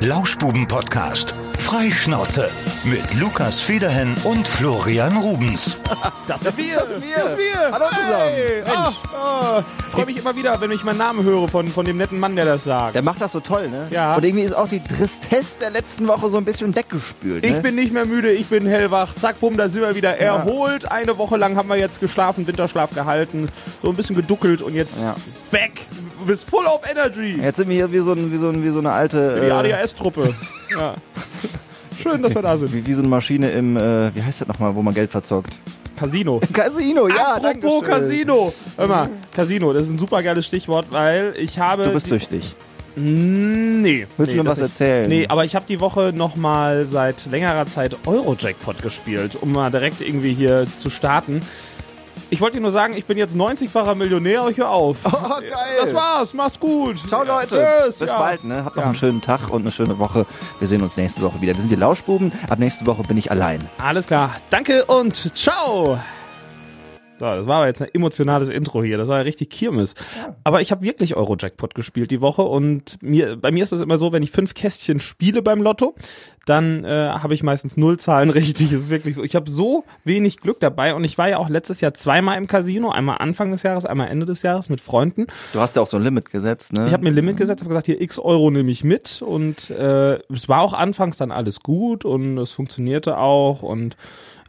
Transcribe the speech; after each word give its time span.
Lauschbuben-Podcast. 0.00 1.34
Freischnauze. 1.58 2.48
Mit 2.84 3.02
Lukas 3.20 3.60
Federhen 3.60 4.16
und 4.24 4.48
Florian 4.48 5.14
Rubens. 5.18 5.78
Das, 6.26 6.46
ist 6.46 6.58
wir. 6.58 6.76
das 6.78 6.88
sind 6.88 7.02
wir. 7.02 7.16
Das 7.16 7.28
sind 7.30 7.38
wir. 7.38 7.72
Hallo 7.72 7.84
zusammen. 7.88 8.32
Hey. 8.32 8.62
Ah, 8.64 8.92
ah. 9.16 9.64
Freue 9.90 10.06
mich 10.06 10.16
immer 10.16 10.36
wieder, 10.36 10.60
wenn 10.60 10.70
ich 10.70 10.84
meinen 10.84 10.98
Namen 10.98 11.24
höre 11.24 11.48
von, 11.48 11.66
von 11.66 11.84
dem 11.84 11.96
netten 11.96 12.20
Mann, 12.20 12.36
der 12.36 12.44
das 12.44 12.62
sagt. 12.64 12.94
Der 12.94 13.02
macht 13.02 13.20
das 13.20 13.32
so 13.32 13.40
toll, 13.40 13.68
ne? 13.68 13.88
Ja. 13.90 14.14
Und 14.14 14.24
irgendwie 14.24 14.44
ist 14.44 14.54
auch 14.54 14.68
die 14.68 14.78
Tristesse 14.78 15.58
der 15.58 15.70
letzten 15.70 16.06
Woche 16.06 16.28
so 16.28 16.36
ein 16.36 16.44
bisschen 16.44 16.76
weggespült. 16.76 17.44
ich 17.44 17.50
ne? 17.50 17.60
bin 17.62 17.74
nicht 17.74 17.92
mehr 17.92 18.06
müde, 18.06 18.30
ich 18.30 18.46
bin 18.46 18.64
hellwach. 18.64 19.12
Zack, 19.16 19.40
bumm, 19.40 19.56
da 19.56 19.68
sind 19.68 19.82
wir 19.82 19.96
wieder 19.96 20.16
erholt. 20.18 20.88
Eine 20.88 21.18
Woche 21.18 21.36
lang 21.36 21.56
haben 21.56 21.68
wir 21.68 21.76
jetzt 21.76 21.98
geschlafen, 21.98 22.46
Winterschlaf 22.46 22.90
gehalten, 22.94 23.48
so 23.82 23.88
ein 23.90 23.96
bisschen 23.96 24.14
geduckelt 24.14 24.62
und 24.62 24.74
jetzt 24.74 25.02
Ja. 25.02 25.16
back. 25.50 25.72
Du 26.20 26.26
bist 26.26 26.48
full 26.48 26.66
of 26.66 26.82
energy. 26.88 27.40
Jetzt 27.40 27.56
sind 27.56 27.68
wir 27.68 27.76
hier 27.76 27.92
wie 27.92 27.98
so, 28.00 28.12
ein, 28.12 28.30
wie 28.30 28.36
so, 28.36 28.50
ein, 28.50 28.62
wie 28.62 28.68
so 28.68 28.78
eine 28.78 28.92
alte. 28.92 29.40
Die 29.40 29.46
äh, 29.46 29.50
ADHS-Truppe. 29.50 30.34
ja. 30.70 30.94
Schön, 32.02 32.22
dass 32.22 32.34
wir 32.34 32.42
da 32.42 32.56
sind. 32.58 32.74
wie, 32.74 32.86
wie 32.86 32.92
so 32.92 33.00
eine 33.00 33.08
Maschine 33.08 33.50
im, 33.50 33.76
äh, 33.76 34.14
wie 34.14 34.22
heißt 34.22 34.42
das 34.42 34.48
nochmal, 34.48 34.74
wo 34.74 34.82
man 34.82 34.92
Geld 34.92 35.10
verzockt? 35.10 35.54
Casino. 35.98 36.40
Casino, 36.52 37.08
ja, 37.08 37.36
Apropos 37.36 37.42
danke 37.42 37.68
schön. 37.70 37.82
Casino. 37.84 38.52
Mal, 38.76 39.08
Casino, 39.34 39.72
das 39.72 39.84
ist 39.84 39.90
ein 39.92 39.98
super 39.98 40.22
geiles 40.22 40.44
Stichwort, 40.44 40.86
weil 40.90 41.34
ich 41.38 41.58
habe. 41.58 41.84
Du 41.84 41.92
bist 41.92 42.08
süchtig. 42.08 42.54
Nee. 42.96 44.06
Willst 44.16 44.32
nee, 44.32 44.38
du 44.38 44.44
mir 44.44 44.50
was 44.50 44.58
erzählen? 44.58 45.08
Nee, 45.08 45.26
aber 45.28 45.44
ich 45.44 45.54
habe 45.54 45.64
die 45.66 45.80
Woche 45.80 46.12
nochmal 46.14 46.86
seit 46.86 47.26
längerer 47.30 47.66
Zeit 47.66 47.96
Euro-Jackpot 48.06 48.82
gespielt, 48.82 49.38
um 49.40 49.52
mal 49.52 49.70
direkt 49.70 50.02
irgendwie 50.02 50.34
hier 50.34 50.66
zu 50.66 50.90
starten. 50.90 51.40
Ich 52.32 52.40
wollte 52.40 52.56
dir 52.58 52.62
nur 52.62 52.70
sagen, 52.70 52.94
ich 52.96 53.04
bin 53.06 53.18
jetzt 53.18 53.34
90-facher 53.34 53.94
Millionär, 53.96 54.46
ich 54.48 54.58
hör 54.58 54.70
auf. 54.70 54.98
Oh, 55.04 55.40
geil. 55.40 55.50
Das 55.80 55.92
war's, 55.94 56.32
macht's 56.34 56.58
gut. 56.60 56.96
Ciao 57.08 57.24
Leute. 57.24 57.66
tschüss, 57.84 57.98
Bis 57.98 58.10
ja. 58.10 58.18
bald, 58.18 58.44
ne? 58.44 58.64
Habt 58.64 58.76
noch 58.76 58.82
Ja. 58.82 58.88
einen 58.88 58.96
schönen 58.96 59.20
Tag 59.20 59.50
und 59.50 59.62
eine 59.62 59.70
schöne 59.70 59.98
Woche. 59.98 60.26
Wir 60.58 60.68
sehen 60.68 60.82
uns 60.82 60.96
nächste 60.96 61.22
Woche 61.22 61.40
wieder. 61.40 61.54
Wir 61.54 61.60
sind 61.60 61.70
die 61.70 61.76
Lauschbuben. 61.76 62.32
Ab 62.48 62.58
nächste 62.58 62.86
Woche 62.86 63.02
bin 63.02 63.16
ich 63.18 63.30
allein. 63.30 63.68
Alles 63.78 64.06
klar. 64.06 64.34
Danke 64.50 64.84
und 64.86 65.36
ciao. 65.36 65.98
So, 67.20 67.26
das 67.26 67.46
war 67.46 67.58
aber 67.58 67.66
jetzt 67.66 67.82
ein 67.82 67.90
emotionales 67.92 68.48
Intro 68.48 68.82
hier. 68.82 68.96
Das 68.96 69.08
war 69.08 69.18
ja 69.18 69.24
richtig 69.24 69.50
Kirmes. 69.50 69.94
Aber 70.42 70.62
ich 70.62 70.70
habe 70.70 70.82
wirklich 70.82 71.16
Euro-Jackpot 71.16 71.74
gespielt 71.74 72.10
die 72.10 72.22
Woche 72.22 72.40
und 72.40 72.96
mir, 73.02 73.36
bei 73.36 73.50
mir 73.50 73.62
ist 73.62 73.72
das 73.72 73.82
immer 73.82 73.98
so, 73.98 74.10
wenn 74.12 74.22
ich 74.22 74.30
fünf 74.30 74.54
Kästchen 74.54 75.00
spiele 75.00 75.42
beim 75.42 75.60
Lotto, 75.60 75.94
dann 76.46 76.82
äh, 76.86 77.10
habe 77.10 77.34
ich 77.34 77.42
meistens 77.42 77.76
null 77.76 77.98
Zahlen 77.98 78.30
richtig. 78.30 78.72
Es 78.72 78.84
ist 78.84 78.88
wirklich 78.88 79.16
so. 79.16 79.22
Ich 79.22 79.36
habe 79.36 79.50
so 79.50 79.84
wenig 80.02 80.38
Glück 80.38 80.60
dabei 80.60 80.94
und 80.94 81.04
ich 81.04 81.18
war 81.18 81.28
ja 81.28 81.36
auch 81.36 81.50
letztes 81.50 81.82
Jahr 81.82 81.92
zweimal 81.92 82.38
im 82.38 82.46
Casino, 82.46 82.88
einmal 82.88 83.18
Anfang 83.18 83.50
des 83.50 83.64
Jahres, 83.64 83.84
einmal 83.84 84.08
Ende 84.08 84.24
des 84.24 84.40
Jahres 84.40 84.70
mit 84.70 84.80
Freunden. 84.80 85.26
Du 85.52 85.60
hast 85.60 85.76
ja 85.76 85.82
auch 85.82 85.88
so 85.88 85.98
ein 85.98 86.02
Limit 86.02 86.30
gesetzt, 86.30 86.72
ne? 86.72 86.86
Ich 86.86 86.94
habe 86.94 87.04
mir 87.04 87.10
ein 87.10 87.16
Limit 87.16 87.36
gesetzt, 87.36 87.60
habe 87.60 87.68
gesagt, 87.68 87.84
hier 87.84 88.00
x 88.00 88.18
Euro 88.18 88.50
nehme 88.50 88.70
ich 88.70 88.82
mit 88.82 89.20
und 89.20 89.68
äh, 89.68 90.14
es 90.32 90.48
war 90.48 90.62
auch 90.62 90.72
anfangs 90.72 91.18
dann 91.18 91.32
alles 91.32 91.60
gut 91.60 92.06
und 92.06 92.38
es 92.38 92.52
funktionierte 92.52 93.18
auch 93.18 93.60
und 93.60 93.98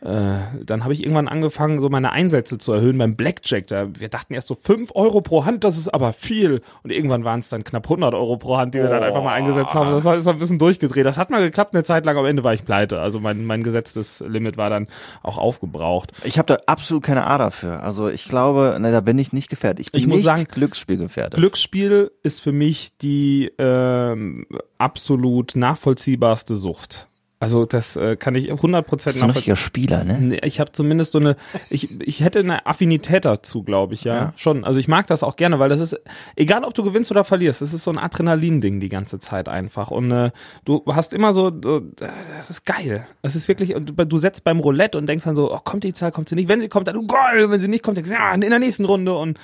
äh, 0.02 0.40
dann 0.66 0.84
habe 0.84 0.94
ich 0.94 1.04
irgendwann 1.04 1.28
angefangen, 1.28 1.80
so 1.80 1.88
meine 1.90 2.12
Einsätze 2.12 2.58
zu 2.58 2.74
erhöhen 2.74 2.98
beim 2.98 3.16
Blackjack. 3.16 3.68
Da, 3.68 3.88
wir 4.00 4.10
dachten 4.10 4.34
erst 4.34 4.48
so 4.48 4.56
5 4.56 4.92
Euro 4.96 5.22
pro 5.22 5.46
Hand, 5.46 5.64
das 5.64 5.78
ist 5.78 5.94
aber 5.94 6.12
viel. 6.12 6.62
Und 6.82 6.92
irgendwann 6.92 7.24
waren 7.24 7.40
es 7.40 7.50
dann 7.50 7.64
knapp 7.64 7.86
100 7.86 8.16
Euro 8.16 8.38
pro 8.38 8.58
Hand, 8.58 8.74
die 8.74 8.80
wir 8.80 8.90
dann 8.90 9.04
einfach 9.04 9.24
mal 9.24 9.34
eingesetzt 9.34 9.76
haben. 9.76 9.92
Das 9.92 10.04
war, 10.04 10.16
das 10.16 10.26
war 10.26 10.34
ein 10.34 10.40
bisschen 10.40 10.58
durchgedreht. 10.58 11.06
Das 11.06 11.20
hat 11.20 11.30
mal 11.30 11.42
geklappt 11.42 11.76
eine 11.76 11.84
Zeit 11.84 12.06
lang, 12.06 12.18
am 12.18 12.26
Ende 12.26 12.44
war 12.44 12.54
ich 12.56 12.66
pleite. 12.66 13.00
Also 13.00 13.20
mein, 13.20 13.46
mein 13.46 13.62
gesetztes 13.62 14.24
Limit 14.28 14.58
war 14.58 14.72
dann 14.72 14.88
auch 15.22 15.38
aufgebraucht. 15.38 16.14
Ich 16.24 16.40
habe 16.40 16.48
da 16.52 16.60
absolut 16.66 17.04
keine 17.04 17.28
Ader 17.28 17.52
für. 17.52 17.82
Also 17.82 18.10
ich 18.10 18.28
glaube, 18.28 18.78
ne, 18.80 18.92
da 18.92 19.02
bin 19.02 19.20
ich 19.20 19.34
nicht 19.34 19.50
gefährdet. 19.50 19.86
Ich 19.86 19.92
bin 19.92 20.00
Ich 20.00 20.08
muss 20.08 20.18
nicht 20.18 20.26
sagen, 20.26 20.46
Glücksspiel 20.46 20.98
gefährdet. 20.98 21.40
Glücksspiel 21.40 22.12
ist 22.24 22.42
für 22.42 22.52
mich 22.52 22.98
die 22.98 23.52
ähm, 23.60 24.48
absolut 24.80 25.56
nachvollziehbarste 25.56 26.56
Sucht. 26.56 27.08
Also 27.42 27.66
das 27.66 27.96
äh, 27.96 28.16
kann 28.18 28.36
ich 28.36 28.52
100% 28.52 28.62
das 28.62 29.16
ist 29.16 29.22
ein 29.22 29.28
nachvollziehen. 29.28 29.32
richtiger 29.32 29.56
Spieler, 29.56 30.04
ne? 30.04 30.20
Nee, 30.22 30.40
Ich 30.44 30.60
habe 30.60 30.72
zumindest 30.74 31.12
so 31.12 31.18
eine, 31.18 31.36
ich, 31.72 32.00
ich 32.00 32.22
hätte 32.22 32.38
eine 32.38 32.68
Affinität 32.68 33.26
dazu, 33.26 33.64
glaube 33.64 33.96
ich, 33.96 34.04
ja. 34.04 34.14
Ja. 34.16 34.34
Schon. 34.36 34.64
Also 34.64 34.80
ich 34.80 34.88
mag 34.88 35.08
das 35.08 35.24
auch 35.24 35.36
gerne, 35.36 35.58
weil 35.58 35.68
das 35.68 35.80
ist, 35.80 36.00
egal 36.36 36.64
ob 36.64 36.76
du 36.76 36.84
gewinnst 36.84 37.10
oder 37.10 37.24
verlierst, 37.24 37.62
das 37.62 37.74
ist 37.74 37.84
so 37.84 37.90
ein 37.90 37.98
Adrenalin-Ding 37.98 38.80
die 38.80 38.90
ganze 38.90 39.18
Zeit 39.18 39.50
einfach. 39.50 39.90
Und 39.90 40.12
äh, 40.12 40.30
du 40.66 40.84
hast 40.88 41.14
immer 41.14 41.34
so, 41.34 41.52
so, 41.64 41.80
das 41.80 42.52
ist 42.52 42.64
geil. 42.66 43.08
Das 43.24 43.36
ist 43.36 43.48
wirklich, 43.48 43.74
und 43.74 43.94
du, 43.98 44.18
setzt 44.20 44.44
beim 44.44 44.60
Roulette 44.60 45.00
und 45.00 45.08
denkst 45.08 45.26
dann 45.26 45.34
so, 45.36 45.52
oh, 45.52 45.60
kommt 45.64 45.84
die 45.84 45.94
Zahl, 45.94 46.12
kommt 46.12 46.30
sie 46.30 46.36
nicht. 46.36 46.48
Wenn 46.48 46.62
sie 46.62 46.70
kommt, 46.70 46.88
dann, 46.88 46.96
oh, 46.96 47.08
geil. 47.08 47.50
Wenn 47.50 47.60
sie 47.60 47.68
nicht 47.68 47.82
kommt, 47.84 47.98
denkst 47.98 48.12
du, 48.12 48.16
ja, 48.16 48.32
in 48.36 48.42
der 48.42 48.60
nächsten 48.60 48.86
Runde. 48.86 49.16
Und 49.16 49.40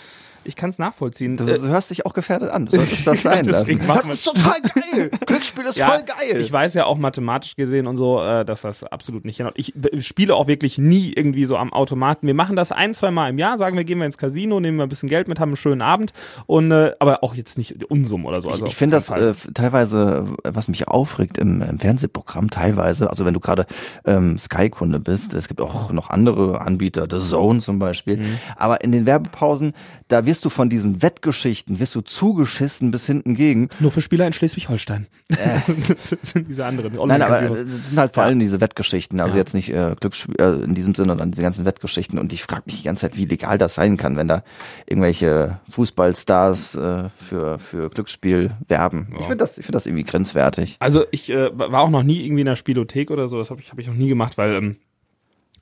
ich 0.47 0.55
kann 0.55 0.69
es 0.69 0.79
nachvollziehen. 0.79 1.37
Du 1.37 1.45
Äh, 1.45 1.59
hörst 1.59 1.89
dich 1.89 2.05
auch 2.05 2.13
gefährdet 2.13 2.49
an. 2.49 2.65
Du 2.65 2.77
solltest 2.77 3.05
das 3.05 3.21
sein 3.23 3.45
lassen. 3.45 3.79
Das 3.87 4.07
ist 4.07 4.23
total 4.23 4.61
geil. 4.61 5.11
Glücksspiel 5.25 5.65
ist 5.65 5.79
voll 5.79 6.03
geil. 6.03 6.41
Ich 6.41 6.51
weiß 6.51 6.73
ja 6.73 6.85
auch 6.85 6.97
mathematisch 6.97 7.55
gesehen 7.55 7.87
und 7.87 7.97
so, 7.97 8.21
äh, 8.21 8.45
dass 8.45 8.61
das 8.61 8.83
absolut 8.83 9.25
nicht 9.25 9.37
hinhaut. 9.37 9.53
Ich 9.57 9.73
b- 9.75 10.01
spiele 10.01 10.35
auch 10.35 10.47
wirklich 10.47 10.77
nie 10.77 11.11
irgendwie 11.13 11.45
so 11.45 11.57
am 11.57 11.73
Automaten. 11.73 12.27
Wir 12.27 12.33
machen 12.33 12.55
das 12.55 12.71
ein, 12.71 12.93
zwei 12.93 13.11
Mal 13.11 13.29
im 13.29 13.37
Jahr, 13.37 13.57
sagen 13.57 13.75
wir, 13.77 13.83
gehen 13.83 13.99
wir 13.99 14.05
ins 14.05 14.17
Casino, 14.17 14.59
nehmen 14.59 14.77
wir 14.77 14.83
ein 14.83 14.89
bisschen 14.89 15.09
Geld 15.09 15.27
mit, 15.27 15.39
haben 15.39 15.49
einen 15.49 15.57
schönen 15.57 15.81
Abend 15.81 16.13
und 16.45 16.71
äh, 16.71 16.93
aber 16.99 17.23
auch 17.23 17.35
jetzt 17.35 17.57
nicht 17.57 17.83
Unsummen 17.89 18.25
oder 18.25 18.41
so. 18.41 18.49
Also 18.49 18.65
ich 18.65 18.71
auf 18.71 18.77
finde 18.77 18.95
das 18.97 19.09
äh, 19.09 19.33
teilweise, 19.53 20.25
äh, 20.43 20.51
was 20.53 20.67
mich 20.67 20.87
aufregt 20.87 21.37
im, 21.37 21.61
im 21.61 21.79
Fernsehprogramm, 21.79 22.49
teilweise, 22.49 23.09
also 23.09 23.25
wenn 23.25 23.33
du 23.33 23.39
gerade 23.39 23.65
ähm, 24.05 24.39
Sky-Kunde 24.39 24.99
bist, 24.99 25.33
es 25.33 25.47
gibt 25.47 25.61
auch 25.61 25.91
noch 25.91 26.09
andere 26.09 26.61
Anbieter, 26.61 27.07
The 27.09 27.19
Zone 27.19 27.59
zum 27.59 27.79
Beispiel, 27.79 28.17
Mhm. 28.17 28.37
aber 28.55 28.81
in 28.83 28.91
den 28.91 29.05
Werbepausen, 29.05 29.73
da 30.07 30.25
wirst 30.25 30.45
du 30.45 30.49
von 30.49 30.69
diesen 30.69 31.01
Wettgeschichten, 31.01 31.79
wirst 31.79 31.93
du 31.95 32.01
zugeschissen 32.01 32.91
bis 32.91 33.05
hinten 33.05 33.35
gegen. 33.35 33.69
nur 33.79 33.91
für 33.91 34.01
Spieler 34.01 34.25
in 34.27 34.33
Schleswig-Holstein. 34.33 35.07
das 35.29 36.09
sind 36.21 36.47
diese 36.49 36.65
anderen. 36.65 36.93
Äh. 36.93 37.05
Nein, 37.05 37.21
aber 37.21 37.41
äh, 37.41 37.49
das 37.49 37.87
sind 37.89 37.97
halt 37.99 38.13
vor 38.13 38.23
Ja. 38.23 38.27
allem 38.29 38.39
diese 38.39 38.61
Wettgeschichten, 38.61 39.19
also 39.19 39.33
Ja. 39.35 39.39
jetzt 39.41 39.53
nicht 39.53 39.69
äh, 39.69 39.95
Glücksspiel 39.99 40.35
äh, 40.39 40.63
in 40.63 40.75
diesem 40.75 40.95
Sinne, 40.95 41.09
sondern 41.09 41.31
diese 41.31 41.41
ganzen 41.41 41.65
Wettgeschichten. 41.65 42.19
Und 42.19 42.31
ich 42.33 42.43
frage 42.43 42.63
mich 42.65 42.77
die 42.77 42.83
ganze 42.83 43.01
Zeit, 43.01 43.17
wie 43.17 43.25
legal 43.25 43.57
das 43.57 43.75
sein 43.75 43.97
kann, 43.97 44.15
wenn 44.17 44.27
da 44.27 44.43
irgendwelche 44.85 45.59
Fußballstars 45.71 46.75
äh, 46.75 47.09
für 47.17 47.59
für 47.59 47.89
Glücksspiel 47.89 48.51
werben. 48.67 49.07
Ich 49.19 49.23
finde 49.25 49.37
das, 49.37 49.57
ich 49.57 49.65
finde 49.65 49.77
das 49.77 49.85
irgendwie 49.85 50.03
grenzwertig. 50.03 50.77
Also 50.79 51.05
ich 51.11 51.29
äh, 51.29 51.49
war 51.57 51.81
auch 51.81 51.89
noch 51.89 52.03
nie 52.03 52.23
irgendwie 52.25 52.41
in 52.41 52.47
der 52.47 52.55
Spielothek 52.55 53.11
oder 53.11 53.27
so, 53.27 53.37
das 53.37 53.49
habe 53.51 53.61
ich, 53.61 53.71
hab 53.71 53.79
ich 53.79 53.87
noch 53.87 53.93
nie 53.95 54.07
gemacht, 54.09 54.37
weil 54.37 54.55
ähm, 54.55 54.75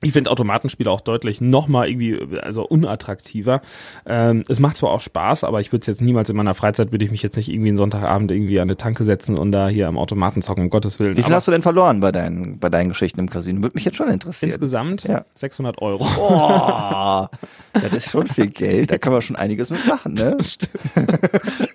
ich 0.02 0.12
finde 0.12 0.30
Automatenspiele 0.30 0.90
auch 0.90 1.00
deutlich 1.00 1.40
noch 1.40 1.68
mal 1.68 1.88
irgendwie 1.88 2.20
also 2.40 2.66
unattraktiver. 2.66 3.62
Ähm, 4.04 4.44
es 4.48 4.60
macht 4.60 4.76
zwar 4.76 4.90
auch 4.90 5.00
Spaß, 5.00 5.44
aber 5.44 5.60
ich 5.60 5.72
würde 5.72 5.80
es 5.80 5.86
jetzt 5.86 6.02
niemals 6.02 6.28
in 6.28 6.36
meiner 6.36 6.54
Freizeit 6.54 6.92
würde 6.92 7.04
ich 7.04 7.10
mich 7.10 7.22
jetzt 7.22 7.36
nicht 7.36 7.48
irgendwie 7.48 7.68
einen 7.68 7.78
Sonntagabend 7.78 8.30
irgendwie 8.30 8.60
an 8.60 8.68
eine 8.68 8.76
Tanke 8.76 9.04
setzen 9.04 9.38
und 9.38 9.52
da 9.52 9.68
hier 9.68 9.88
am 9.88 9.96
Automaten 9.96 10.42
zocken, 10.42 10.64
um 10.64 10.70
Gottes 10.70 10.98
Willen. 10.98 11.12
Wie 11.12 11.22
viel 11.22 11.26
aber 11.26 11.36
hast 11.36 11.48
du 11.48 11.52
denn 11.52 11.62
verloren 11.62 12.00
bei 12.00 12.12
deinen 12.12 12.58
bei 12.58 12.68
deinen 12.68 12.90
Geschichten 12.90 13.20
im 13.20 13.30
Casino? 13.30 13.62
Würde 13.62 13.74
mich 13.74 13.84
jetzt 13.84 13.96
schon 13.96 14.08
interessieren. 14.08 14.50
insgesamt 14.50 15.04
Ja. 15.04 15.24
600 15.34 15.80
Euro. 15.80 16.06
Oh, 16.18 17.26
das 17.72 17.92
ist 17.92 18.10
schon 18.10 18.26
viel 18.26 18.48
Geld. 18.48 18.90
Da 18.90 18.98
kann 18.98 19.12
man 19.12 19.22
schon 19.22 19.36
einiges 19.36 19.70
mitmachen, 19.70 20.14
ne? 20.14 20.36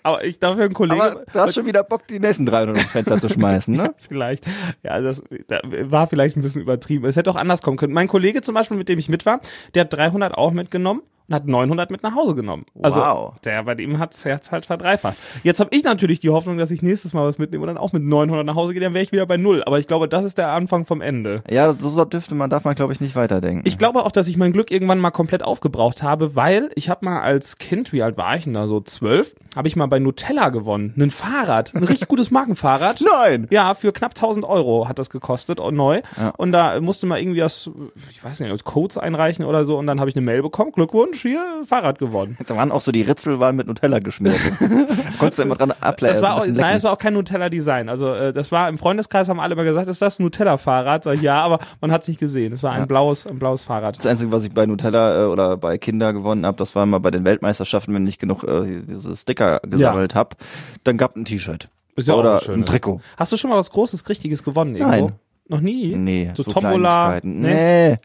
aber 0.04 0.24
ich 0.24 0.40
dafür 0.40 0.66
ein 0.66 0.74
Kollege 0.74 1.02
Aber 1.02 1.24
du 1.32 1.40
hast 1.40 1.56
schon 1.56 1.66
wieder 1.66 1.84
Bock, 1.84 2.08
die 2.08 2.20
nächsten 2.20 2.46
300 2.46 2.78
ins 2.78 2.86
Fenster 2.92 3.20
zu 3.20 3.30
schmeißen, 3.30 3.76
ne? 3.76 3.94
vielleicht. 3.98 4.46
Ja, 4.84 5.00
das 5.00 5.24
da 5.48 5.60
war 5.64 6.08
vielleicht 6.08 6.38
ein 6.38 6.42
bisschen 6.42 6.62
übertrieben. 6.62 7.06
Es 7.06 7.16
hätte 7.16 7.32
auch 7.32 7.36
anders 7.36 7.62
kommen 7.62 7.78
können. 7.78 7.94
Mein 7.94 8.08
Kollege 8.12 8.42
zum 8.42 8.56
Beispiel, 8.56 8.76
mit 8.76 8.90
dem 8.90 9.00
ich 9.00 9.08
mit 9.08 9.26
war, 9.26 9.40
der 9.74 9.86
hat 9.86 9.94
300 9.94 10.34
auch 10.36 10.52
mitgenommen 10.52 11.02
und 11.32 11.36
hat 11.36 11.48
900 11.48 11.90
mit 11.92 12.04
nach 12.04 12.16
Hause 12.16 12.36
genommen. 12.36 12.66
Also 12.82 13.00
Wow. 13.00 13.34
der 13.44 13.64
bei 13.64 13.76
dem 13.76 14.00
hat's 14.00 14.26
Herz 14.26 14.52
halt 14.52 14.66
verdreifacht. 14.66 15.18
Jetzt 15.44 15.60
habe 15.60 15.70
ich 15.74 15.84
natürlich 15.84 16.20
die 16.20 16.30
Hoffnung, 16.30 16.58
dass 16.58 16.72
ich 16.72 16.82
nächstes 16.82 17.14
Mal 17.14 17.26
was 17.26 17.38
mitnehme 17.38 17.64
und 17.64 17.68
dann 17.68 17.78
auch 17.78 17.94
mit 17.94 18.04
900 18.04 18.46
nach 18.46 18.56
Hause 18.56 18.74
gehe, 18.74 18.82
dann 18.82 18.94
wäre 18.94 19.04
ich 19.04 19.12
wieder 19.12 19.26
bei 19.26 19.38
null. 19.38 19.64
Aber 19.66 19.80
ich 19.80 19.88
glaube, 19.88 20.08
das 20.10 20.26
ist 20.26 20.38
der 20.38 20.52
Anfang 20.52 20.86
vom 20.86 21.02
Ende. 21.02 21.44
Ja, 21.50 21.74
so 21.74 22.04
dürfte 22.06 22.36
man, 22.36 22.50
darf 22.50 22.66
man, 22.66 22.76
glaube 22.76 22.94
ich, 22.94 23.00
nicht 23.02 23.16
weiterdenken. 23.16 23.62
Ich 23.66 23.78
glaube 23.78 24.06
auch, 24.06 24.12
dass 24.12 24.28
ich 24.28 24.38
mein 24.38 24.52
Glück 24.54 24.72
irgendwann 24.72 25.00
mal 25.00 25.12
komplett 25.12 25.44
aufgebraucht 25.44 26.04
habe, 26.04 26.36
weil 26.36 26.70
ich 26.76 26.90
habe 26.90 27.06
mal 27.06 27.22
als 27.22 27.58
Kind, 27.58 27.94
wie 27.94 28.04
alt 28.04 28.18
war 28.18 28.36
ich 28.36 28.44
denn 28.44 28.54
da, 28.54 28.68
so 28.68 28.82
zwölf, 28.82 29.34
habe 29.56 29.68
ich 29.68 29.76
mal 29.76 29.88
bei 29.88 30.00
Nutella 30.00 30.50
gewonnen. 30.50 30.94
Ein 30.98 31.12
Fahrrad, 31.12 31.74
ein 31.74 31.84
richtig 31.84 32.08
gutes 32.08 32.32
Markenfahrrad. 32.32 33.02
Nein! 33.24 33.48
Ja, 33.52 33.74
für 33.74 33.92
knapp 33.94 34.12
1000 34.12 34.46
Euro 34.46 34.88
hat 34.88 35.00
das 35.00 35.10
gekostet, 35.10 35.60
und 35.60 35.76
neu. 35.76 36.02
Ja. 36.18 36.30
Und 36.38 36.52
da 36.52 36.80
musste 36.82 37.06
man 37.08 37.20
irgendwie 37.20 37.40
das, 37.40 37.70
ich 38.10 38.24
weiß 38.24 38.40
nicht, 38.42 38.64
Codes 38.66 38.98
einreichen 38.98 39.46
oder 39.46 39.66
so. 39.66 39.78
Und 39.78 39.88
dann 39.88 40.00
habe 40.00 40.10
ich 40.10 40.16
eine 40.16 40.26
Mail 40.26 40.42
bekommen, 40.42 40.72
Glückwunsch, 40.72 41.21
hier, 41.30 41.64
Fahrrad 41.68 42.00
gewonnen. 42.00 42.38
Da 42.48 42.56
waren 42.56 42.72
auch 42.72 42.82
so 42.82 42.92
die 42.92 43.02
Ritzel 43.02 43.40
waren 43.40 43.56
mit 43.56 43.68
Nutella 43.68 44.00
geschmiert. 44.00 44.36
Konntest 45.20 45.40
du 45.40 45.44
immer 45.44 45.56
dran 45.56 45.72
ableiten. 45.80 46.14
Das 46.16 46.22
war 46.22 46.36
auch, 46.36 46.46
nein, 46.48 46.76
es 46.78 46.84
war 46.84 46.94
auch 46.94 46.98
kein 46.98 47.14
Nutella-Design. 47.14 47.90
Also 47.90 48.14
äh, 48.14 48.34
das 48.34 48.52
war 48.52 48.70
im 48.70 48.78
Freundeskreis 48.78 49.30
haben 49.30 49.40
alle 49.40 49.54
immer 49.54 49.64
gesagt, 49.64 49.88
ist 49.90 50.02
das 50.02 50.20
ein 50.20 50.24
Nutella-Fahrrad? 50.24 51.04
Sag 51.04 51.16
ich, 51.16 51.22
ja, 51.22 51.42
aber 51.42 51.60
man 51.82 51.92
hat 51.92 52.02
es 52.04 52.08
nicht 52.08 52.20
gesehen. 52.20 52.54
Es 52.54 52.64
war 52.64 52.72
ein 52.72 52.82
Ja. 52.82 52.86
blaues, 52.86 53.26
ein 53.28 53.40
blaues 53.40 53.64
Fahrrad. 53.64 53.98
Das 53.98 54.06
Einzige, 54.08 54.32
was 54.32 54.46
ich 54.46 54.54
bei 54.54 54.66
Nutella 54.66 55.24
äh, 55.24 55.26
oder 55.28 55.58
bei 55.58 55.78
Kinder 55.78 56.14
gewonnen 56.14 56.46
habe, 56.46 56.58
das 56.58 56.76
war 56.76 56.86
mal 56.86 57.00
bei 57.00 57.12
den 57.12 57.24
Weltmeisterschaften, 57.24 57.94
wenn 57.94 58.08
ich 58.08 58.20
genug 58.20 58.44
äh, 58.44 58.82
diese 58.88 59.16
Sticker 59.16 59.60
gesammelt 59.64 60.16
hab, 60.16 60.36
dann 60.84 60.98
gab 60.98 61.16
ein 61.16 61.26
T-Shirt. 61.26 61.70
Ist 61.96 62.08
ja 62.08 62.14
auch 62.14 62.20
oder 62.20 62.32
ein 62.32 62.38
ein 62.38 62.42
schönes. 62.42 62.70
Trikot. 62.70 63.02
Hast 63.18 63.32
du 63.32 63.38
schon 63.38 63.50
mal 63.50 63.58
was 63.58 63.70
Großes, 63.72 64.08
Richtiges 64.10 64.44
gewonnen 64.44 64.76
irgendwo? 64.76 65.06
Nein. 65.08 65.16
Noch 65.50 65.60
nie? 65.60 65.94
Nee, 65.96 66.32
So, 66.34 66.44
so, 66.44 66.52
Tombola? 66.52 67.20
Kleinigkeiten. 67.20 67.42
Nee, 67.42 67.98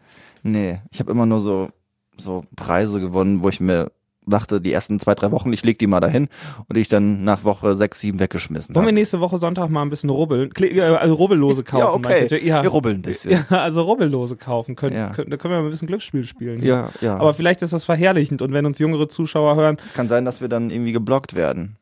nee. 0.43 0.81
Ich 0.91 0.99
habe 0.99 1.09
immer 1.11 1.25
nur 1.25 1.39
so 1.39 1.69
so 2.17 2.43
Preise 2.55 2.99
gewonnen, 2.99 3.41
wo 3.43 3.49
ich 3.49 3.59
mir 3.59 3.91
dachte 4.29 4.59
die 4.59 4.73
ersten 4.73 4.99
zwei, 4.99 5.15
drei 5.15 5.31
Wochen, 5.31 5.53
ich 5.53 5.63
leg 5.63 5.79
die 5.79 5.87
mal 5.87 6.01
dahin 6.01 6.27
und 6.67 6.75
ich 6.75 6.89
dann 6.89 7.23
nach 7.23 7.45
Woche 7.45 7.75
sechs, 7.75 8.01
sieben 8.01 8.19
weggeschmissen 8.19 8.75
Wollen 8.75 8.83
wir 8.83 8.87
habe. 8.89 8.95
nächste 8.95 9.21
Woche 9.21 9.37
Sonntag 9.37 9.69
mal 9.69 9.81
ein 9.83 9.89
bisschen 9.89 10.09
rubbeln? 10.09 10.51
Äh, 10.59 10.81
Also 10.81 11.13
Rubbellose 11.13 11.63
kaufen. 11.63 12.03
Ja, 12.03 12.11
okay. 12.11 12.45
Ja. 12.45 12.61
Wir 12.61 12.69
rubbeln 12.69 12.97
ein 12.97 13.01
bisschen. 13.03 13.31
Ja, 13.49 13.59
also 13.59 13.83
Rubbellose 13.83 14.35
kaufen. 14.35 14.75
Können, 14.75 14.97
Ja. 14.97 15.11
können, 15.11 15.29
da 15.29 15.37
können 15.37 15.53
wir 15.53 15.59
mal 15.61 15.67
ein 15.67 15.71
bisschen 15.71 15.87
Glücksspiel 15.87 16.25
spielen. 16.25 16.61
Ja, 16.61 16.89
ja. 16.99 17.15
Aber 17.15 17.33
vielleicht 17.33 17.61
ist 17.61 17.71
das 17.71 17.85
verherrlichend 17.85 18.41
und 18.41 18.51
wenn 18.51 18.65
uns 18.65 18.79
jüngere 18.79 19.07
Zuschauer 19.07 19.55
hören, 19.55 19.77
es 19.81 19.93
kann 19.93 20.09
sein, 20.09 20.25
dass 20.25 20.41
wir 20.41 20.49
dann 20.49 20.71
irgendwie 20.71 20.91
geblockt 20.91 21.33
werden. 21.33 21.77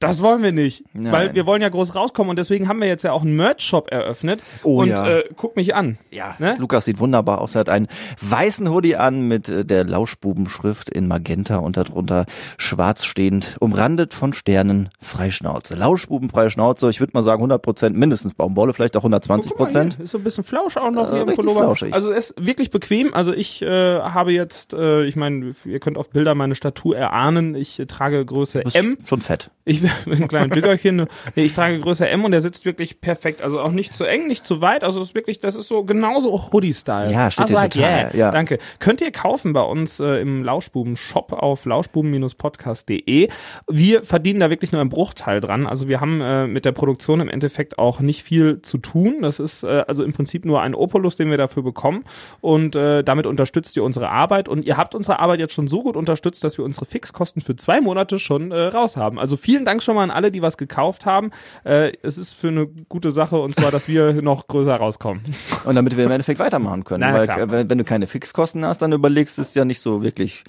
Das 0.00 0.22
wollen 0.22 0.42
wir 0.42 0.52
nicht. 0.52 0.84
Nein. 0.92 1.12
Weil 1.12 1.34
wir 1.34 1.44
wollen 1.46 1.60
ja 1.62 1.68
groß 1.68 1.94
rauskommen 1.94 2.30
und 2.30 2.38
deswegen 2.38 2.68
haben 2.68 2.80
wir 2.80 2.86
jetzt 2.88 3.02
ja 3.04 3.12
auch 3.12 3.22
einen 3.22 3.34
Merch-Shop 3.36 3.90
eröffnet. 3.90 4.42
Oh 4.62 4.82
und 4.82 4.88
ja. 4.88 5.08
äh, 5.08 5.24
guck 5.36 5.56
mich 5.56 5.74
an. 5.74 5.98
Ja, 6.10 6.36
Ne? 6.38 6.56
Lukas 6.58 6.84
sieht 6.84 6.98
wunderbar 7.00 7.40
aus. 7.40 7.54
Er 7.54 7.60
hat 7.60 7.68
einen 7.68 7.88
weißen 8.20 8.70
Hoodie 8.72 8.96
an 8.96 9.26
mit 9.28 9.48
äh, 9.48 9.64
der 9.64 9.84
Lauschbubenschrift 9.84 10.88
in 10.90 11.08
Magenta 11.08 11.56
und 11.56 11.76
darunter 11.76 12.26
schwarz 12.58 13.04
stehend, 13.04 13.56
umrandet 13.60 14.12
von 14.14 14.32
Sternen, 14.32 14.88
Freischnauze. 15.00 15.74
Lauschbuben, 15.74 16.30
Freischnauze. 16.30 16.88
Ich 16.90 17.00
würde 17.00 17.12
mal 17.14 17.22
sagen 17.22 17.38
100 17.40 17.60
Prozent, 17.62 17.96
mindestens 17.96 18.34
Baumwolle, 18.34 18.74
vielleicht 18.74 18.96
auch 18.96 19.00
120 19.00 19.50
Guck 19.50 19.58
mal 19.58 19.64
Prozent. 19.66 19.98
Ist 20.00 20.10
so 20.12 20.18
ein 20.18 20.24
bisschen 20.24 20.44
Flausch 20.44 20.76
auch 20.76 20.90
noch 20.90 21.08
Äh, 21.10 21.12
hier 21.16 21.28
im 21.28 21.34
Pullover. 21.34 21.60
flauschig. 21.60 21.94
Also 21.94 22.10
es 22.12 22.30
ist 22.30 22.46
wirklich 22.46 22.70
bequem. 22.70 23.14
Also 23.14 23.32
ich 23.32 23.62
äh, 23.62 24.00
habe 24.00 24.32
jetzt, 24.32 24.74
äh, 24.74 25.04
ich 25.04 25.16
meine, 25.16 25.52
ihr 25.64 25.80
könnt 25.80 25.98
auf 25.98 26.10
Bilder 26.10 26.34
meine 26.34 26.54
Statur 26.54 26.96
erahnen. 26.96 27.54
Ich 27.54 27.78
äh, 27.78 27.86
trage 27.86 28.24
Größe 28.24 28.64
M. 28.74 28.98
schon 29.06 29.20
fett. 29.20 29.50
Ich 29.68 29.82
bin 30.04 30.22
ein 30.22 30.28
kleines 30.28 30.54
Dickerchen. 30.54 31.06
Ich 31.34 31.52
trage 31.52 31.78
Größe 31.78 32.08
M 32.08 32.24
und 32.24 32.30
der 32.30 32.40
sitzt 32.40 32.64
wirklich 32.64 33.00
perfekt. 33.00 33.42
Also 33.42 33.60
auch 33.60 33.70
nicht 33.70 33.94
zu 33.94 34.04
eng, 34.04 34.26
nicht 34.26 34.44
zu 34.44 34.60
weit. 34.60 34.82
Also 34.82 35.00
es 35.00 35.08
ist 35.08 35.14
wirklich, 35.14 35.40
das 35.40 35.56
ist 35.56 35.68
so 35.68 35.84
genauso 35.84 36.50
Hoodie-Style. 36.52 37.12
Ja, 37.12 37.30
steht 37.30 37.50
dir 37.50 37.54
like, 37.54 37.72
total, 37.72 37.90
yeah. 37.90 38.16
ja. 38.16 38.30
Danke. 38.30 38.58
Könnt 38.78 39.00
ihr 39.00 39.12
kaufen 39.12 39.52
bei 39.52 39.60
uns 39.60 40.00
äh, 40.00 40.20
im 40.22 40.42
Lauschbuben-Shop 40.42 41.32
auf 41.32 41.66
lauschbuben-podcast.de. 41.66 43.28
Wir 43.68 44.02
verdienen 44.02 44.40
da 44.40 44.48
wirklich 44.48 44.72
nur 44.72 44.80
einen 44.80 44.90
Bruchteil 44.90 45.40
dran. 45.40 45.66
Also 45.66 45.86
wir 45.86 46.00
haben 46.00 46.20
äh, 46.20 46.46
mit 46.46 46.64
der 46.64 46.72
Produktion 46.72 47.20
im 47.20 47.28
Endeffekt 47.28 47.78
auch 47.78 48.00
nicht 48.00 48.22
viel 48.22 48.62
zu 48.62 48.78
tun. 48.78 49.18
Das 49.20 49.38
ist 49.38 49.64
äh, 49.64 49.84
also 49.86 50.02
im 50.02 50.14
Prinzip 50.14 50.46
nur 50.46 50.62
ein 50.62 50.74
Opulus, 50.74 51.16
den 51.16 51.30
wir 51.30 51.36
dafür 51.36 51.62
bekommen. 51.62 52.04
Und 52.40 52.74
äh, 52.74 53.04
damit 53.04 53.26
unterstützt 53.26 53.76
ihr 53.76 53.84
unsere 53.84 54.08
Arbeit. 54.08 54.48
Und 54.48 54.64
ihr 54.64 54.78
habt 54.78 54.94
unsere 54.94 55.18
Arbeit 55.18 55.40
jetzt 55.40 55.52
schon 55.52 55.68
so 55.68 55.82
gut 55.82 55.96
unterstützt, 55.96 56.42
dass 56.42 56.56
wir 56.56 56.64
unsere 56.64 56.86
Fixkosten 56.86 57.42
für 57.42 57.54
zwei 57.56 57.82
Monate 57.82 58.18
schon 58.18 58.50
äh, 58.50 58.58
raus 58.68 58.96
haben. 58.96 59.18
Also 59.18 59.36
vielen 59.36 59.57
Dank 59.64 59.82
schon 59.82 59.94
mal 59.94 60.02
an 60.04 60.10
alle, 60.10 60.30
die 60.30 60.42
was 60.42 60.56
gekauft 60.56 61.06
haben. 61.06 61.30
Äh, 61.64 61.92
es 62.02 62.18
ist 62.18 62.32
für 62.32 62.48
eine 62.48 62.66
gute 62.66 63.10
Sache 63.10 63.36
und 63.40 63.54
zwar, 63.54 63.70
dass 63.70 63.88
wir 63.88 64.12
noch 64.22 64.46
größer 64.48 64.74
rauskommen. 64.76 65.22
Und 65.64 65.74
damit 65.74 65.96
wir 65.96 66.04
im 66.04 66.10
Endeffekt 66.10 66.40
weitermachen 66.40 66.84
können. 66.84 67.00
Na, 67.06 67.14
weil 67.14 67.28
äh, 67.28 67.50
wenn, 67.50 67.70
wenn 67.70 67.78
du 67.78 67.84
keine 67.84 68.06
Fixkosten 68.06 68.64
hast, 68.64 68.82
dann 68.82 68.92
überlegst 68.92 69.38
du 69.38 69.42
es 69.42 69.54
ja 69.54 69.64
nicht 69.64 69.80
so 69.80 70.02
wirklich 70.02 70.44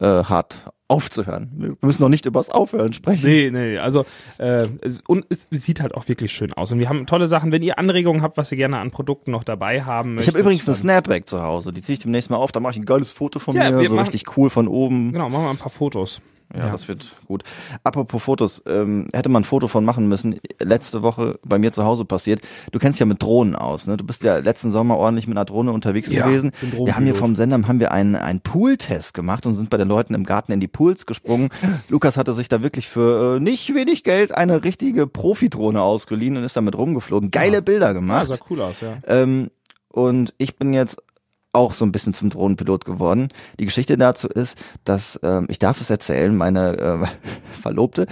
äh, 0.00 0.04
hart 0.24 0.56
aufzuhören. 0.88 1.50
Wir 1.56 1.76
müssen 1.80 2.02
noch 2.02 2.08
nicht 2.08 2.26
über 2.26 2.38
das 2.38 2.48
Aufhören 2.50 2.92
sprechen. 2.92 3.26
Nee, 3.26 3.50
nee, 3.50 3.78
also 3.78 4.04
äh, 4.38 4.68
es- 4.82 5.00
und 5.08 5.26
es 5.30 5.48
sieht 5.50 5.80
halt 5.80 5.94
auch 5.96 6.06
wirklich 6.06 6.30
schön 6.32 6.52
aus. 6.52 6.70
Und 6.70 6.78
wir 6.78 6.88
haben 6.88 7.06
tolle 7.06 7.26
Sachen. 7.26 7.50
Wenn 7.50 7.62
ihr 7.62 7.78
Anregungen 7.78 8.22
habt, 8.22 8.36
was 8.36 8.52
ihr 8.52 8.56
gerne 8.58 8.78
an 8.78 8.92
Produkten 8.92 9.32
noch 9.32 9.42
dabei 9.42 9.82
haben 9.82 10.10
Ich 10.10 10.14
möchtet. 10.16 10.34
habe 10.34 10.40
übrigens 10.42 10.68
eine 10.68 10.76
Snapback 10.76 11.26
zu 11.26 11.42
Hause. 11.42 11.72
Die 11.72 11.82
ziehe 11.82 11.94
ich 11.94 11.98
demnächst 12.00 12.30
mal 12.30 12.36
auf. 12.36 12.52
Da 12.52 12.60
mache 12.60 12.72
ich 12.74 12.78
ein 12.78 12.84
geiles 12.84 13.10
Foto 13.10 13.40
von 13.40 13.56
Ja, 13.56 13.68
mir, 13.70 13.88
so 13.88 13.94
machen- 13.94 14.04
richtig 14.10 14.36
cool 14.36 14.48
von 14.48 14.68
oben. 14.68 15.12
Genau, 15.12 15.28
machen 15.28 15.44
wir 15.46 15.50
ein 15.50 15.56
paar 15.56 15.70
Fotos. 15.72 16.20
Ja, 16.56 16.70
das 16.70 16.86
wird 16.86 17.12
gut. 17.26 17.42
Apropos 17.82 18.22
Fotos, 18.22 18.62
ähm, 18.66 19.08
hätte 19.12 19.28
man 19.28 19.42
ein 19.42 19.44
Foto 19.44 19.66
von 19.68 19.84
machen 19.84 20.08
müssen. 20.08 20.38
Letzte 20.60 21.02
Woche 21.02 21.38
bei 21.44 21.58
mir 21.58 21.72
zu 21.72 21.84
Hause 21.84 22.04
passiert. 22.04 22.40
Du 22.70 22.78
kennst 22.78 23.00
ja 23.00 23.06
mit 23.06 23.20
Drohnen 23.22 23.56
aus, 23.56 23.86
ne? 23.86 23.96
Du 23.96 24.04
bist 24.04 24.22
ja 24.22 24.36
letzten 24.38 24.70
Sommer 24.70 24.96
ordentlich 24.96 25.26
mit 25.26 25.36
einer 25.36 25.44
Drohne 25.44 25.72
unterwegs 25.72 26.10
Ja, 26.10 26.24
gewesen. 26.24 26.52
Wir 26.60 26.94
haben 26.94 27.04
hier 27.04 27.16
vom 27.16 27.34
Sender 27.34 27.56
haben 27.66 27.80
wir 27.80 27.90
einen, 27.90 28.14
einen 28.14 28.40
Pool-Test 28.40 29.12
gemacht 29.12 29.44
und 29.44 29.54
sind 29.56 29.70
bei 29.70 29.76
den 29.76 29.88
Leuten 29.88 30.14
im 30.14 30.24
Garten 30.24 30.52
in 30.52 30.60
die 30.60 30.68
Pools 30.68 31.04
gesprungen. 31.04 31.48
Lukas 31.88 32.16
hatte 32.16 32.32
sich 32.32 32.48
da 32.48 32.62
wirklich 32.62 32.86
für 32.88 33.36
äh, 33.36 33.40
nicht 33.40 33.74
wenig 33.74 34.04
Geld 34.04 34.32
eine 34.32 34.62
richtige 34.62 35.06
Profidrohne 35.08 35.82
ausgeliehen 35.82 36.36
und 36.36 36.44
ist 36.44 36.56
damit 36.56 36.76
rumgeflogen. 36.76 37.30
Geile 37.32 37.60
Bilder 37.60 37.88
Ah, 37.88 37.92
gemacht. 37.92 38.26
sah 38.28 38.36
cool 38.50 38.60
aus, 38.60 38.80
ja. 38.80 38.98
Ähm, 39.06 39.50
und 39.88 40.32
ich 40.38 40.56
bin 40.56 40.72
jetzt 40.72 40.96
auch 41.56 41.72
so 41.74 41.84
ein 41.84 41.92
bisschen 41.92 42.14
zum 42.14 42.30
Drohnenpilot 42.30 42.84
geworden. 42.84 43.28
Die 43.58 43.64
Geschichte 43.64 43.96
dazu 43.96 44.28
ist, 44.28 44.56
dass 44.84 45.18
ähm, 45.22 45.46
ich 45.48 45.58
darf 45.58 45.80
es 45.80 45.90
erzählen, 45.90 46.36
meine 46.36 46.76
äh, 46.78 47.06
Verlobte, 47.60 48.06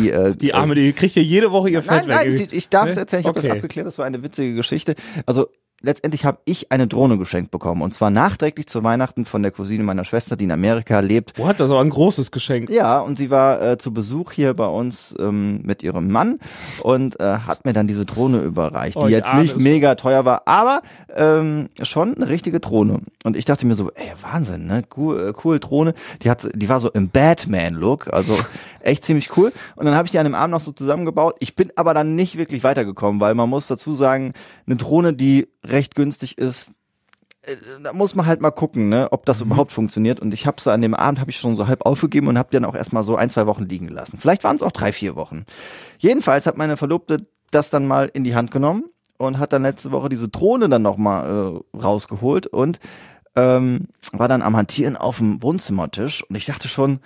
die 0.00 0.10
äh, 0.10 0.32
Die 0.36 0.52
Arme, 0.54 0.74
die 0.74 0.92
kriegt 0.92 1.14
hier 1.14 1.22
jede 1.24 1.50
Woche 1.52 1.70
ihr 1.70 1.82
Nein, 1.86 2.00
Fett 2.00 2.08
nein, 2.08 2.32
weg. 2.38 2.50
sie, 2.50 2.56
ich 2.56 2.68
darf 2.68 2.84
Ne? 2.86 2.90
es 2.92 2.96
erzählen, 2.96 3.20
ich 3.20 3.26
habe 3.26 3.38
Okay. 3.38 3.48
das 3.48 3.56
abgeklärt, 3.56 3.86
das 3.86 3.98
war 3.98 4.04
eine 4.06 4.22
witzige 4.22 4.54
Geschichte. 4.54 4.94
Also 5.24 5.48
letztendlich 5.80 6.24
habe 6.24 6.38
ich 6.44 6.72
eine 6.72 6.86
Drohne 6.86 7.18
geschenkt 7.18 7.50
bekommen 7.50 7.82
und 7.82 7.94
zwar 7.94 8.10
nachträglich 8.10 8.66
zu 8.66 8.82
Weihnachten 8.82 9.24
von 9.26 9.42
der 9.42 9.52
Cousine 9.52 9.84
meiner 9.84 10.04
Schwester, 10.04 10.36
die 10.36 10.44
in 10.44 10.52
Amerika 10.52 11.00
lebt. 11.00 11.38
What, 11.38 11.60
das 11.60 11.66
ist 11.66 11.72
aber 11.72 11.80
ein 11.80 11.90
großes 11.90 12.30
Geschenk. 12.30 12.70
Ja, 12.70 12.98
und 12.98 13.18
sie 13.18 13.30
war 13.30 13.62
äh, 13.62 13.78
zu 13.78 13.92
Besuch 13.92 14.32
hier 14.32 14.54
bei 14.54 14.66
uns 14.66 15.14
ähm, 15.18 15.60
mit 15.62 15.82
ihrem 15.82 16.10
Mann 16.10 16.38
und 16.82 17.20
äh, 17.20 17.38
hat 17.46 17.64
mir 17.64 17.72
dann 17.72 17.86
diese 17.86 18.04
Drohne 18.04 18.40
überreicht, 18.40 18.96
Oh, 18.96 19.06
die 19.06 19.12
jetzt 19.12 19.32
nicht 19.34 19.56
mega 19.56 19.94
teuer 19.94 20.24
war, 20.24 20.42
aber 20.46 20.82
ähm, 21.14 21.68
schon 21.82 22.14
eine 22.14 22.28
richtige 22.28 22.60
Drohne. 22.60 23.00
Und 23.24 23.36
ich 23.36 23.44
dachte 23.44 23.66
mir 23.66 23.74
so, 23.74 23.90
ey, 23.94 24.12
Wahnsinn, 24.20 24.66
ne? 24.66 24.82
Cool, 24.96 25.28
äh, 25.28 25.32
cool 25.44 25.60
Drohne. 25.60 25.94
Die 26.22 26.30
hat, 26.30 26.48
die 26.54 26.68
war 26.68 26.80
so 26.80 26.90
im 26.90 27.08
Batman-Look, 27.10 28.12
also 28.12 28.36
echt 28.80 29.04
ziemlich 29.04 29.36
cool. 29.36 29.52
Und 29.76 29.86
dann 29.86 29.94
habe 29.94 30.06
ich 30.06 30.12
die 30.12 30.18
an 30.18 30.24
dem 30.24 30.34
Abend 30.34 30.52
noch 30.52 30.60
so 30.60 30.72
zusammengebaut. 30.72 31.36
Ich 31.40 31.54
bin 31.54 31.72
aber 31.76 31.94
dann 31.94 32.14
nicht 32.14 32.36
wirklich 32.36 32.64
weitergekommen, 32.64 33.20
weil 33.20 33.34
man 33.34 33.48
muss 33.48 33.66
dazu 33.66 33.94
sagen, 33.94 34.32
eine 34.68 34.76
Drohne, 34.76 35.14
die 35.14 35.48
recht 35.64 35.94
günstig 35.94 36.38
ist, 36.38 36.72
äh, 37.42 37.56
da 37.82 37.92
muss 37.92 38.14
man 38.14 38.26
halt 38.26 38.40
mal 38.40 38.50
gucken, 38.50 38.88
ne, 38.88 39.08
ob 39.10 39.22
Mhm. 39.22 39.24
das 39.26 39.40
überhaupt 39.40 39.72
funktioniert. 39.72 40.20
Und 40.20 40.32
ich 40.34 40.46
habe 40.46 40.60
sie 40.60 40.72
an 40.72 40.82
dem 40.82 40.94
Abend 40.94 41.20
habe 41.20 41.30
ich 41.30 41.38
schon 41.38 41.56
so 41.56 41.66
halb 41.66 41.86
aufgegeben 41.86 42.28
und 42.28 42.38
habe 42.38 42.50
dann 42.52 42.64
auch 42.64 42.74
erstmal 42.74 43.02
so 43.04 43.16
ein, 43.16 43.30
zwei 43.30 43.46
Wochen 43.46 43.64
liegen 43.64 43.86
gelassen. 43.86 44.18
Vielleicht 44.20 44.44
waren 44.44 44.56
es 44.56 44.62
auch 44.62 44.72
drei, 44.72 44.92
vier 44.92 45.16
Wochen. 45.16 45.44
Jedenfalls 45.98 46.46
hat 46.46 46.56
meine 46.56 46.76
Verlobte 46.76 47.26
das 47.50 47.70
dann 47.70 47.86
mal 47.86 48.10
in 48.12 48.24
die 48.24 48.34
Hand 48.34 48.50
genommen 48.50 48.84
und 49.16 49.38
hat 49.38 49.52
dann 49.52 49.62
letzte 49.62 49.90
Woche 49.90 50.08
diese 50.10 50.28
Drohne 50.28 50.68
dann 50.68 50.82
nochmal 50.82 51.60
äh, 51.74 51.76
rausgeholt 51.78 52.46
und 52.46 52.78
ähm, 53.36 53.88
war 54.12 54.28
dann 54.28 54.42
am 54.42 54.56
Hantieren 54.56 54.96
auf 54.96 55.18
dem 55.18 55.42
Wohnzimmertisch 55.42 56.22
und 56.28 56.36
ich 56.36 56.46
dachte 56.46 56.68
schon, 56.68 57.00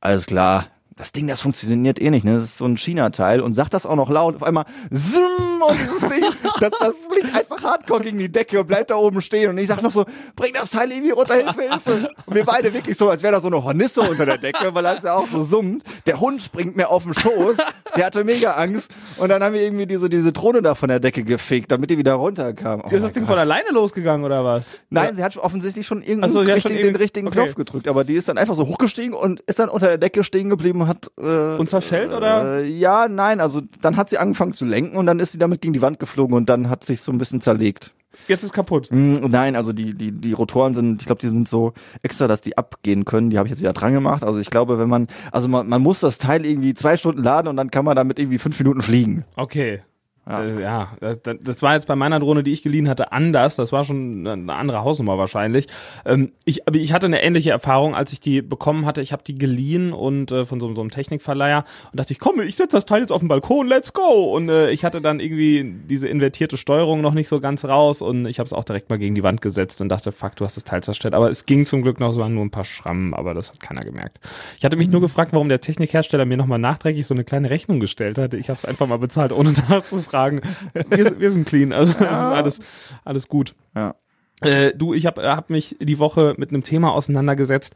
alles 0.00 0.26
klar, 0.26 0.66
das 0.98 1.12
Ding, 1.12 1.26
das 1.26 1.42
funktioniert 1.42 2.00
eh 2.00 2.08
nicht, 2.10 2.24
ne? 2.24 2.36
Das 2.36 2.44
ist 2.44 2.56
so 2.58 2.64
ein 2.64 2.78
China-Teil 2.78 3.40
und 3.42 3.54
sagt 3.54 3.74
das 3.74 3.84
auch 3.84 3.96
noch 3.96 4.08
laut. 4.08 4.36
Auf 4.36 4.42
einmal, 4.42 4.64
zoom, 4.90 5.60
und 5.68 5.78
dieses 5.78 6.08
Ding, 6.08 6.24
das, 6.60 6.70
das 6.80 6.94
fliegt 7.12 7.36
einfach 7.36 7.62
hardcore 7.62 8.00
gegen 8.02 8.18
die 8.18 8.30
Decke 8.32 8.60
und 8.60 8.66
bleibt 8.66 8.90
da 8.90 8.96
oben 8.96 9.20
stehen. 9.20 9.50
Und 9.50 9.58
ich 9.58 9.66
sag 9.66 9.82
noch 9.82 9.92
so, 9.92 10.06
bring 10.36 10.54
das 10.54 10.70
Teil 10.70 10.90
irgendwie 10.90 11.10
runter, 11.10 11.34
Hilfe, 11.34 11.62
Hilfe. 11.62 12.08
Und 12.24 12.34
wir 12.34 12.44
beide 12.46 12.72
wirklich 12.72 12.96
so, 12.96 13.10
als 13.10 13.22
wäre 13.22 13.34
da 13.34 13.40
so 13.42 13.48
eine 13.48 13.62
Hornisse 13.62 14.00
unter 14.00 14.24
der 14.24 14.38
Decke, 14.38 14.74
weil 14.74 14.84
das 14.84 15.02
ja 15.02 15.14
auch 15.14 15.26
so 15.30 15.44
summt. 15.44 15.82
Der 16.06 16.18
Hund 16.18 16.40
springt 16.40 16.76
mir 16.76 16.88
auf 16.88 17.02
den 17.02 17.12
Schoß, 17.12 17.56
der 17.94 18.06
hatte 18.06 18.24
mega 18.24 18.52
Angst. 18.52 18.90
Und 19.18 19.28
dann 19.28 19.42
haben 19.42 19.52
wir 19.52 19.60
irgendwie 19.62 19.86
diese, 19.86 20.08
diese 20.08 20.32
Drohne 20.32 20.62
da 20.62 20.74
von 20.74 20.88
der 20.88 21.00
Decke 21.00 21.24
gefegt, 21.24 21.72
damit 21.72 21.90
die 21.90 21.98
wieder 21.98 22.14
runterkam. 22.14 22.80
Oh 22.84 22.88
ist 22.88 23.02
das 23.02 23.12
Ding 23.12 23.24
Gott. 23.24 23.32
von 23.32 23.38
alleine 23.38 23.68
losgegangen 23.70 24.24
oder 24.24 24.44
was? 24.46 24.70
Nein, 24.88 25.16
sie 25.16 25.22
hat 25.22 25.36
offensichtlich 25.36 25.86
schon 25.86 26.02
Ach 26.22 26.28
so, 26.30 26.40
richtig, 26.40 26.62
schon 26.62 26.72
den 26.72 26.80
irgend- 26.80 27.00
richtigen 27.00 27.26
okay. 27.28 27.42
Knopf 27.42 27.54
gedrückt, 27.54 27.86
aber 27.86 28.04
die 28.04 28.14
ist 28.14 28.28
dann 28.28 28.38
einfach 28.38 28.54
so 28.54 28.66
hochgestiegen 28.66 29.12
und 29.12 29.42
ist 29.42 29.58
dann 29.58 29.68
unter 29.68 29.88
der 29.88 29.98
Decke 29.98 30.24
stehen 30.24 30.48
geblieben 30.48 30.85
und 30.86 30.88
hat 30.88 31.10
äh, 31.18 31.58
Und 31.58 31.68
zerschellt, 31.70 32.12
oder? 32.12 32.58
Äh, 32.58 32.68
ja, 32.68 33.08
nein, 33.08 33.40
also 33.40 33.62
dann 33.82 33.96
hat 33.96 34.10
sie 34.10 34.18
angefangen 34.18 34.52
zu 34.52 34.64
lenken 34.64 34.96
und 34.96 35.06
dann 35.06 35.18
ist 35.18 35.32
sie 35.32 35.38
damit 35.38 35.60
gegen 35.60 35.74
die 35.74 35.82
Wand 35.82 35.98
geflogen 35.98 36.36
und 36.36 36.48
dann 36.48 36.70
hat 36.70 36.84
sich 36.84 37.00
so 37.00 37.12
ein 37.12 37.18
bisschen 37.18 37.40
zerlegt. 37.40 37.92
Jetzt 38.28 38.42
ist 38.42 38.52
kaputt. 38.52 38.88
Mm, 38.90 39.26
nein, 39.28 39.56
also 39.56 39.72
die 39.72 39.94
die 39.94 40.10
die 40.10 40.32
Rotoren 40.32 40.72
sind, 40.72 41.02
ich 41.02 41.06
glaube, 41.06 41.20
die 41.20 41.28
sind 41.28 41.48
so 41.48 41.74
extra, 42.02 42.26
dass 42.26 42.40
die 42.40 42.56
abgehen 42.56 43.04
können. 43.04 43.28
Die 43.28 43.36
habe 43.36 43.46
ich 43.46 43.50
jetzt 43.50 43.60
wieder 43.60 43.74
dran 43.74 43.92
gemacht. 43.92 44.24
Also 44.24 44.40
ich 44.40 44.48
glaube, 44.48 44.78
wenn 44.78 44.88
man, 44.88 45.08
also 45.32 45.48
man, 45.48 45.68
man 45.68 45.82
muss 45.82 46.00
das 46.00 46.16
Teil 46.16 46.46
irgendwie 46.46 46.72
zwei 46.72 46.96
Stunden 46.96 47.22
laden 47.22 47.48
und 47.48 47.56
dann 47.56 47.70
kann 47.70 47.84
man 47.84 47.94
damit 47.94 48.18
irgendwie 48.18 48.38
fünf 48.38 48.58
Minuten 48.58 48.80
fliegen. 48.80 49.24
Okay. 49.36 49.82
Ja. 50.28 50.42
Äh, 50.42 50.60
ja 50.60 50.88
das, 51.00 51.18
das 51.40 51.62
war 51.62 51.74
jetzt 51.74 51.86
bei 51.86 51.96
meiner 51.96 52.20
Drohne, 52.20 52.42
die 52.42 52.52
ich 52.52 52.62
geliehen 52.62 52.88
hatte, 52.88 53.12
anders. 53.12 53.56
Das 53.56 53.72
war 53.72 53.84
schon 53.84 54.26
eine 54.26 54.52
andere 54.54 54.82
Hausnummer 54.82 55.18
wahrscheinlich. 55.18 55.66
Ähm, 56.04 56.32
ich, 56.44 56.66
aber 56.66 56.78
ich 56.78 56.92
hatte 56.92 57.06
eine 57.06 57.22
ähnliche 57.22 57.50
Erfahrung, 57.50 57.94
als 57.94 58.12
ich 58.12 58.20
die 58.20 58.42
bekommen 58.42 58.86
hatte. 58.86 59.02
Ich 59.02 59.12
habe 59.12 59.22
die 59.24 59.38
geliehen 59.38 59.92
und 59.92 60.32
äh, 60.32 60.44
von 60.44 60.60
so, 60.60 60.74
so 60.74 60.80
einem 60.80 60.90
Technikverleiher 60.90 61.64
und 61.92 62.00
dachte 62.00 62.12
ich, 62.12 62.18
komm, 62.18 62.40
ich 62.40 62.56
setze 62.56 62.76
das 62.76 62.86
Teil 62.86 63.00
jetzt 63.00 63.12
auf 63.12 63.20
den 63.20 63.28
Balkon, 63.28 63.68
let's 63.68 63.92
go. 63.92 64.34
Und 64.34 64.48
äh, 64.48 64.70
ich 64.70 64.84
hatte 64.84 65.00
dann 65.00 65.20
irgendwie 65.20 65.74
diese 65.88 66.08
invertierte 66.08 66.56
Steuerung 66.56 67.00
noch 67.00 67.14
nicht 67.14 67.28
so 67.28 67.40
ganz 67.40 67.64
raus 67.64 68.02
und 68.02 68.26
ich 68.26 68.38
habe 68.38 68.46
es 68.46 68.52
auch 68.52 68.64
direkt 68.64 68.90
mal 68.90 68.98
gegen 68.98 69.14
die 69.14 69.22
Wand 69.22 69.40
gesetzt 69.40 69.80
und 69.80 69.88
dachte, 69.88 70.12
fuck, 70.12 70.36
du 70.36 70.44
hast 70.44 70.56
das 70.56 70.64
Teil 70.64 70.82
zerstört. 70.82 71.14
Aber 71.14 71.30
es 71.30 71.46
ging 71.46 71.64
zum 71.64 71.82
Glück 71.82 72.00
noch, 72.00 72.10
es 72.10 72.18
waren 72.18 72.34
nur 72.34 72.44
ein 72.44 72.50
paar 72.50 72.64
Schrammen, 72.64 73.14
aber 73.14 73.34
das 73.34 73.50
hat 73.50 73.60
keiner 73.60 73.82
gemerkt. 73.82 74.18
Ich 74.58 74.64
hatte 74.64 74.76
mich 74.76 74.88
nur 74.88 75.00
gefragt, 75.00 75.32
warum 75.32 75.48
der 75.48 75.60
Technikhersteller 75.60 76.24
mir 76.24 76.36
nochmal 76.36 76.58
nachträglich 76.58 77.06
so 77.06 77.14
eine 77.14 77.24
kleine 77.24 77.50
Rechnung 77.50 77.78
gestellt 77.78 78.18
hatte. 78.18 78.36
Ich 78.36 78.48
habe 78.48 78.58
es 78.58 78.64
einfach 78.64 78.86
mal 78.86 78.98
bezahlt, 78.98 79.32
ohne 79.32 79.52
nachzufragen. 79.68 80.15
Wir, 80.90 81.04
sind- 81.04 81.20
wir 81.20 81.30
sind 81.30 81.46
clean, 81.46 81.72
also 81.72 81.92
es 81.92 82.00
ist 82.00 82.06
alles, 82.06 82.58
alles 83.04 83.28
gut. 83.28 83.54
Ja. 83.74 83.94
Äh, 84.42 84.72
du, 84.74 84.92
ich 84.94 85.06
habe 85.06 85.22
hab 85.34 85.48
mich 85.50 85.76
die 85.80 85.98
Woche 85.98 86.34
mit 86.36 86.50
einem 86.50 86.62
Thema 86.62 86.92
auseinandergesetzt. 86.92 87.74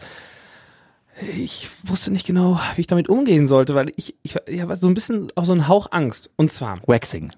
Ich 1.36 1.68
wusste 1.84 2.10
nicht 2.12 2.26
genau, 2.26 2.58
wie 2.76 2.80
ich 2.82 2.86
damit 2.86 3.08
umgehen 3.08 3.46
sollte, 3.46 3.74
weil 3.74 3.92
ich, 3.96 4.14
ich, 4.22 4.36
ich 4.46 4.60
habe 4.60 4.76
so 4.76 4.86
ein 4.88 4.94
bisschen 4.94 5.28
auch 5.34 5.44
so 5.44 5.52
einen 5.52 5.68
Hauch 5.68 5.88
Angst. 5.90 6.30
Und 6.36 6.50
zwar, 6.50 6.78
Waxing. 6.86 7.30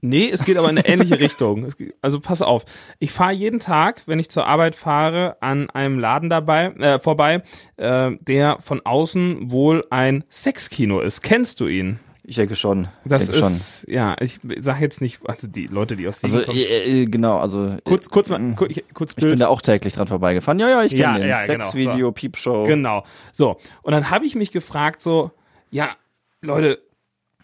Nee, 0.00 0.30
es 0.30 0.44
geht 0.44 0.56
aber 0.56 0.68
in 0.70 0.78
eine 0.78 0.88
ähnliche 0.88 1.20
Richtung. 1.20 1.64
Es 1.64 1.76
geht- 1.76 1.94
Also 2.00 2.20
pass 2.20 2.40
auf, 2.42 2.64
ich 2.98 3.12
fahre 3.12 3.32
jeden 3.32 3.60
Tag, 3.60 4.02
wenn 4.06 4.18
ich 4.18 4.30
zur 4.30 4.46
Arbeit 4.46 4.74
fahre, 4.74 5.36
an 5.42 5.68
einem 5.70 5.98
Laden 5.98 6.30
dabei 6.30 6.66
äh, 6.78 6.98
vorbei, 6.98 7.42
äh, 7.76 8.12
der 8.20 8.58
von 8.60 8.80
außen 8.84 9.50
wohl 9.50 9.84
ein 9.90 10.24
Sexkino 10.30 11.00
ist. 11.00 11.22
Kennst 11.22 11.60
du 11.60 11.66
ihn? 11.66 12.00
Ich 12.24 12.36
denke 12.36 12.54
schon. 12.54 12.88
Das 13.04 13.26
denke 13.26 13.40
schon. 13.40 13.52
ist, 13.52 13.84
ja, 13.88 14.16
ich 14.20 14.38
sag 14.60 14.80
jetzt 14.80 15.00
nicht, 15.00 15.20
also 15.28 15.48
die 15.48 15.66
Leute, 15.66 15.96
die 15.96 16.06
aus 16.06 16.20
Siegen 16.20 16.34
Also 16.34 16.46
kommen. 16.46 16.58
äh, 16.58 17.02
äh, 17.02 17.04
genau, 17.06 17.38
also 17.38 17.76
kurz, 17.84 18.08
kurz 18.10 18.28
mal, 18.28 18.40
äh, 18.40 18.54
kurz, 18.54 18.70
ich, 18.70 18.84
kurz 18.94 19.10
ich 19.10 19.16
bin 19.16 19.28
Bild. 19.30 19.40
da 19.40 19.48
auch 19.48 19.60
täglich 19.60 19.94
dran 19.94 20.06
vorbeigefahren. 20.06 20.60
Ja, 20.60 20.68
ja, 20.68 20.82
ich 20.84 20.90
kenne 20.92 21.02
Ja, 21.02 21.18
den 21.18 21.28
ja, 21.28 21.46
genau. 21.46 21.64
Sexvideo, 21.64 22.12
Piepshow. 22.12 22.64
Genau. 22.66 23.04
So. 23.32 23.58
Und 23.82 23.92
dann 23.92 24.10
habe 24.10 24.24
ich 24.24 24.36
mich 24.36 24.52
gefragt, 24.52 25.02
so, 25.02 25.32
ja, 25.70 25.96
Leute, 26.42 26.78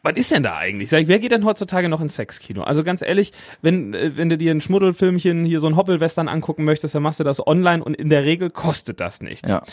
was 0.05 0.17
ist 0.17 0.31
denn 0.31 0.45
da 0.45 0.57
eigentlich? 0.57 0.91
Sag 0.91 1.03
ich, 1.03 1.09
wer 1.09 1.19
geht 1.19 1.33
denn 1.33 1.45
heutzutage 1.45 1.89
noch 1.89 2.01
ins 2.01 2.15
Sexkino? 2.15 2.63
Also 2.63 2.85
ganz 2.85 3.03
ehrlich, 3.03 3.33
wenn, 3.63 3.95
äh, 3.95 4.13
wenn 4.17 4.29
du 4.29 4.39
dir 4.39 4.53
ein 4.53 4.61
Schmuddelfilmchen, 4.61 5.45
hier 5.45 5.59
so 5.59 5.67
ein 5.67 5.75
Hoppelwestern 5.77 6.29
angucken 6.29 6.63
möchtest, 6.63 6.95
dann 6.95 7.03
machst 7.03 7.19
du 7.19 7.25
das 7.25 7.45
online 7.45 7.83
und 7.83 7.95
in 7.95 8.11
der 8.11 8.23
Regel 8.23 8.49
kostet 8.51 9.01
das 9.01 9.21
nichts. 9.23 9.49
Ja. 9.49 9.65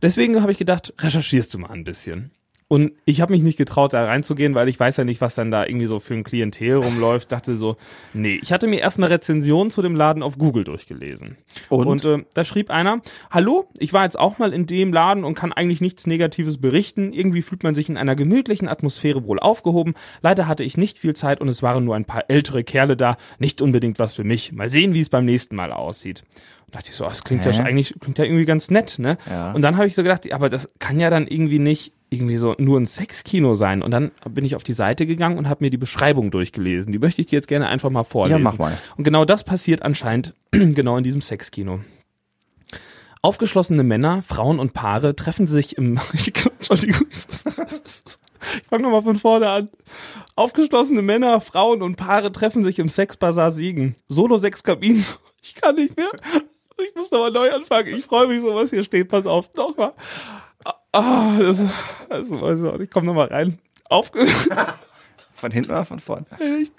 Deswegen 0.00 0.40
habe 0.40 0.52
ich 0.52 0.58
gedacht, 0.58 0.94
recherchierst 1.00 1.52
du 1.52 1.58
mal 1.58 1.70
ein 1.70 1.84
bisschen. 1.84 2.30
Und 2.66 2.92
ich 3.04 3.20
habe 3.20 3.32
mich 3.32 3.42
nicht 3.42 3.58
getraut, 3.58 3.92
da 3.92 4.04
reinzugehen, 4.04 4.54
weil 4.54 4.68
ich 4.68 4.80
weiß 4.80 4.96
ja 4.96 5.04
nicht, 5.04 5.20
was 5.20 5.34
dann 5.34 5.50
da 5.50 5.66
irgendwie 5.66 5.86
so 5.86 6.00
für 6.00 6.14
ein 6.14 6.24
Klientel 6.24 6.76
rumläuft. 6.76 7.30
Dachte 7.30 7.56
so, 7.56 7.76
nee. 8.14 8.38
Ich 8.42 8.52
hatte 8.52 8.66
mir 8.66 8.80
erstmal 8.80 9.10
Rezensionen 9.10 9.70
zu 9.70 9.82
dem 9.82 9.94
Laden 9.94 10.22
auf 10.22 10.38
Google 10.38 10.64
durchgelesen. 10.64 11.36
Und? 11.68 11.86
Und 11.86 12.04
äh, 12.04 12.24
da 12.32 12.44
schrieb 12.44 12.70
einer, 12.70 13.02
hallo, 13.30 13.68
ich 13.78 13.92
war 13.92 14.04
jetzt 14.04 14.18
auch 14.18 14.38
mal 14.38 14.54
in 14.54 14.66
dem 14.66 14.92
Laden 14.92 15.24
und 15.24 15.34
kann 15.34 15.52
eigentlich 15.52 15.82
nichts 15.82 16.06
Negatives 16.06 16.58
berichten. 16.58 17.12
Irgendwie 17.12 17.42
fühlt 17.42 17.62
man 17.62 17.74
sich 17.74 17.90
in 17.90 17.98
einer 17.98 18.16
gemütlichen 18.16 18.68
Atmosphäre 18.68 19.26
wohl 19.26 19.38
aufgehoben. 19.38 19.94
Leider 20.22 20.48
hatte 20.48 20.64
ich 20.64 20.78
nicht 20.78 20.98
viel 20.98 21.14
Zeit 21.14 21.42
und 21.42 21.48
es 21.48 21.62
waren 21.62 21.84
nur 21.84 21.96
ein 21.96 22.06
paar 22.06 22.24
ältere 22.28 22.64
Kerle 22.64 22.96
da. 22.96 23.18
Nicht 23.38 23.60
unbedingt 23.60 23.98
was 23.98 24.14
für 24.14 24.24
mich. 24.24 24.52
Mal 24.52 24.70
sehen, 24.70 24.94
wie 24.94 25.00
es 25.00 25.10
beim 25.10 25.26
nächsten 25.26 25.54
Mal 25.54 25.70
aussieht. 25.70 26.24
Und 26.74 26.78
dachte 26.78 26.90
ich 26.90 26.96
so, 26.96 27.04
das 27.04 27.22
klingt 27.22 27.46
ja 27.46 27.52
eigentlich, 27.62 27.94
klingt 28.00 28.18
ja 28.18 28.24
irgendwie 28.24 28.44
ganz 28.44 28.68
nett, 28.68 28.98
ne? 28.98 29.16
Ja. 29.30 29.52
Und 29.52 29.62
dann 29.62 29.76
habe 29.76 29.86
ich 29.86 29.94
so 29.94 30.02
gedacht, 30.02 30.30
aber 30.32 30.48
das 30.48 30.68
kann 30.80 30.98
ja 30.98 31.08
dann 31.08 31.28
irgendwie 31.28 31.60
nicht 31.60 31.92
irgendwie 32.10 32.36
so 32.36 32.54
nur 32.58 32.80
ein 32.80 32.86
Sexkino 32.86 33.54
sein. 33.54 33.80
Und 33.80 33.92
dann 33.92 34.10
bin 34.28 34.44
ich 34.44 34.56
auf 34.56 34.64
die 34.64 34.72
Seite 34.72 35.06
gegangen 35.06 35.38
und 35.38 35.48
habe 35.48 35.62
mir 35.64 35.70
die 35.70 35.76
Beschreibung 35.76 36.32
durchgelesen. 36.32 36.92
Die 36.92 36.98
möchte 36.98 37.20
ich 37.20 37.28
dir 37.28 37.36
jetzt 37.36 37.46
gerne 37.46 37.68
einfach 37.68 37.90
mal 37.90 38.02
vorlesen. 38.02 38.38
Ja, 38.38 38.42
mach 38.42 38.58
mal. 38.58 38.76
Und 38.96 39.04
genau 39.04 39.24
das 39.24 39.44
passiert 39.44 39.82
anscheinend 39.82 40.34
genau 40.50 40.96
in 40.96 41.04
diesem 41.04 41.20
Sexkino. 41.20 41.80
Aufgeschlossene 43.22 43.84
Männer, 43.84 44.22
Frauen 44.22 44.58
und 44.58 44.74
Paare 44.74 45.16
treffen 45.16 45.46
sich 45.46 45.78
im. 45.78 46.00
Entschuldigung. 46.12 47.06
Ich 48.56 48.68
fange 48.68 48.82
nochmal 48.82 49.02
von 49.02 49.16
vorne 49.16 49.48
an. 49.48 49.70
Aufgeschlossene 50.36 51.00
Männer, 51.00 51.40
Frauen 51.40 51.80
und 51.80 51.96
Paare 51.96 52.30
treffen 52.30 52.62
sich 52.62 52.78
im 52.78 52.90
Sexbazar 52.90 53.52
Siegen. 53.52 53.94
Solo 54.08 54.36
sechs 54.36 54.62
Kabinen. 54.62 55.04
Ich 55.46 55.54
kann 55.54 55.74
nicht 55.74 55.94
mehr. 55.98 56.10
Ich 56.78 56.94
muss 56.94 57.10
nochmal 57.10 57.30
neu 57.30 57.52
anfangen. 57.52 57.94
Ich 57.96 58.04
freue 58.04 58.26
mich 58.26 58.40
so, 58.40 58.54
was 58.54 58.70
hier 58.70 58.82
steht. 58.82 59.08
Pass 59.08 59.26
auf. 59.26 59.52
Nochmal. 59.54 59.92
Ah, 60.92 61.36
das, 61.38 61.60
also, 62.08 62.40
weiß 62.40 62.60
ich 62.60 62.66
auch 62.66 62.78
nicht. 62.78 62.92
Komm 62.92 63.06
nochmal 63.06 63.28
rein. 63.28 63.58
Aufge 63.88 64.26
Von 65.34 65.50
hinten 65.50 65.72
oder 65.72 65.84
von 65.84 65.98
vorne? 65.98 66.24
ich- 66.60 66.70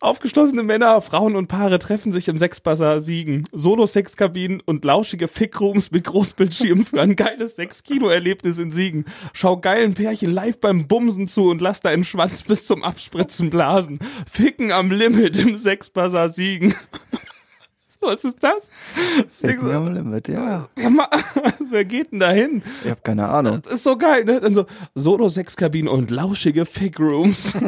Aufgeschlossene 0.00 0.64
Männer, 0.64 1.00
Frauen 1.00 1.36
und 1.36 1.46
Paare 1.46 1.78
treffen 1.78 2.10
sich 2.10 2.26
im 2.26 2.36
Sexbazar 2.36 3.00
Siegen. 3.00 3.46
Solo-Sexkabinen 3.52 4.60
und 4.60 4.84
lauschige 4.84 5.28
Fickrooms 5.28 5.92
mit 5.92 6.02
Großbildschirmen 6.04 6.84
für 6.86 7.00
ein 7.00 7.14
geiles 7.14 7.54
Sex-Kino-Erlebnis 7.54 8.58
in 8.58 8.72
Siegen. 8.72 9.04
Schau 9.32 9.58
geilen 9.58 9.94
Pärchen 9.94 10.32
live 10.32 10.58
beim 10.58 10.88
Bumsen 10.88 11.28
zu 11.28 11.50
und 11.50 11.60
lass 11.60 11.80
deinen 11.82 12.02
Schwanz 12.02 12.42
bis 12.42 12.66
zum 12.66 12.82
Abspritzen 12.82 13.50
blasen. 13.50 14.00
Ficken 14.28 14.72
am 14.72 14.90
Limit 14.90 15.36
im 15.36 15.56
Sexbazar 15.56 16.30
Siegen. 16.30 16.74
Was 18.02 18.24
ist 18.24 18.42
das? 18.42 18.68
Ficken 19.40 19.70
am 19.70 19.94
Limit, 19.94 20.28
ja. 20.28 20.68
Wer 21.70 21.84
geht 21.84 22.12
denn 22.12 22.20
da 22.20 22.30
hin? 22.30 22.62
Ich 22.84 22.90
habe 22.90 23.00
keine 23.02 23.28
Ahnung. 23.28 23.60
Das 23.62 23.74
ist 23.74 23.84
so 23.84 23.96
geil, 23.96 24.24
ne? 24.24 24.40
Dann 24.40 24.54
so 24.54 24.66
Solo-Sexkabinen 24.94 25.88
und 25.88 26.10
lauschige 26.10 26.66
Fick-Rooms. 26.66 27.54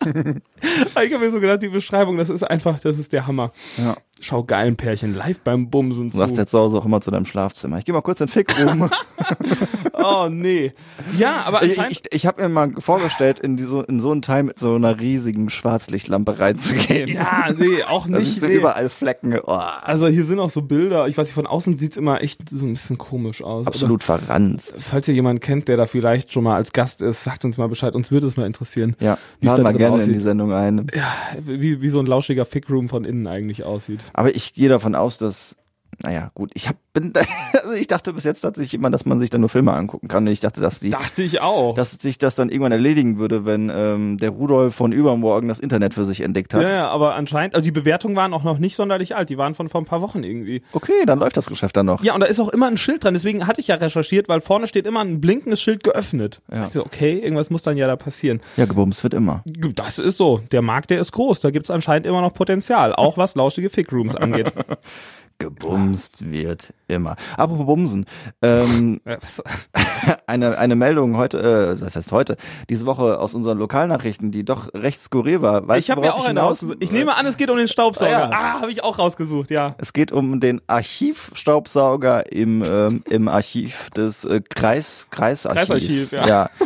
ich 0.02 1.12
habe 1.12 1.18
mir 1.18 1.30
so 1.30 1.40
gedacht, 1.40 1.62
die 1.62 1.68
Beschreibung, 1.68 2.16
das 2.16 2.30
ist 2.30 2.42
einfach, 2.42 2.80
das 2.80 2.98
ist 2.98 3.12
der 3.12 3.26
Hammer. 3.26 3.52
Ja. 3.76 3.96
Schau 4.20 4.44
geilen 4.44 4.76
Pärchen 4.76 5.14
live 5.14 5.40
beim 5.40 5.70
Bumsen 5.70 6.10
Du 6.10 6.16
sagst 6.18 6.34
zu. 6.34 6.40
ja 6.40 6.46
zu 6.46 6.58
Hause 6.58 6.78
auch 6.78 6.84
immer 6.84 7.00
zu 7.00 7.10
deinem 7.10 7.26
Schlafzimmer. 7.26 7.78
Ich 7.78 7.84
gehe 7.84 7.94
mal 7.94 8.02
kurz 8.02 8.20
in 8.20 8.26
den 8.26 8.32
Fickroom. 8.32 8.90
Oh, 10.02 10.28
nee. 10.30 10.72
Ja, 11.18 11.42
aber 11.44 11.62
ich 11.62 11.78
ich, 11.90 12.02
ich 12.10 12.26
habe 12.26 12.40
mir 12.42 12.48
mal 12.48 12.72
vorgestellt, 12.78 13.38
in, 13.38 13.56
die, 13.58 13.64
so, 13.64 13.82
in 13.82 14.00
so 14.00 14.10
einen 14.12 14.22
Teil 14.22 14.44
mit 14.44 14.58
so 14.58 14.74
einer 14.74 14.98
riesigen 14.98 15.50
Schwarzlichtlampe 15.50 16.38
reinzugehen. 16.38 17.08
ja, 17.08 17.50
nee, 17.56 17.82
auch 17.84 18.06
Da 18.08 18.18
nicht. 18.18 18.28
siehst 18.30 18.42
du 18.42 18.46
nee. 18.46 18.54
überall 18.54 18.88
Flecken. 18.88 19.38
Oh, 19.44 19.52
Also 19.52 20.08
hier 20.08 20.24
sind 20.24 20.38
auch 20.40 20.48
so 20.48 20.62
Bilder, 20.62 21.06
ich 21.08 21.18
weiß 21.18 21.26
nicht, 21.26 21.34
von 21.34 21.46
außen 21.46 21.76
sieht's 21.76 21.98
immer 21.98 22.22
echt 22.22 22.48
so 22.48 22.64
ein 22.64 22.72
bisschen 22.72 22.96
komisch 22.96 23.42
aus. 23.42 23.66
absolut 23.66 24.02
verranzt. 24.02 24.72
Oder, 24.72 24.82
falls 24.82 25.08
ihr 25.08 25.14
jemanden 25.14 25.40
kennt, 25.40 25.68
der 25.68 25.76
da 25.76 25.84
vielleicht 25.86 26.32
schon 26.32 26.44
mal 26.44 26.56
als 26.56 26.72
Gast 26.72 27.02
ist, 27.02 27.22
sagt 27.22 27.44
uns 27.44 27.58
mal 27.58 27.68
Bescheid, 27.68 27.94
uns 27.94 28.10
würde 28.10 28.26
es 28.26 28.36
mal 28.38 28.46
interessieren. 28.46 28.96
Ja, 29.00 29.18
Wie 29.40 29.48
es 29.48 29.54
da 29.54 29.62
drin 29.62 29.76
gerne 29.76 29.96
in 29.96 30.00
aussieht. 30.02 30.14
die 30.14 30.20
Sendung 30.20 30.52
ein. 30.54 30.86
Ja, 30.94 31.12
wie, 31.44 31.82
wie 31.82 31.88
so 31.90 32.00
ein 32.00 32.06
lauschiger 32.06 32.46
Fickroom 32.46 32.88
von 32.88 33.04
innen 33.04 33.26
eigentlich 33.26 33.64
aussieht. 33.64 34.00
Aber 34.14 34.34
ich 34.34 34.54
gehe 34.54 34.68
davon 34.70 34.94
aus, 34.94 35.18
dass, 35.18 35.56
naja, 36.02 36.30
gut, 36.34 36.50
ich 36.54 36.68
hab, 36.68 36.76
bin, 36.92 37.12
also 37.52 37.72
ich 37.72 37.86
dachte 37.86 38.12
bis 38.12 38.24
jetzt 38.24 38.40
tatsächlich 38.40 38.74
immer, 38.74 38.90
dass 38.90 39.04
man 39.04 39.20
sich 39.20 39.30
da 39.30 39.38
nur 39.38 39.48
Filme 39.48 39.72
angucken 39.72 40.08
kann. 40.08 40.26
Und 40.26 40.32
ich 40.32 40.40
dachte, 40.40 40.60
dass 40.60 40.80
die, 40.80 40.90
Dachte 40.90 41.22
ich 41.22 41.40
auch. 41.40 41.74
dass 41.74 41.92
sich 41.92 42.18
das 42.18 42.34
dann 42.34 42.48
irgendwann 42.48 42.72
erledigen 42.72 43.18
würde, 43.18 43.44
wenn 43.44 43.70
ähm, 43.74 44.18
der 44.18 44.30
Rudolf 44.30 44.74
von 44.74 44.92
übermorgen 44.92 45.48
das 45.48 45.60
Internet 45.60 45.94
für 45.94 46.04
sich 46.04 46.22
entdeckt 46.22 46.54
hat. 46.54 46.62
Ja, 46.62 46.70
ja, 46.70 46.88
aber 46.88 47.14
anscheinend, 47.14 47.54
also 47.54 47.64
die 47.64 47.70
Bewertungen 47.70 48.16
waren 48.16 48.32
auch 48.32 48.44
noch 48.44 48.58
nicht 48.58 48.76
sonderlich 48.76 49.14
alt, 49.14 49.30
die 49.30 49.38
waren 49.38 49.54
von 49.54 49.68
vor 49.68 49.80
ein 49.80 49.86
paar 49.86 50.00
Wochen 50.00 50.24
irgendwie. 50.24 50.62
Okay, 50.72 51.04
dann 51.06 51.18
läuft 51.18 51.36
das 51.36 51.46
Geschäft 51.46 51.76
dann 51.76 51.86
noch. 51.86 52.02
Ja, 52.02 52.14
und 52.14 52.20
da 52.20 52.26
ist 52.26 52.40
auch 52.40 52.48
immer 52.48 52.66
ein 52.66 52.76
Schild 52.76 53.04
dran, 53.04 53.14
deswegen 53.14 53.46
hatte 53.46 53.60
ich 53.60 53.68
ja 53.68 53.76
recherchiert, 53.76 54.28
weil 54.28 54.40
vorne 54.40 54.66
steht 54.66 54.86
immer 54.86 55.00
ein 55.00 55.20
blinkendes 55.20 55.60
Schild 55.60 55.84
geöffnet. 55.84 56.40
Ja. 56.52 56.62
Ich 56.62 56.70
so, 56.70 56.84
okay, 56.84 57.18
irgendwas 57.18 57.50
muss 57.50 57.62
dann 57.62 57.76
ja 57.76 57.86
da 57.86 57.96
passieren. 57.96 58.40
Ja, 58.56 58.64
gebumst 58.64 59.02
wird 59.02 59.14
immer. 59.14 59.44
Das 59.74 59.98
ist 59.98 60.16
so, 60.16 60.40
der 60.50 60.62
Markt, 60.62 60.90
der 60.90 61.00
ist 61.00 61.12
groß, 61.12 61.40
da 61.40 61.50
gibt's 61.50 61.70
anscheinend 61.70 62.06
immer 62.06 62.20
noch 62.20 62.32
Potenzial, 62.32 62.94
auch 62.94 63.18
was 63.18 63.34
lauschige 63.34 63.70
Fickrooms 63.70 64.16
angeht. 64.16 64.52
Gebumst 65.40 66.30
wird 66.30 66.72
immer. 66.86 67.16
Apropos 67.36 67.64
Bumsen. 67.66 68.04
Ähm, 68.42 69.00
Äh, 69.04 69.16
was- 69.20 69.42
eine, 70.26 70.58
eine 70.58 70.74
Meldung 70.76 71.16
heute, 71.16 71.74
äh, 71.76 71.80
das 71.82 71.96
heißt 71.96 72.12
heute, 72.12 72.36
diese 72.68 72.84
Woche 72.86 73.18
aus 73.18 73.34
unseren 73.34 73.58
Lokalnachrichten, 73.58 74.30
die 74.30 74.44
doch 74.44 74.72
recht 74.74 75.00
skurril 75.00 75.40
war. 75.42 75.66
Weißt 75.66 75.86
ich 75.86 75.90
habe 75.90 76.02
worauf 76.02 76.20
auch 76.20 76.26
eine 76.26 76.40
rausgesucht. 76.40 76.76
Ich 76.80 76.92
nehme 76.92 77.16
an, 77.16 77.24
es 77.26 77.36
geht 77.38 77.48
um 77.50 77.56
den 77.56 77.68
Staubsauger. 77.68 78.10
Ja. 78.10 78.30
Ah, 78.32 78.60
habe 78.60 78.70
ich 78.70 78.84
auch 78.84 78.98
rausgesucht, 78.98 79.50
ja. 79.50 79.74
Es 79.78 79.92
geht 79.94 80.12
um 80.12 80.40
den 80.40 80.60
Archivstaubsauger 80.66 82.30
im, 82.30 82.62
ähm, 82.62 83.02
im 83.08 83.28
Archiv 83.28 83.88
des 83.96 84.24
äh, 84.26 84.40
Kreis, 84.46 85.06
Kreisarchivs. 85.10 86.10
Kreisarchiv, 86.10 86.12
ja. 86.12 86.26
ja. 86.28 86.50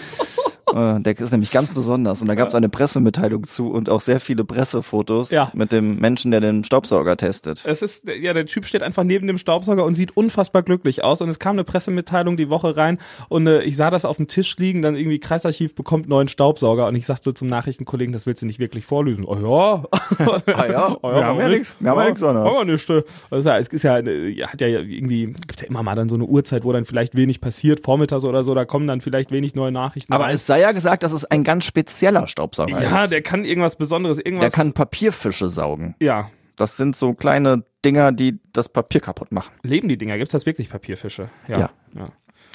Äh, 0.75 1.01
Der 1.01 1.19
ist 1.19 1.31
nämlich 1.31 1.51
ganz 1.53 1.71
besonders 1.71 2.21
und 2.23 2.27
da 2.29 2.35
gab 2.35 2.49
es 2.49 2.55
eine 2.55 2.69
Pressemitteilung 2.69 3.45
zu 3.45 3.71
und 3.71 3.89
auch 3.91 4.01
sehr 4.01 4.19
viele 4.19 4.45
Pressefotos 4.45 5.31
Ja. 5.31 5.51
mit 5.55 5.71
dem 5.73 5.97
Menschen, 6.01 6.31
der 6.31 6.41
den 6.41 6.65
Staubsauger 6.65 7.17
testet. 7.17 7.63
Es 7.67 7.83
ist, 7.83 8.09
ja, 8.09 8.33
der 8.33 8.47
Typ 8.47 8.67
steht 8.67 8.83
einfach 8.83 9.05
neben 9.05 9.27
dem 9.27 9.39
Staubsauger 9.39 9.85
und 9.85 9.95
sieht 9.95 10.17
unfassbar 10.17 10.63
glücklich 10.63 11.05
aus. 11.05 11.21
Und 11.21 11.29
es 11.29 11.39
kam 11.39 11.53
eine 11.57 11.65
Pressemitteilung 11.65 12.37
die 12.37 12.49
Woche 12.49 12.77
rein 12.77 12.99
und 13.29 13.47
äh, 13.47 13.63
ich 13.63 13.77
sah 13.77 13.91
das 13.91 14.05
auf 14.05 14.17
dem 14.17 14.27
Tisch 14.27 14.57
liegen, 14.57 14.83
dann 14.83 14.97
irgendwie 14.97 15.19
Kreisarchiv 15.21 15.75
bekommt 15.75 16.09
neuen 16.09 16.29
Staubsauger 16.29 16.87
und 16.89 16.97
ich 16.97 17.07
sagte 17.07 17.25
so 17.25 17.33
zum 17.33 17.47
Nachrichtenkollegen, 17.49 18.13
das 18.13 18.27
willst 18.27 18.43
du 18.43 18.47
nicht 18.47 18.59
wirklich 18.59 18.85
vorlesen. 18.87 19.25
Oh 19.27 19.37
ja. 19.37 19.85
Ah 20.57 20.67
ja, 20.67 20.97
Oh 21.03 21.09
wir 21.11 21.25
haben 21.25 21.39
ja 21.41 21.49
nichts, 21.49 21.77
wir 21.79 21.91
haben 21.91 21.99
ja 22.01 22.05
nichts 22.07 22.23
anderes. 22.23 22.57
Haben 22.57 22.67
wir 22.67 22.73
nicht. 22.73 22.91
Also, 23.31 23.49
ja, 23.49 23.59
es 23.59 23.69
ist 23.69 23.83
ja, 23.83 23.99
ja, 24.01 24.49
hat 24.49 24.61
ja 24.61 24.67
irgendwie, 24.69 25.27
gibt's 25.27 25.61
ja 25.63 25.69
immer 25.69 25.83
mal 25.83 25.95
dann 25.95 26.09
so 26.09 26.15
eine 26.15 26.25
Uhrzeit, 26.25 26.65
wo 26.65 26.73
dann 26.73 26.85
vielleicht 26.85 27.15
wenig 27.15 27.41
passiert, 27.41 27.81
vormittags 27.81 28.25
oder 28.25 28.43
so, 28.45 28.55
da 28.55 28.65
kommen 28.65 28.87
dann 28.87 29.01
vielleicht 29.01 29.31
wenig 29.31 29.55
neue 29.55 29.73
Nachrichten 29.73 30.13
Aber 30.13 30.25
rein. 30.25 30.35
es 30.35 30.47
sei 30.55 30.61
ja 30.61 30.73
gesagt, 30.73 31.03
dass 31.03 31.13
es 31.13 31.25
ein 31.25 31.45
ganz 31.45 31.65
spezieller 31.65 32.29
Staubsauger 32.29 32.81
ja, 32.81 33.05
ist. 33.05 33.11
der 33.11 33.23
kann 33.23 33.45
irgendwas 33.45 33.77
Besonderes, 33.77 34.19
irgendwas. 34.19 34.41
der 34.41 34.51
kann 34.51 34.73
Papierfische 34.73 35.49
saugen. 35.49 35.95
ja. 36.01 36.31
Das 36.57 36.77
sind 36.77 36.95
so 36.95 37.15
kleine 37.15 37.65
Dinger, 37.85 38.13
die 38.13 38.39
das 38.53 38.69
Papier 38.69 39.01
kaputt 39.01 39.33
machen. 39.33 39.53
Leben 39.65 39.89
die 39.89 39.99
Dinger? 39.99 40.19
Gibt's 40.19 40.31
das 40.31 40.47
wirklich 40.47 40.71
Papierfische? 40.71 41.29
Ja. 41.49 41.59
ja. 41.59 42.09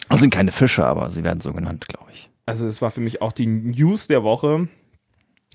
Das 0.08 0.22
sind 0.22 0.34
keine 0.34 0.54
Fische, 0.54 0.86
aber 0.86 1.12
sie 1.12 1.26
werden 1.26 1.42
so 1.42 1.52
genannt, 1.52 1.86
glaube 1.86 2.10
ich. 2.14 2.30
Also 2.46 2.66
es 2.66 2.82
war 2.82 2.92
für 2.92 3.02
mich 3.02 3.22
auch 3.22 3.34
die 3.34 3.46
News 3.46 4.08
der 4.08 4.24
Woche. 4.24 4.70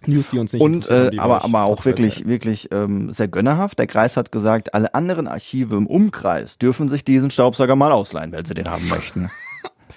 News, 0.06 0.28
die 0.28 0.38
uns 0.38 0.52
nicht 0.52 0.62
Und 0.62 0.90
äh, 0.90 1.12
aber, 1.16 1.44
aber 1.44 1.62
auch 1.62 1.86
wirklich, 1.86 2.26
wirklich 2.26 2.68
ähm, 2.70 3.10
sehr 3.12 3.28
gönnerhaft. 3.28 3.78
Der 3.78 3.86
Kreis 3.86 4.18
hat 4.18 4.30
gesagt, 4.30 4.74
alle 4.74 4.94
anderen 4.94 5.26
Archive 5.26 5.76
im 5.76 5.86
Umkreis 5.86 6.58
dürfen 6.58 6.90
sich 6.90 7.02
diesen 7.02 7.30
Staubsauger 7.30 7.76
mal 7.76 7.92
ausleihen, 7.92 8.32
wenn 8.32 8.44
sie 8.44 8.54
den 8.54 8.70
haben 8.70 8.88
möchten. 8.88 9.30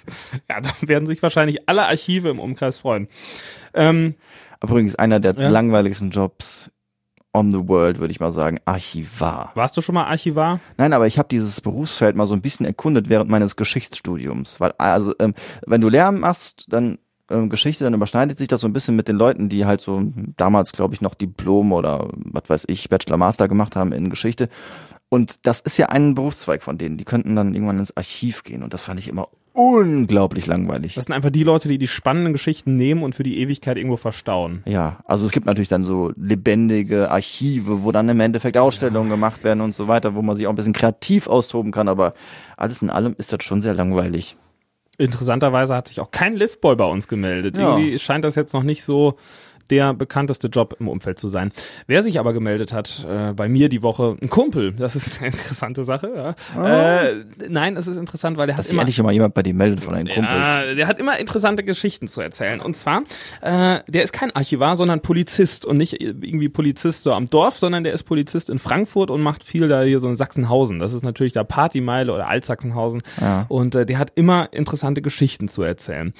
Ja, 0.48 0.60
da 0.60 0.70
werden 0.80 1.06
sich 1.06 1.22
wahrscheinlich 1.22 1.68
alle 1.68 1.86
Archive 1.86 2.28
im 2.28 2.38
Umkreis 2.40 2.78
freuen. 2.78 3.08
Ähm, 3.74 4.14
Übrigens 4.62 4.96
einer 4.96 5.20
der 5.20 5.34
Ja. 5.34 5.48
langweiligsten 5.48 6.10
Jobs 6.10 6.70
on 7.32 7.52
the 7.52 7.68
world, 7.68 8.00
würde 8.00 8.10
ich 8.10 8.18
mal 8.20 8.32
sagen, 8.32 8.58
Archivar. 8.64 9.52
warst 9.54 9.76
du 9.76 9.82
schon 9.82 9.94
mal 9.94 10.06
Archivar? 10.06 10.60
Nein, 10.78 10.92
aber 10.92 11.06
ich 11.06 11.18
habe 11.18 11.28
dieses 11.28 11.60
Berufsfeld 11.60 12.16
mal 12.16 12.26
so 12.26 12.34
ein 12.34 12.40
bisschen 12.42 12.66
erkundet 12.66 13.08
während 13.08 13.30
meines 13.30 13.54
Geschichtsstudiums. 13.54 14.58
Weil, 14.60 14.72
also, 14.78 15.14
ähm, 15.20 15.34
wenn 15.66 15.80
du 15.80 15.88
Lehramt 15.88 16.20
machst, 16.20 16.64
dann 16.68 16.98
ähm, 17.30 17.50
Geschichte, 17.50 17.84
dann 17.84 17.94
überschneidet 17.94 18.38
sich 18.38 18.48
das 18.48 18.62
so 18.62 18.66
ein 18.66 18.72
bisschen 18.72 18.96
mit 18.96 19.06
den 19.06 19.16
Leuten, 19.16 19.48
die 19.50 19.66
halt 19.66 19.80
so 19.82 20.02
damals, 20.38 20.72
glaube 20.72 20.94
ich, 20.94 21.02
noch 21.02 21.14
Diplom 21.14 21.72
oder 21.72 22.08
was 22.14 22.48
weiß 22.48 22.64
ich, 22.68 22.88
Bachelor, 22.88 23.18
Master 23.18 23.46
gemacht 23.46 23.76
haben 23.76 23.92
in 23.92 24.08
Geschichte. 24.10 24.48
Und 25.10 25.38
das 25.46 25.60
ist 25.60 25.76
ja 25.76 25.86
ein 25.90 26.14
Berufszweig 26.14 26.62
von 26.62 26.78
denen. 26.78 26.96
Die 26.96 27.04
könnten 27.04 27.36
dann 27.36 27.54
irgendwann 27.54 27.78
ins 27.78 27.96
Archiv 27.96 28.42
gehen. 28.42 28.62
Und 28.62 28.72
das 28.74 28.82
fand 28.82 28.98
ich 28.98 29.08
immer 29.08 29.28
unglaublich 29.58 30.46
langweilig. 30.46 30.94
Das 30.94 31.06
sind 31.06 31.14
einfach 31.14 31.30
die 31.30 31.42
Leute, 31.42 31.68
die 31.68 31.78
die 31.78 31.88
spannenden 31.88 32.32
Geschichten 32.32 32.76
nehmen 32.76 33.02
und 33.02 33.16
für 33.16 33.24
die 33.24 33.40
Ewigkeit 33.40 33.76
irgendwo 33.76 33.96
verstauen. 33.96 34.62
Ja, 34.66 35.00
also 35.04 35.26
es 35.26 35.32
gibt 35.32 35.46
natürlich 35.46 35.68
dann 35.68 35.84
so 35.84 36.12
lebendige 36.16 37.10
Archive, 37.10 37.82
wo 37.82 37.90
dann 37.90 38.08
im 38.08 38.20
Endeffekt 38.20 38.56
Ausstellungen 38.56 39.10
gemacht 39.10 39.42
werden 39.42 39.60
und 39.60 39.74
so 39.74 39.88
weiter, 39.88 40.14
wo 40.14 40.22
man 40.22 40.36
sich 40.36 40.46
auch 40.46 40.52
ein 40.52 40.56
bisschen 40.56 40.72
kreativ 40.72 41.26
austoben 41.26 41.72
kann, 41.72 41.88
aber 41.88 42.14
alles 42.56 42.82
in 42.82 42.90
allem 42.90 43.16
ist 43.18 43.32
das 43.32 43.42
schon 43.42 43.60
sehr 43.60 43.74
langweilig. 43.74 44.36
Interessanterweise 44.96 45.74
hat 45.74 45.88
sich 45.88 45.98
auch 45.98 46.12
kein 46.12 46.34
Liftboy 46.34 46.76
bei 46.76 46.84
uns 46.84 47.08
gemeldet. 47.08 47.56
Ja. 47.56 47.76
Irgendwie 47.76 47.98
scheint 47.98 48.24
das 48.24 48.36
jetzt 48.36 48.54
noch 48.54 48.62
nicht 48.62 48.84
so 48.84 49.16
der 49.70 49.94
bekannteste 49.94 50.48
Job 50.48 50.76
im 50.78 50.88
Umfeld 50.88 51.18
zu 51.18 51.28
sein. 51.28 51.52
Wer 51.86 52.02
sich 52.02 52.18
aber 52.18 52.32
gemeldet 52.32 52.72
hat, 52.72 53.06
äh, 53.08 53.32
bei 53.32 53.48
mir 53.48 53.68
die 53.68 53.82
Woche, 53.82 54.16
ein 54.20 54.28
Kumpel, 54.28 54.72
das 54.72 54.96
ist 54.96 55.18
eine 55.18 55.28
interessante 55.28 55.84
Sache. 55.84 56.34
Ja. 56.56 57.00
Äh, 57.02 57.24
nein, 57.48 57.76
es 57.76 57.86
ist 57.86 57.96
interessant, 57.96 58.36
weil 58.36 58.46
der 58.46 58.56
Dass 58.56 58.66
hat 58.66 58.72
immer 58.72 58.82
endlich 58.82 59.02
mal 59.02 59.12
jemand 59.12 59.34
bei 59.34 59.42
dir 59.42 59.54
meldet 59.54 59.82
von 59.84 59.94
deinen 59.94 60.08
Kumpels. 60.08 60.32
ja, 60.32 60.74
der 60.74 60.86
hat 60.86 61.00
immer 61.00 61.18
interessante 61.18 61.64
Geschichten 61.64 62.08
zu 62.08 62.20
erzählen. 62.20 62.60
Und 62.60 62.74
zwar, 62.74 63.02
äh, 63.40 63.80
der 63.86 64.02
ist 64.02 64.12
kein 64.12 64.34
Archivar, 64.34 64.76
sondern 64.76 65.00
Polizist 65.00 65.64
und 65.64 65.76
nicht 65.76 66.00
irgendwie 66.00 66.48
Polizist 66.48 67.02
so 67.02 67.12
am 67.12 67.26
Dorf, 67.26 67.58
sondern 67.58 67.84
der 67.84 67.92
ist 67.92 68.04
Polizist 68.04 68.50
in 68.50 68.58
Frankfurt 68.58 69.10
und 69.10 69.20
macht 69.20 69.44
viel 69.44 69.68
da 69.68 69.82
hier 69.82 70.00
so 70.00 70.08
in 70.08 70.16
Sachsenhausen. 70.16 70.78
Das 70.78 70.92
ist 70.92 71.04
natürlich 71.04 71.32
da 71.32 71.44
Partymeile 71.44 72.12
oder 72.12 72.28
Altsachsenhausen. 72.28 73.02
Ja. 73.20 73.46
Und 73.48 73.74
äh, 73.74 73.86
der 73.86 73.98
hat 73.98 74.12
immer 74.14 74.52
interessante 74.52 75.02
Geschichten 75.02 75.48
zu 75.48 75.62
erzählen. 75.62 76.12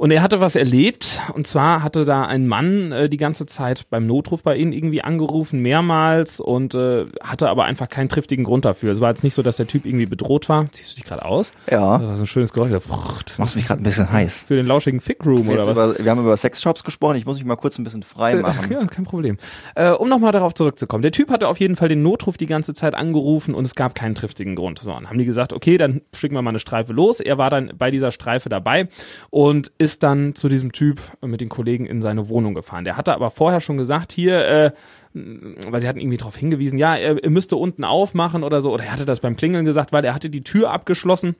Und 0.00 0.12
er 0.12 0.22
hatte 0.22 0.40
was 0.40 0.56
erlebt, 0.56 1.20
und 1.34 1.46
zwar 1.46 1.82
hatte 1.82 2.06
da 2.06 2.24
ein 2.24 2.46
Mann 2.46 2.90
äh, 2.90 3.10
die 3.10 3.18
ganze 3.18 3.44
Zeit 3.44 3.84
beim 3.90 4.06
Notruf 4.06 4.42
bei 4.42 4.56
ihnen 4.56 4.72
irgendwie 4.72 5.02
angerufen, 5.02 5.60
mehrmals, 5.60 6.40
und 6.40 6.74
äh, 6.74 7.04
hatte 7.22 7.50
aber 7.50 7.64
einfach 7.64 7.86
keinen 7.86 8.08
triftigen 8.08 8.42
Grund 8.46 8.64
dafür. 8.64 8.92
Es 8.92 9.02
war 9.02 9.10
jetzt 9.10 9.24
nicht 9.24 9.34
so, 9.34 9.42
dass 9.42 9.58
der 9.58 9.66
Typ 9.66 9.84
irgendwie 9.84 10.06
bedroht 10.06 10.48
war. 10.48 10.72
Ziehst 10.72 10.92
du 10.92 10.96
dich 10.96 11.04
gerade 11.04 11.26
aus? 11.26 11.52
Ja. 11.70 11.98
Das 11.98 12.06
war 12.06 12.16
so 12.16 12.22
ein 12.22 12.26
schönes 12.26 12.54
Geräusch. 12.54 12.72
Das 12.72 13.38
Machst 13.38 13.56
mich 13.56 13.66
gerade 13.66 13.82
ein 13.82 13.84
bisschen 13.84 14.10
heiß. 14.10 14.44
für 14.48 14.56
den 14.56 14.64
lauschigen 14.64 15.02
Fickroom 15.02 15.50
Jetzt 15.50 15.58
oder 15.58 15.76
was? 15.76 15.96
über, 15.96 16.02
wir 16.02 16.10
haben 16.10 16.20
über 16.22 16.34
Sexshops 16.34 16.82
gesprochen, 16.82 17.16
ich 17.16 17.26
muss 17.26 17.36
mich 17.36 17.44
mal 17.44 17.56
kurz 17.56 17.78
ein 17.78 17.84
bisschen 17.84 18.02
frei 18.02 18.36
machen. 18.36 18.70
Ja, 18.70 18.82
kein 18.86 19.04
Problem. 19.04 19.36
Äh, 19.74 19.90
um 19.90 20.08
nochmal 20.08 20.32
darauf 20.32 20.54
zurückzukommen. 20.54 21.02
Der 21.02 21.12
Typ 21.12 21.28
hatte 21.28 21.46
auf 21.46 21.60
jeden 21.60 21.76
Fall 21.76 21.90
den 21.90 22.02
Notruf 22.02 22.38
die 22.38 22.46
ganze 22.46 22.72
Zeit 22.72 22.94
angerufen 22.94 23.52
und 23.52 23.66
es 23.66 23.74
gab 23.74 23.94
keinen 23.94 24.14
triftigen 24.14 24.54
Grund. 24.54 24.78
So, 24.78 24.90
dann 24.90 25.10
haben 25.10 25.18
die 25.18 25.26
gesagt, 25.26 25.52
okay, 25.52 25.76
dann 25.76 26.00
schicken 26.14 26.36
wir 26.36 26.40
mal 26.40 26.52
eine 26.52 26.58
Streife 26.58 26.94
los. 26.94 27.20
Er 27.20 27.36
war 27.36 27.50
dann 27.50 27.72
bei 27.76 27.90
dieser 27.90 28.12
Streife 28.12 28.48
dabei 28.48 28.88
und 29.28 29.70
ist 29.76 29.89
dann 29.98 30.34
zu 30.34 30.48
diesem 30.48 30.72
Typ 30.72 31.00
mit 31.20 31.40
den 31.40 31.48
Kollegen 31.48 31.86
in 31.86 32.00
seine 32.00 32.28
Wohnung 32.28 32.54
gefahren. 32.54 32.84
Der 32.84 32.96
hatte 32.96 33.14
aber 33.14 33.30
vorher 33.30 33.60
schon 33.60 33.76
gesagt, 33.76 34.12
hier, 34.12 34.46
äh, 34.46 34.72
weil 35.12 35.80
sie 35.80 35.88
hatten 35.88 36.00
irgendwie 36.00 36.16
darauf 36.16 36.36
hingewiesen, 36.36 36.78
ja, 36.78 36.96
er, 36.96 37.22
er 37.22 37.30
müsste 37.30 37.56
unten 37.56 37.84
aufmachen 37.84 38.44
oder 38.44 38.60
so. 38.60 38.72
Oder 38.72 38.84
er 38.84 38.92
hatte 38.92 39.06
das 39.06 39.20
beim 39.20 39.36
Klingeln 39.36 39.64
gesagt, 39.64 39.92
weil 39.92 40.04
er 40.04 40.14
hatte 40.14 40.30
die 40.30 40.44
Tür 40.44 40.70
abgeschlossen. 40.70 41.36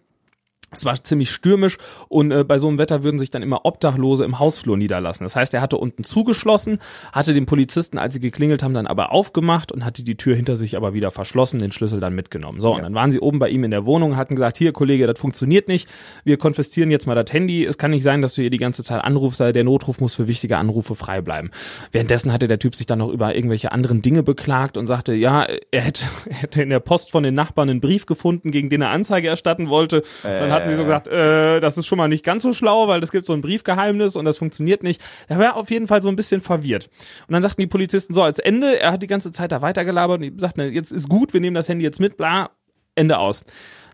Es 0.72 0.84
war 0.84 1.02
ziemlich 1.02 1.30
stürmisch 1.30 1.78
und 2.08 2.30
äh, 2.30 2.44
bei 2.44 2.58
so 2.58 2.68
einem 2.68 2.78
Wetter 2.78 3.02
würden 3.02 3.18
sich 3.18 3.30
dann 3.30 3.42
immer 3.42 3.64
Obdachlose 3.64 4.24
im 4.24 4.38
Hausflur 4.38 4.76
niederlassen. 4.76 5.24
Das 5.24 5.34
heißt, 5.34 5.52
er 5.54 5.60
hatte 5.60 5.76
unten 5.76 6.04
zugeschlossen, 6.04 6.78
hatte 7.12 7.34
den 7.34 7.46
Polizisten, 7.46 7.98
als 7.98 8.14
sie 8.14 8.20
geklingelt 8.20 8.62
haben, 8.62 8.74
dann 8.74 8.86
aber 8.86 9.10
aufgemacht 9.10 9.72
und 9.72 9.84
hatte 9.84 10.04
die 10.04 10.16
Tür 10.16 10.36
hinter 10.36 10.56
sich 10.56 10.76
aber 10.76 10.94
wieder 10.94 11.10
verschlossen, 11.10 11.58
den 11.58 11.72
Schlüssel 11.72 11.98
dann 11.98 12.14
mitgenommen. 12.14 12.60
So, 12.60 12.74
und 12.74 12.82
dann 12.82 12.94
waren 12.94 13.10
sie 13.10 13.20
oben 13.20 13.40
bei 13.40 13.48
ihm 13.48 13.64
in 13.64 13.72
der 13.72 13.84
Wohnung 13.84 14.12
und 14.12 14.16
hatten 14.16 14.36
gesagt, 14.36 14.56
hier 14.58 14.72
Kollege, 14.72 15.06
das 15.06 15.18
funktioniert 15.18 15.66
nicht, 15.66 15.88
wir 16.24 16.36
konfiszieren 16.36 16.90
jetzt 16.90 17.06
mal 17.06 17.14
das 17.14 17.32
Handy, 17.32 17.64
es 17.64 17.76
kann 17.76 17.90
nicht 17.90 18.04
sein, 18.04 18.22
dass 18.22 18.34
du 18.34 18.42
hier 18.42 18.50
die 18.50 18.58
ganze 18.58 18.84
Zeit 18.84 19.02
anrufst, 19.02 19.40
der 19.40 19.64
Notruf 19.64 20.00
muss 20.00 20.14
für 20.14 20.28
wichtige 20.28 20.56
Anrufe 20.58 20.94
frei 20.94 21.20
bleiben. 21.20 21.50
Währenddessen 21.90 22.32
hatte 22.32 22.46
der 22.46 22.58
Typ 22.58 22.76
sich 22.76 22.86
dann 22.86 23.00
noch 23.00 23.08
über 23.08 23.34
irgendwelche 23.34 23.72
anderen 23.72 24.02
Dinge 24.02 24.22
beklagt 24.22 24.76
und 24.76 24.86
sagte, 24.86 25.14
ja, 25.14 25.46
er 25.70 25.80
hätte, 25.80 26.04
er 26.30 26.36
hätte 26.36 26.62
in 26.62 26.70
der 26.70 26.80
Post 26.80 27.10
von 27.10 27.22
den 27.22 27.34
Nachbarn 27.34 27.70
einen 27.70 27.80
Brief 27.80 28.06
gefunden, 28.06 28.50
gegen 28.50 28.70
den 28.70 28.82
er 28.82 28.90
Anzeige 28.90 29.28
erstatten 29.28 29.68
wollte. 29.68 30.02
Dann 30.22 30.52
hatten 30.60 30.70
sie 30.70 30.76
so 30.76 30.84
gesagt, 30.84 31.08
äh, 31.08 31.60
das 31.60 31.76
ist 31.78 31.86
schon 31.86 31.98
mal 31.98 32.08
nicht 32.08 32.24
ganz 32.24 32.42
so 32.42 32.52
schlau, 32.52 32.88
weil 32.88 33.02
es 33.02 33.10
gibt 33.10 33.26
so 33.26 33.32
ein 33.32 33.40
Briefgeheimnis 33.40 34.16
und 34.16 34.24
das 34.24 34.38
funktioniert 34.38 34.82
nicht. 34.82 35.00
Er 35.28 35.38
war 35.38 35.56
auf 35.56 35.70
jeden 35.70 35.88
Fall 35.88 36.02
so 36.02 36.08
ein 36.08 36.16
bisschen 36.16 36.40
verwirrt. 36.40 36.88
Und 37.26 37.32
dann 37.32 37.42
sagten 37.42 37.60
die 37.60 37.66
Polizisten 37.66 38.14
so 38.14 38.22
als 38.22 38.38
Ende, 38.38 38.80
er 38.80 38.92
hat 38.92 39.02
die 39.02 39.06
ganze 39.06 39.32
Zeit 39.32 39.52
da 39.52 39.62
weitergelabert 39.62 40.22
und 40.22 40.40
sagten, 40.40 40.72
jetzt 40.72 40.92
ist 40.92 41.08
gut, 41.08 41.32
wir 41.32 41.40
nehmen 41.40 41.54
das 41.54 41.68
Handy 41.68 41.84
jetzt 41.84 42.00
mit, 42.00 42.16
bla, 42.16 42.50
Ende 42.94 43.18
aus. 43.18 43.42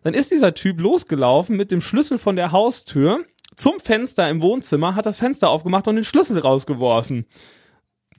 Dann 0.03 0.14
ist 0.14 0.31
dieser 0.31 0.55
Typ 0.55 0.81
losgelaufen 0.81 1.57
mit 1.57 1.71
dem 1.71 1.81
Schlüssel 1.81 2.19
von 2.19 2.37
der 2.37 2.53
Haustür 2.53 3.25
zum 3.57 3.81
Fenster 3.81 4.29
im 4.29 4.43
Wohnzimmer, 4.43 4.95
hat 4.95 5.07
das 5.07 5.17
Fenster 5.17 5.49
aufgemacht 5.49 5.88
und 5.88 5.97
den 5.97 6.05
Schlüssel 6.05 6.38
rausgeworfen. 6.38 7.27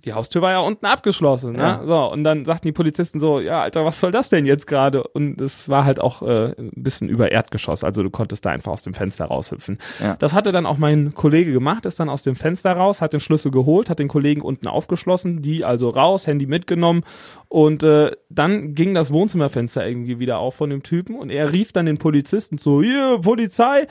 Die 0.07 0.13
Haustür 0.13 0.41
war 0.41 0.51
ja 0.51 0.59
unten 0.59 0.85
abgeschlossen, 0.85 1.51
ne? 1.51 1.59
Ja. 1.59 1.83
So, 1.85 2.11
und 2.13 2.23
dann 2.23 2.45
sagten 2.45 2.69
die 2.69 2.71
Polizisten 2.71 3.19
so, 3.19 3.41
ja, 3.41 3.61
Alter, 3.61 3.83
was 3.83 3.99
soll 3.99 4.13
das 4.13 4.29
denn 4.29 4.45
jetzt 4.45 4.65
gerade? 4.65 5.03
Und 5.03 5.41
es 5.41 5.67
war 5.67 5.83
halt 5.83 5.99
auch 5.99 6.21
äh, 6.21 6.53
ein 6.57 6.71
bisschen 6.75 7.09
über 7.09 7.29
Erdgeschoss, 7.29 7.83
also 7.83 8.03
du 8.03 8.09
konntest 8.09 8.45
da 8.45 8.51
einfach 8.51 8.71
aus 8.71 8.83
dem 8.83 8.93
Fenster 8.93 9.25
raushüpfen. 9.25 9.79
Ja. 10.01 10.15
Das 10.15 10.33
hatte 10.33 10.53
dann 10.53 10.65
auch 10.65 10.77
mein 10.77 11.13
Kollege 11.13 11.51
gemacht, 11.51 11.85
ist 11.85 11.99
dann 11.99 12.07
aus 12.07 12.23
dem 12.23 12.37
Fenster 12.37 12.71
raus, 12.71 13.01
hat 13.01 13.11
den 13.11 13.19
Schlüssel 13.19 13.51
geholt, 13.51 13.89
hat 13.89 13.99
den 13.99 14.07
Kollegen 14.07 14.41
unten 14.41 14.67
aufgeschlossen, 14.67 15.41
die 15.41 15.65
also 15.65 15.89
raus, 15.89 16.25
Handy 16.25 16.45
mitgenommen 16.45 17.03
und 17.49 17.83
äh, 17.83 18.11
dann 18.29 18.75
ging 18.75 18.93
das 18.93 19.11
Wohnzimmerfenster 19.11 19.85
irgendwie 19.85 20.19
wieder 20.19 20.39
auf 20.39 20.55
von 20.55 20.69
dem 20.69 20.83
Typen 20.83 21.15
und 21.15 21.29
er 21.29 21.51
rief 21.51 21.73
dann 21.73 21.85
den 21.85 21.97
Polizisten 21.97 22.57
zu, 22.57 22.81
hier, 22.81 23.19
Polizei. 23.21 23.87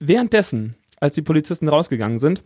Währenddessen, 0.00 0.74
als 0.98 1.14
die 1.14 1.22
Polizisten 1.22 1.68
rausgegangen 1.68 2.18
sind, 2.18 2.42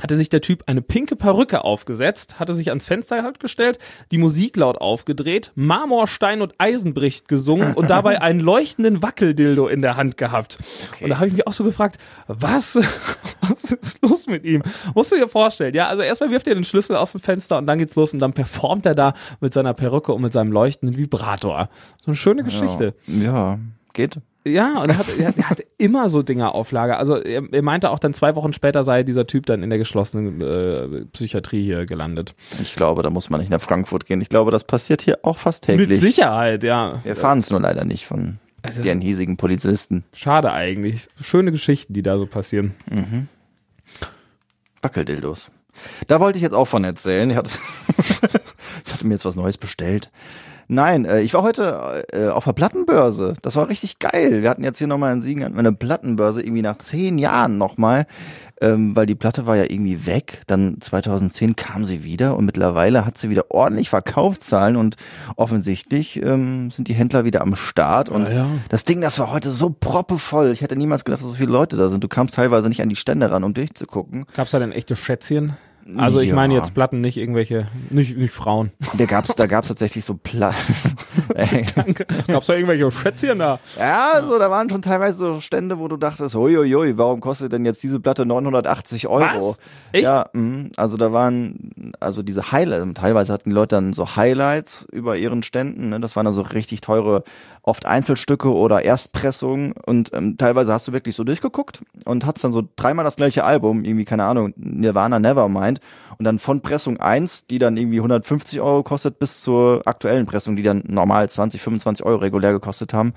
hatte 0.00 0.16
sich 0.16 0.30
der 0.30 0.40
Typ 0.40 0.64
eine 0.66 0.80
pinke 0.80 1.16
Perücke 1.16 1.64
aufgesetzt, 1.64 2.40
hatte 2.40 2.54
sich 2.54 2.70
ans 2.70 2.86
Fenster 2.86 3.22
halt 3.22 3.40
gestellt, 3.40 3.78
die 4.10 4.16
Musik 4.16 4.56
laut 4.56 4.78
aufgedreht, 4.78 5.52
Marmor, 5.54 6.08
Stein 6.08 6.40
und 6.40 6.54
Eisen 6.58 6.94
bricht 6.94 7.28
gesungen 7.28 7.74
und 7.74 7.90
dabei 7.90 8.22
einen 8.22 8.40
leuchtenden 8.40 9.02
Wackeldildo 9.02 9.68
in 9.68 9.82
der 9.82 9.96
Hand 9.96 10.16
gehabt. 10.16 10.56
Und 11.00 11.10
da 11.10 11.16
habe 11.16 11.26
ich 11.26 11.34
mich 11.34 11.46
auch 11.46 11.52
so 11.52 11.62
gefragt, 11.62 12.00
was, 12.26 12.76
was 13.42 13.72
ist 13.72 13.98
los 14.02 14.26
mit 14.26 14.44
ihm? 14.44 14.62
Musst 14.94 15.12
du 15.12 15.16
dir 15.16 15.28
vorstellen, 15.28 15.74
ja? 15.74 15.88
Also 15.88 16.02
erstmal 16.02 16.30
wirft 16.30 16.46
er 16.46 16.54
den 16.54 16.64
Schlüssel 16.64 16.96
aus 16.96 17.12
dem 17.12 17.20
Fenster 17.20 17.58
und 17.58 17.66
dann 17.66 17.78
geht's 17.78 17.94
los 17.94 18.14
und 18.14 18.18
dann 18.18 18.32
performt 18.32 18.86
er 18.86 18.94
da 18.94 19.12
mit 19.40 19.52
seiner 19.52 19.74
Perücke 19.74 20.12
und 20.14 20.22
mit 20.22 20.32
seinem 20.32 20.52
leuchtenden 20.52 20.96
Vibrator. 20.96 21.68
So 22.00 22.06
eine 22.06 22.16
schöne 22.16 22.44
Geschichte. 22.44 22.94
Ja, 23.06 23.24
ja 23.24 23.58
geht. 23.92 24.20
Ja, 24.44 24.80
und 24.80 24.88
er 24.88 24.98
hat, 24.98 25.06
er, 25.18 25.34
hatte 25.48 25.64
immer 25.78 26.08
so 26.08 26.22
Dinger 26.22 26.54
auf 26.54 26.72
Lager. 26.72 26.98
Also 26.98 27.16
er, 27.16 27.42
er 27.52 27.62
meinte 27.62 27.90
auch 27.90 27.98
dann 27.98 28.12
zwei 28.12 28.34
Wochen 28.34 28.52
später 28.52 28.82
sei 28.84 29.02
dieser 29.02 29.26
Typ 29.26 29.46
dann 29.46 29.62
in 29.62 29.70
der 29.70 29.78
geschlossenen 29.78 30.40
äh, 30.40 31.04
Psychiatrie 31.06 31.62
hier 31.62 31.86
gelandet. 31.86 32.34
Ich 32.60 32.74
glaube, 32.74 33.02
da 33.02 33.10
muss 33.10 33.30
man 33.30 33.40
nicht 33.40 33.50
nach 33.50 33.60
Frankfurt 33.60 34.06
gehen. 34.06 34.20
Ich 34.20 34.28
glaube, 34.28 34.50
das 34.50 34.64
passiert 34.64 35.02
hier 35.02 35.20
auch 35.22 35.38
fast 35.38 35.64
täglich. 35.64 35.88
Mit 35.88 36.00
Sicherheit, 36.00 36.64
ja. 36.64 37.00
Wir 37.04 37.16
fahren 37.16 37.38
es 37.38 37.50
nur 37.50 37.60
leider 37.60 37.84
nicht 37.84 38.06
von 38.06 38.38
den 38.84 39.00
hiesigen 39.00 39.36
Polizisten. 39.36 40.04
Schade 40.12 40.52
eigentlich. 40.52 41.08
Schöne 41.20 41.50
Geschichten, 41.52 41.92
die 41.94 42.02
da 42.02 42.18
so 42.18 42.26
passieren. 42.26 42.74
Wackeldildos. 44.82 45.50
Da 46.06 46.20
wollte 46.20 46.36
ich 46.36 46.42
jetzt 46.42 46.54
auch 46.54 46.66
von 46.66 46.84
erzählen. 46.84 47.30
Ich 47.30 47.36
hatte, 47.36 47.50
ich 48.86 48.92
hatte 48.92 49.06
mir 49.06 49.14
jetzt 49.14 49.24
was 49.24 49.36
Neues 49.36 49.58
bestellt. 49.58 50.10
Nein, 50.68 51.04
äh, 51.04 51.20
ich 51.20 51.34
war 51.34 51.42
heute 51.42 52.04
äh, 52.12 52.28
auf 52.28 52.44
der 52.44 52.52
Plattenbörse. 52.52 53.34
Das 53.42 53.56
war 53.56 53.68
richtig 53.68 53.98
geil. 53.98 54.42
Wir 54.42 54.50
hatten 54.50 54.64
jetzt 54.64 54.78
hier 54.78 54.86
nochmal 54.86 55.12
in 55.12 55.22
Siegen 55.22 55.44
eine 55.58 55.72
Plattenbörse, 55.72 56.42
irgendwie 56.42 56.62
nach 56.62 56.78
zehn 56.78 57.18
Jahren 57.18 57.58
nochmal, 57.58 58.06
ähm, 58.60 58.94
weil 58.94 59.06
die 59.06 59.14
Platte 59.14 59.46
war 59.46 59.56
ja 59.56 59.64
irgendwie 59.64 60.06
weg. 60.06 60.42
Dann 60.46 60.80
2010 60.80 61.56
kam 61.56 61.84
sie 61.84 62.04
wieder 62.04 62.36
und 62.36 62.44
mittlerweile 62.44 63.04
hat 63.04 63.18
sie 63.18 63.28
wieder 63.30 63.50
ordentlich 63.50 63.90
Verkaufszahlen 63.90 64.76
und 64.76 64.96
offensichtlich 65.36 66.22
ähm, 66.22 66.70
sind 66.70 66.88
die 66.88 66.94
Händler 66.94 67.24
wieder 67.24 67.40
am 67.42 67.56
Start. 67.56 68.08
Und 68.08 68.24
Ja, 68.24 68.30
ja. 68.30 68.46
das 68.68 68.84
Ding, 68.84 69.00
das 69.00 69.18
war 69.18 69.32
heute 69.32 69.50
so 69.50 69.70
proppevoll. 69.70 70.52
Ich 70.52 70.60
hätte 70.60 70.76
niemals 70.76 71.04
gedacht, 71.04 71.22
dass 71.22 71.28
so 71.28 71.34
viele 71.34 71.52
Leute 71.52 71.76
da 71.76 71.88
sind. 71.88 72.02
Du 72.02 72.08
kamst 72.08 72.36
teilweise 72.36 72.68
nicht 72.68 72.82
an 72.82 72.88
die 72.88 72.96
Stände 72.96 73.30
ran, 73.30 73.44
um 73.44 73.54
durchzugucken. 73.54 74.26
Gab's 74.34 74.52
da 74.52 74.58
denn 74.58 74.72
echte 74.72 74.96
Schätzchen? 74.96 75.56
Also 75.96 76.20
ich 76.20 76.28
Ja. 76.28 76.34
meine 76.36 76.54
jetzt 76.54 76.74
Platten, 76.74 77.00
nicht 77.00 77.16
irgendwelche, 77.16 77.66
nicht, 77.90 78.16
nicht 78.16 78.32
Frauen. 78.32 78.70
Da 78.96 79.04
gab's, 79.06 79.34
da 79.34 79.46
gab's 79.46 79.68
tatsächlich 79.68 80.04
so 80.04 80.14
Platten. 80.14 80.56
Gab's 82.28 82.46
da 82.46 82.54
irgendwelche 82.54 82.90
Schätzchen 82.90 83.38
da? 83.38 83.58
Ja, 83.78 84.22
so, 84.26 84.38
da 84.38 84.50
waren 84.50 84.68
schon 84.70 84.82
teilweise 84.82 85.16
so 85.16 85.40
Stände, 85.40 85.78
wo 85.78 85.88
du 85.88 85.96
dachtest, 85.96 86.34
uiuiui, 86.34 86.96
warum 86.98 87.20
kostet 87.20 87.52
denn 87.52 87.64
jetzt 87.64 87.82
diese 87.82 88.00
Platte 88.00 88.26
980 88.26 89.08
Euro? 89.08 89.50
Was? 89.50 89.58
Echt? 89.92 90.04
Ja, 90.04 90.28
mh, 90.32 90.70
also 90.76 90.96
da 90.96 91.12
waren 91.12 91.92
also 92.00 92.22
diese 92.22 92.52
Highlights, 92.52 92.94
teilweise 92.94 93.32
hatten 93.32 93.50
die 93.50 93.54
Leute 93.54 93.76
dann 93.76 93.92
so 93.92 94.16
Highlights 94.16 94.86
über 94.92 95.16
ihren 95.16 95.42
Ständen, 95.42 95.88
ne? 95.90 96.00
das 96.00 96.16
waren 96.16 96.24
dann 96.24 96.34
so 96.34 96.42
richtig 96.42 96.80
teure, 96.80 97.24
oft 97.62 97.86
Einzelstücke 97.86 98.52
oder 98.52 98.82
Erstpressungen 98.82 99.72
und 99.86 100.12
ähm, 100.12 100.36
teilweise 100.38 100.72
hast 100.72 100.88
du 100.88 100.92
wirklich 100.92 101.14
so 101.14 101.24
durchgeguckt 101.24 101.82
und 102.04 102.26
hast 102.26 102.42
dann 102.42 102.52
so 102.52 102.62
dreimal 102.76 103.04
das 103.04 103.16
gleiche 103.16 103.44
Album, 103.44 103.84
irgendwie, 103.84 104.04
keine 104.04 104.24
Ahnung, 104.24 104.52
Nirvana 104.56 105.18
Nevermind 105.18 105.80
und 106.18 106.24
dann 106.24 106.38
von 106.38 106.60
Pressung 106.60 106.98
1, 106.98 107.46
die 107.46 107.58
dann 107.58 107.76
irgendwie 107.76 107.98
150 107.98 108.60
Euro 108.60 108.82
kostet, 108.82 109.18
bis 109.18 109.40
zur 109.40 109.82
aktuellen 109.86 110.26
Pressung, 110.26 110.56
die 110.56 110.62
dann 110.62 110.82
normal 110.86 111.28
20, 111.28 111.60
25 111.62 112.04
Euro 112.04 112.18
regulär 112.18 112.52
gekostet 112.52 112.92
haben, 112.92 113.12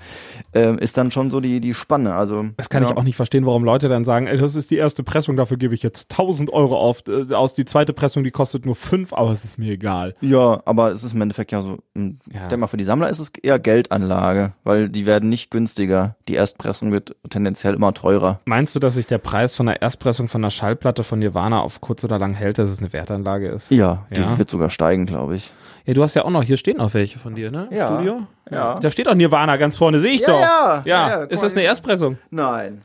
äh, 0.52 0.76
ist 0.82 0.96
dann 0.96 1.10
schon 1.10 1.30
so 1.30 1.40
die, 1.40 1.60
die 1.60 1.74
Spanne. 1.74 2.14
Also, 2.14 2.44
Das 2.56 2.68
kann 2.68 2.82
ja. 2.82 2.90
ich 2.90 2.96
auch 2.96 3.02
nicht 3.02 3.16
verstehen, 3.16 3.46
warum 3.46 3.64
Leute 3.64 3.88
dann 3.88 4.04
sagen, 4.04 4.26
ey, 4.26 4.38
das 4.38 4.54
ist 4.54 4.70
die 4.70 4.76
erste 4.76 5.02
Pressung, 5.02 5.36
dafür 5.36 5.56
gebe 5.56 5.74
ich 5.74 5.82
jetzt 5.82 6.10
1000 6.12 6.52
Euro 6.52 6.76
auf, 6.78 7.02
äh, 7.08 7.32
aus. 7.34 7.54
Die 7.54 7.64
zweite 7.64 7.92
Pressung, 7.92 8.24
die 8.24 8.30
kostet 8.30 8.64
nur 8.64 8.76
5, 8.76 9.12
aber 9.12 9.30
es 9.30 9.44
ist 9.44 9.58
mir 9.58 9.72
egal. 9.72 10.14
Ja, 10.20 10.62
aber 10.64 10.90
es 10.90 11.04
ist 11.04 11.12
im 11.14 11.20
Endeffekt 11.22 11.52
ja 11.52 11.62
so, 11.62 11.78
mh, 11.94 12.12
Ja. 12.32 12.34
ich 12.34 12.48
denke 12.48 12.58
mal, 12.58 12.66
für 12.68 12.76
die 12.76 12.84
Sammler 12.84 13.08
ist 13.08 13.18
es 13.18 13.30
eher 13.42 13.58
Geldanlage, 13.58 14.35
weil 14.64 14.88
die 14.88 15.06
werden 15.06 15.28
nicht 15.28 15.50
günstiger. 15.50 16.16
Die 16.28 16.34
Erstpressung 16.34 16.92
wird 16.92 17.16
tendenziell 17.30 17.74
immer 17.74 17.92
teurer. 17.94 18.40
Meinst 18.44 18.74
du, 18.74 18.80
dass 18.80 18.94
sich 18.94 19.06
der 19.06 19.18
Preis 19.18 19.54
von 19.56 19.66
der 19.66 19.82
Erstpressung 19.82 20.28
von 20.28 20.42
der 20.42 20.50
Schallplatte 20.50 21.04
von 21.04 21.18
Nirvana 21.18 21.60
auf 21.60 21.80
kurz 21.80 22.04
oder 22.04 22.18
lang 22.18 22.34
hält, 22.34 22.58
dass 22.58 22.70
es 22.70 22.78
eine 22.78 22.92
Wertanlage 22.92 23.48
ist? 23.48 23.70
Ja, 23.70 24.06
die 24.14 24.20
Ja. 24.20 24.38
wird 24.38 24.50
sogar 24.50 24.70
steigen, 24.70 25.06
glaube 25.06 25.36
ich. 25.36 25.52
Ja, 25.84 25.94
du 25.94 26.02
hast 26.02 26.14
ja 26.16 26.24
auch 26.24 26.30
noch, 26.30 26.42
hier 26.42 26.56
stehen 26.56 26.78
noch 26.78 26.94
welche 26.94 27.18
von 27.18 27.34
dir, 27.34 27.50
ne? 27.50 27.68
Im 27.70 27.76
Ja. 27.76 27.86
Studio? 27.86 28.22
Ja. 28.50 28.78
Da 28.80 28.90
steht 28.90 29.08
auch 29.08 29.14
Nirvana 29.14 29.56
ganz 29.56 29.76
vorne, 29.76 30.00
sehe 30.00 30.12
ich 30.14 30.20
Ja, 30.22 30.26
doch. 30.28 30.40
ja. 30.40 30.82
Ja, 30.84 31.08
Ja, 31.08 31.22
ist 31.24 31.42
das 31.42 31.52
eine. 31.52 31.62
Erstpressung? 31.62 32.18
Nein. 32.30 32.82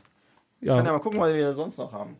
Ja. 0.60 0.76
Kann 0.76 0.86
ja 0.86 0.92
mal 0.92 0.98
gucken, 1.00 1.20
was 1.20 1.32
wir 1.34 1.52
sonst 1.54 1.78
noch 1.78 1.92
haben. 1.92 2.16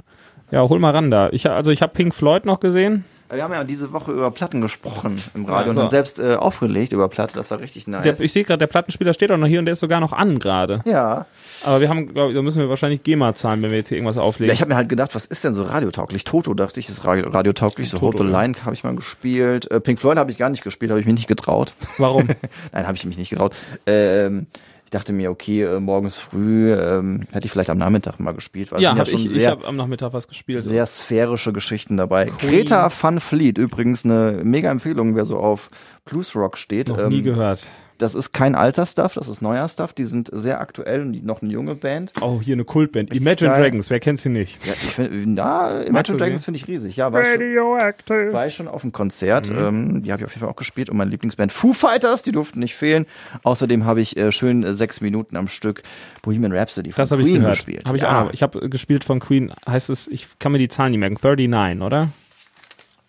Ja, 0.51 0.69
hol 0.69 0.79
mal 0.79 0.91
ran 0.91 1.11
da. 1.11 1.29
Ich, 1.31 1.49
also 1.49 1.71
ich 1.71 1.81
habe 1.83 1.93
Pink 1.93 2.15
Floyd 2.15 2.45
noch 2.45 2.61
gesehen. 2.61 3.05
Wir 3.33 3.43
haben 3.43 3.53
ja 3.53 3.65
diese 3.65 3.93
Woche 3.93 4.13
über 4.13 4.31
Platten 4.31 4.61
gesprochen 4.61 5.23
im 5.35 5.47
Radio 5.47 5.69
Ja, 5.69 5.75
so. 5.75 5.81
und 5.81 5.85
haben 5.87 5.91
selbst 5.91 6.19
äh, 6.21 6.35
aufgelegt 6.37 6.93
über 6.93 7.09
Platte. 7.09 7.35
Das 7.35 7.51
war 7.51 7.61
richtig 7.61 7.87
nice. 7.87 8.03
Der, 8.03 8.21
ich 8.21 8.33
sehe 8.33 8.45
gerade, 8.45 8.59
der 8.59 8.67
Plattenspieler 8.67 9.15
steht 9.15 9.31
auch 9.33 9.39
noch 9.39 9.47
hier 9.47 9.59
und 9.59 9.65
der 9.65 9.73
ist 9.73 9.81
sogar 9.81 10.01
noch 10.01 10.13
an 10.13 10.39
gerade. 10.39 10.81
ja. 10.85 11.27
Aber 11.65 11.81
wir 11.81 11.89
haben, 11.89 12.13
glaube 12.13 12.31
ich, 12.33 12.35
da 12.37 12.43
müssen 12.43 12.61
wir 12.61 12.69
wahrscheinlich 12.69 13.05
GEMA 13.05 13.37
zahlen, 13.37 13.63
wenn 13.63 13.71
wir 13.71 13.79
jetzt 13.79 13.89
hier 13.89 13.97
irgendwas 13.97 14.17
Ja, 14.17 14.23
auflegen. 14.23 14.53
ich 14.53 14.61
habe 14.61 14.71
mir 14.71 14.75
halt 14.77 14.89
gedacht, 14.89 15.15
was 15.15 15.27
ist 15.27 15.45
denn 15.45 15.55
so 15.55 15.63
radiotauglich? 15.63 16.25
Toto 16.25 16.55
dachte 16.55 16.81
ich, 16.81 16.89
ist 16.89 17.05
radio 17.05 17.29
radiotauglich. 17.31 17.89
So 17.89 17.99
Toto, 17.99 18.19
Hold 18.19 18.27
the 18.29 18.33
ja. 18.35 18.41
Line 18.43 18.55
habe 18.65 18.75
ich 18.75 18.83
mal 18.83 18.97
gespielt. 18.97 19.71
Äh, 19.71 19.79
Pink 19.79 20.01
Floyd 20.01 20.19
habe 20.19 20.31
ich 20.33 20.39
gar 20.39 20.51
nicht 20.51 20.65
gespielt, 20.65 20.91
habe 20.91 20.99
ich 21.01 21.07
mich 21.07 21.15
nicht 21.15 21.29
getraut. 21.29 21.73
Warum? 21.99 22.27
Nein, 22.73 22.87
habe 22.89 22.97
ich 22.97 23.05
mich 23.07 23.17
nicht 23.17 23.31
getraut. 23.31 23.55
Ähm, 23.87 24.49
dachte 24.93 25.13
mir, 25.13 25.31
okay, 25.31 25.63
äh, 25.63 25.81
morgens 25.81 26.17
früh 26.17 26.73
ähm, 26.73 27.23
hätte 27.33 27.47
ich 27.47 27.53
vielleicht 27.53 27.71
am 27.71 27.79
Nachmittag 27.79 28.21
mal 28.21 28.33
gespielt. 28.33 28.71
Weil 28.73 28.81
ja, 28.81 28.95
hab 28.97 29.09
schon 29.09 29.19
ich, 29.21 29.35
ich 29.37 29.47
habe 29.47 29.67
am 29.67 29.77
Nachmittag 29.77 30.13
was 30.13 30.29
gespielt. 30.29 30.63
sehr 30.63 30.87
sphärische 30.87 31.53
Geschichten 31.53 31.97
dabei. 31.97 32.27
Greta 32.39 32.91
Van 33.01 33.21
Fleet, 33.21 33.59
übrigens 33.59 34.05
eine 34.05 34.41
mega 34.45 34.71
Empfehlung, 34.71 35.17
wer 35.17 35.25
so 35.25 35.39
auf 35.39 35.71
Bluesrock 36.05 36.57
steht. 36.59 36.89
noch 36.89 37.09
nie 37.09 37.19
Ähm, 37.19 37.25
gehört. 37.25 37.67
Das 38.03 38.15
ist 38.17 38.33
kein 38.33 38.55
alter 38.55 38.85
Stuff, 38.85 39.15
das 39.15 39.29
ist 39.29 39.41
neuer 39.43 39.69
Stuff. 39.69 39.93
Die 39.93 40.05
sind 40.05 40.29
sehr 40.33 40.61
aktuell 40.61 41.03
und 41.03 41.25
noch 41.25 41.41
eine 41.41 41.53
junge 41.53 41.77
Band. 41.77 42.13
Oh, 42.21 42.41
hier 42.43 42.55
eine 42.55 42.65
Kultband. 42.65 43.11
Richtig 43.11 43.25
Imagine 43.25 43.51
geil. 43.51 43.63
Dragons, 43.63 43.91
wer 43.91 44.01
kennt 44.01 44.19
sie 44.19 44.29
nicht? 44.29 44.59
Ja, 44.67 44.73
ich 44.73 44.91
find, 44.91 45.29
na, 45.29 45.83
Imagine? 45.83 46.19
Dragons 46.19 46.45
finde 46.45 46.59
ich 46.59 46.67
riesig. 46.67 46.97
Ja, 46.97 47.13
war 47.13 47.23
schon, 47.25 47.33
Radioactive. 47.33 48.33
war 48.33 48.47
ich 48.47 48.55
schon 48.55 48.67
auf 48.67 48.83
dem 48.83 48.91
Konzert. 48.93 49.51
Mhm. 49.51 49.59
Ähm, 49.59 50.03
die 50.03 50.13
habe 50.13 50.23
ich 50.23 50.27
auf 50.27 50.33
jeden 50.33 50.41
Fall 50.41 50.49
auch 50.49 50.57
gespielt. 50.57 50.91
Und 50.91 50.97
meine 50.97 51.11
Lieblingsband 51.11 51.53
Foo 51.53 51.73
Fighters, 51.73 52.23
die 52.23 52.33
durften 52.33 52.59
nicht 52.59 52.75
fehlen. 52.75 53.07
Außerdem 53.45 53.85
habe 53.85 54.01
ich 54.01 54.17
äh, 54.17 54.33
schön 54.33 54.65
äh, 54.65 54.75
sechs 54.75 55.01
Minuten 55.01 55.37
am 55.37 55.47
Stück 55.47 55.83
Bohemian 56.23 56.53
Rhapsody 56.53 56.91
von 56.91 57.03
Das 57.03 57.13
habe 57.13 57.23
ich 57.23 57.29
Queen 57.29 57.39
gehört. 57.41 57.57
gespielt. 57.57 57.85
Hab 57.87 57.95
ich 57.95 58.03
ja. 58.03 58.25
auch. 58.25 58.33
Ich 58.33 58.43
habe 58.43 58.69
gespielt 58.69 59.05
von 59.05 59.21
Queen, 59.21 59.53
heißt 59.69 59.91
es, 59.91 60.09
ich 60.09 60.27
kann 60.41 60.51
mir 60.53 60.59
die 60.59 60.69
Zahlen 60.69 60.91
nicht 60.91 61.01
merken, 61.01 61.19
39, 61.23 61.81
oder? 61.83 62.09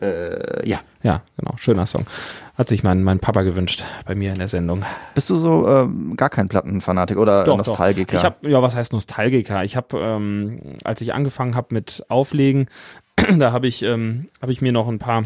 Äh, 0.03 0.67
ja. 0.67 0.81
Ja, 1.01 1.21
genau, 1.37 1.55
schöner 1.57 1.85
Song. 1.85 2.05
Hat 2.57 2.69
sich 2.69 2.83
mein, 2.83 3.03
mein 3.03 3.19
Papa 3.19 3.41
gewünscht 3.41 3.83
bei 4.05 4.15
mir 4.15 4.31
in 4.31 4.37
der 4.37 4.47
Sendung. 4.47 4.85
Bist 5.15 5.29
du 5.29 5.37
so 5.37 5.67
ähm, 5.67 6.15
gar 6.15 6.29
kein 6.29 6.47
Plattenfanatik 6.47 7.17
oder 7.17 7.43
Doch, 7.43 7.57
Nostalgiker? 7.57 8.13
Doch. 8.13 8.19
Ich 8.19 8.25
habe 8.25 8.49
ja, 8.49 8.61
was 8.61 8.75
heißt 8.75 8.93
Nostalgiker? 8.93 9.63
Ich 9.63 9.75
habe, 9.75 9.97
ähm, 9.97 10.77
als 10.83 11.01
ich 11.01 11.13
angefangen 11.13 11.55
habe 11.55 11.73
mit 11.73 12.03
Auflegen, 12.09 12.67
da 13.37 13.51
habe 13.51 13.67
ich, 13.67 13.83
ähm, 13.83 14.29
habe 14.41 14.51
ich 14.51 14.61
mir 14.61 14.71
noch 14.71 14.87
ein 14.87 14.99
paar 14.99 15.25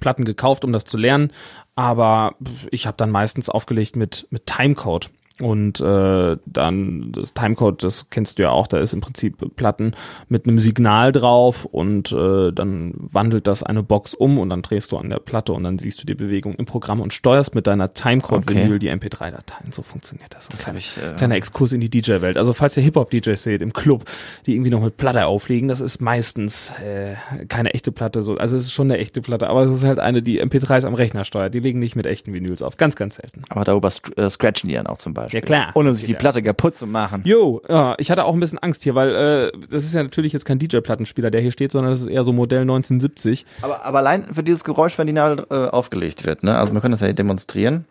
Platten 0.00 0.24
gekauft, 0.24 0.64
um 0.64 0.72
das 0.72 0.84
zu 0.84 0.96
lernen. 0.96 1.30
Aber 1.74 2.34
ich 2.70 2.86
habe 2.86 2.96
dann 2.96 3.10
meistens 3.10 3.48
aufgelegt 3.48 3.96
mit 3.96 4.26
mit 4.30 4.46
Timecode. 4.46 5.10
Und 5.44 5.80
äh, 5.80 6.36
dann 6.46 7.12
das 7.12 7.34
Timecode, 7.34 7.82
das 7.82 8.06
kennst 8.10 8.38
du 8.38 8.44
ja 8.44 8.50
auch, 8.50 8.66
da 8.66 8.78
ist 8.78 8.92
im 8.92 9.00
Prinzip 9.00 9.36
Platten 9.56 9.94
mit 10.28 10.46
einem 10.46 10.58
Signal 10.58 11.12
drauf 11.12 11.64
und 11.64 12.12
äh, 12.12 12.52
dann 12.52 12.94
wandelt 12.96 13.46
das 13.46 13.62
eine 13.62 13.82
Box 13.82 14.14
um 14.14 14.38
und 14.38 14.50
dann 14.50 14.62
drehst 14.62 14.92
du 14.92 14.96
an 14.98 15.10
der 15.10 15.18
Platte 15.18 15.52
und 15.52 15.64
dann 15.64 15.78
siehst 15.78 16.00
du 16.02 16.06
die 16.06 16.14
Bewegung 16.14 16.54
im 16.54 16.64
Programm 16.64 17.00
und 17.00 17.12
steuerst 17.12 17.54
mit 17.54 17.66
deiner 17.66 17.92
Timecode-Vinyl 17.94 18.62
Okay. 18.76 18.78
die 18.78 18.90
MP3-Dateien. 18.90 19.72
So 19.72 19.82
funktioniert 19.82 20.34
das. 20.34 20.48
Das 20.48 20.66
habe 20.66 20.78
ich. 20.78 20.96
Äh, 20.96 21.14
Kleiner 21.16 21.34
Exkurs 21.36 21.72
in 21.72 21.80
die 21.80 21.90
DJ-Welt. 21.90 22.36
Also 22.36 22.52
falls 22.52 22.76
ihr 22.76 22.82
Hip-Hop-DJs 22.82 23.42
seht 23.42 23.62
im 23.62 23.72
Club, 23.72 24.04
die 24.46 24.54
irgendwie 24.54 24.70
noch 24.70 24.82
mit 24.82 24.96
Platte 24.96 25.26
auflegen, 25.26 25.68
das 25.68 25.80
ist 25.80 26.00
meistens 26.00 26.70
äh, 26.80 27.14
keine 27.48 27.74
echte 27.74 27.92
Platte. 27.92 28.22
So. 28.22 28.36
Also 28.36 28.56
es 28.56 28.64
ist 28.64 28.72
schon 28.72 28.90
eine 28.90 28.98
echte 28.98 29.20
Platte, 29.22 29.48
aber 29.48 29.62
es 29.64 29.72
ist 29.72 29.84
halt 29.84 29.98
eine, 29.98 30.22
die 30.22 30.42
MP3s 30.42 30.86
am 30.86 30.94
Rechner 30.94 31.24
steuert. 31.24 31.54
Die 31.54 31.60
legen 31.60 31.78
nicht 31.78 31.96
mit 31.96 32.06
echten 32.06 32.32
Vinyls 32.32 32.62
auf. 32.62 32.76
Ganz, 32.76 32.96
ganz 32.96 33.16
selten. 33.16 33.42
aber 33.48 33.64
darüber 33.64 33.90
äh, 34.16 34.30
scratchen 34.30 34.68
die 34.68 34.74
dann 34.74 34.86
auch 34.86 34.98
zum 34.98 35.14
Beispiel. 35.14 35.31
Ja, 35.32 35.40
klar. 35.40 35.70
Ohne 35.74 35.94
sich 35.94 36.06
die 36.06 36.12
Ja. 36.12 36.18
Platte 36.18 36.42
kaputt 36.42 36.76
zu 36.76 36.86
machen. 36.86 37.22
Jo, 37.24 37.62
ja, 37.68 37.94
ich 37.98 38.10
hatte 38.10 38.24
auch 38.24 38.34
ein 38.34 38.40
bisschen 38.40 38.58
Angst 38.58 38.82
hier, 38.82 38.94
weil 38.94 39.14
äh, 39.14 39.52
das 39.70 39.84
ist 39.84 39.94
ja 39.94 40.02
natürlich 40.02 40.32
jetzt 40.32 40.44
kein 40.44 40.58
DJ-Plattenspieler, 40.58 41.30
der 41.30 41.40
hier 41.40 41.52
steht, 41.52 41.72
sondern 41.72 41.92
das 41.92 42.00
ist 42.00 42.06
eher 42.08 42.24
so 42.24 42.32
Modell 42.32 42.60
1970. 42.62 43.46
Aber, 43.62 43.84
aber 43.84 43.98
allein 43.98 44.24
für 44.34 44.42
dieses 44.42 44.64
Geräusch, 44.64 44.98
wenn 44.98 45.06
die 45.06 45.12
Nadel 45.12 45.46
äh, 45.50 45.54
aufgelegt 45.68 46.24
wird, 46.24 46.42
ne? 46.42 46.58
Also 46.58 46.72
wir 46.74 46.80
können 46.80 46.92
das 46.92 47.00
ja 47.00 47.06
hier 47.06 47.14
demonstrieren. 47.14 47.86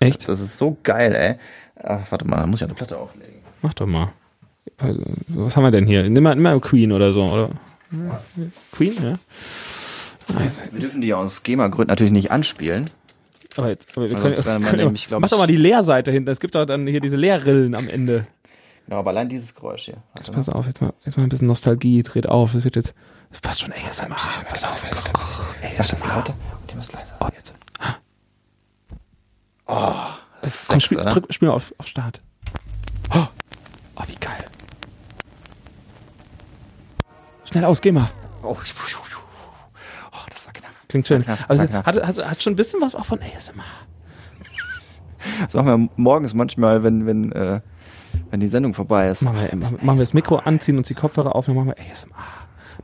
Echt? 0.00 0.28
Das 0.28 0.40
ist 0.40 0.58
so 0.58 0.76
geil, 0.82 1.14
ey. 1.14 1.34
Ach, 1.82 2.00
warte 2.10 2.26
mal, 2.26 2.36
da 2.36 2.46
muss 2.46 2.56
ich 2.56 2.60
ja 2.62 2.66
eine 2.66 2.74
Platte 2.74 2.98
auflegen. 2.98 3.36
Mach 3.62 3.72
doch 3.74 3.86
mal. 3.86 4.12
Also, 4.78 5.00
was 5.28 5.56
haben 5.56 5.62
wir 5.64 5.70
denn 5.70 5.86
hier? 5.86 6.08
Nimm 6.10 6.22
mal, 6.22 6.34
nimm 6.34 6.42
mal 6.42 6.60
Queen 6.60 6.92
oder 6.92 7.12
so, 7.12 7.22
oder? 7.22 7.50
Queen, 8.72 8.94
ja. 9.02 9.18
Nice. 10.34 10.64
Wir 10.72 10.80
dürfen 10.80 11.00
die 11.00 11.06
ja 11.08 11.16
aus 11.16 11.40
Schema-Gründen 11.46 11.88
natürlich 11.90 12.12
nicht 12.12 12.30
anspielen. 12.30 12.90
Aber 13.58 13.68
jetzt, 13.68 13.88
aber 13.96 14.10
wir 14.10 14.16
können, 14.18 14.36
man 14.44 14.62
können, 14.62 14.84
nämlich, 14.84 15.08
mach 15.10 15.20
doch 15.28 15.32
ich- 15.32 15.38
mal 15.38 15.46
die 15.46 15.56
Leerseite 15.56 16.10
hinten. 16.12 16.28
Es 16.30 16.40
gibt 16.40 16.54
doch 16.54 16.66
dann 16.66 16.86
hier 16.86 17.00
diese 17.00 17.16
Leerrillen 17.16 17.74
am 17.74 17.88
Ende. 17.88 18.26
Genau, 18.86 18.98
aber 19.00 19.10
allein 19.10 19.28
dieses 19.28 19.54
Geräusch 19.54 19.86
hier. 19.86 19.96
Mal. 20.14 20.22
Pass 20.32 20.48
auf, 20.48 20.66
jetzt 20.66 20.80
mal, 20.80 20.92
jetzt 21.04 21.16
mal 21.16 21.24
ein 21.24 21.28
bisschen 21.28 21.48
Nostalgie, 21.48 22.02
dreht 22.02 22.28
auf. 22.28 22.54
Es 22.54 22.64
wird 22.64 22.76
jetzt, 22.76 22.94
es 23.32 23.40
passt 23.40 23.60
schon 23.62 23.72
ASMR. 23.72 24.16
Pass 24.48 24.62
auf. 24.64 24.80
Ey, 25.60 25.72
das 25.76 25.92
ist 25.92 26.06
lauter 26.06 26.34
und 26.60 26.70
die 26.70 26.76
muss 26.76 26.92
leiser. 26.92 27.16
Oh, 27.20 27.28
jetzt. 27.34 27.54
Oh, 29.68 29.92
ist 30.42 30.68
komm, 30.68 30.78
spiel, 30.80 30.98
drück, 30.98 31.26
spiel 31.30 31.48
mal 31.48 31.54
auf, 31.54 31.74
auf 31.78 31.88
Start. 31.88 32.20
Oh, 33.12 33.26
oh, 33.96 34.02
wie 34.06 34.14
geil. 34.14 34.44
Schnell 37.50 37.64
aus, 37.64 37.80
geh 37.80 37.90
mal. 37.90 38.08
Oh, 38.42 38.50
oh, 38.50 38.56
das 40.30 40.46
war 40.46 40.52
knapp. 40.52 40.70
Klingt 41.02 41.06
schön. 41.06 41.22
knapp, 41.24 41.38
Also, 41.48 41.62
hat, 41.72 41.84
hat, 42.02 42.30
hat 42.30 42.42
schon 42.42 42.52
ein 42.52 42.56
bisschen 42.56 42.80
was 42.80 42.94
auch 42.94 43.04
von 43.06 43.20
ASMR. 43.20 43.62
Das 45.46 45.54
machen 45.54 45.66
wir 45.66 45.88
morgens 45.96 46.34
manchmal, 46.34 46.82
wenn, 46.82 47.06
wenn, 47.06 47.32
äh, 47.32 47.60
wenn 48.30 48.40
die 48.40 48.48
Sendung 48.48 48.74
vorbei 48.74 49.08
ist. 49.08 49.22
Machen 49.22 49.36
wir, 49.40 49.56
machen, 49.56 49.78
machen 49.82 49.98
wir 49.98 50.04
das 50.04 50.14
Mikro 50.14 50.36
anziehen, 50.36 50.78
uns 50.78 50.88
die 50.88 50.94
Kopfhörer 50.94 51.34
aufnehmen, 51.34 51.64
machen 51.66 51.74
wir 51.76 51.90
ASMR. 51.92 52.14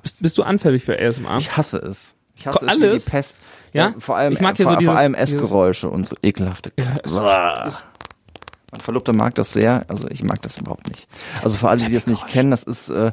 Bist, 0.02 0.20
bist 0.20 0.38
du 0.38 0.42
anfällig 0.42 0.84
für 0.84 0.98
ASMR? 0.98 1.36
Ich 1.38 1.56
hasse 1.56 1.78
es. 1.78 2.14
Ich 2.34 2.46
hasse 2.46 2.58
Ko- 2.60 2.66
es 2.66 2.78
wie 2.78 2.84
alles? 2.84 3.04
die 3.04 3.10
Pest. 3.10 3.36
Ja? 3.72 3.94
vor 3.98 4.16
allem, 4.16 4.32
Ich 4.32 4.40
mag 4.40 4.56
hier 4.56 4.66
vor, 4.66 4.74
so 4.74 4.78
dieses- 4.78 4.92
vor 4.92 5.00
allem 5.00 5.14
Essgeräusche 5.14 5.88
und 5.88 6.06
so 6.08 6.16
ekelhafte. 6.22 6.72
es- 7.04 7.14
Mein 7.14 8.80
Verlobter 8.80 9.12
mag 9.12 9.34
das 9.34 9.52
sehr, 9.52 9.84
also 9.88 10.08
ich 10.08 10.22
mag 10.24 10.40
das 10.42 10.56
überhaupt 10.58 10.88
nicht. 10.88 11.06
Also 11.44 11.58
für 11.58 11.68
alle, 11.68 11.84
die 11.84 11.92
das 11.92 12.06
nicht 12.06 12.26
kennen, 12.26 12.50
das 12.50 12.62
ist 12.64 12.88
äh, 12.88 13.12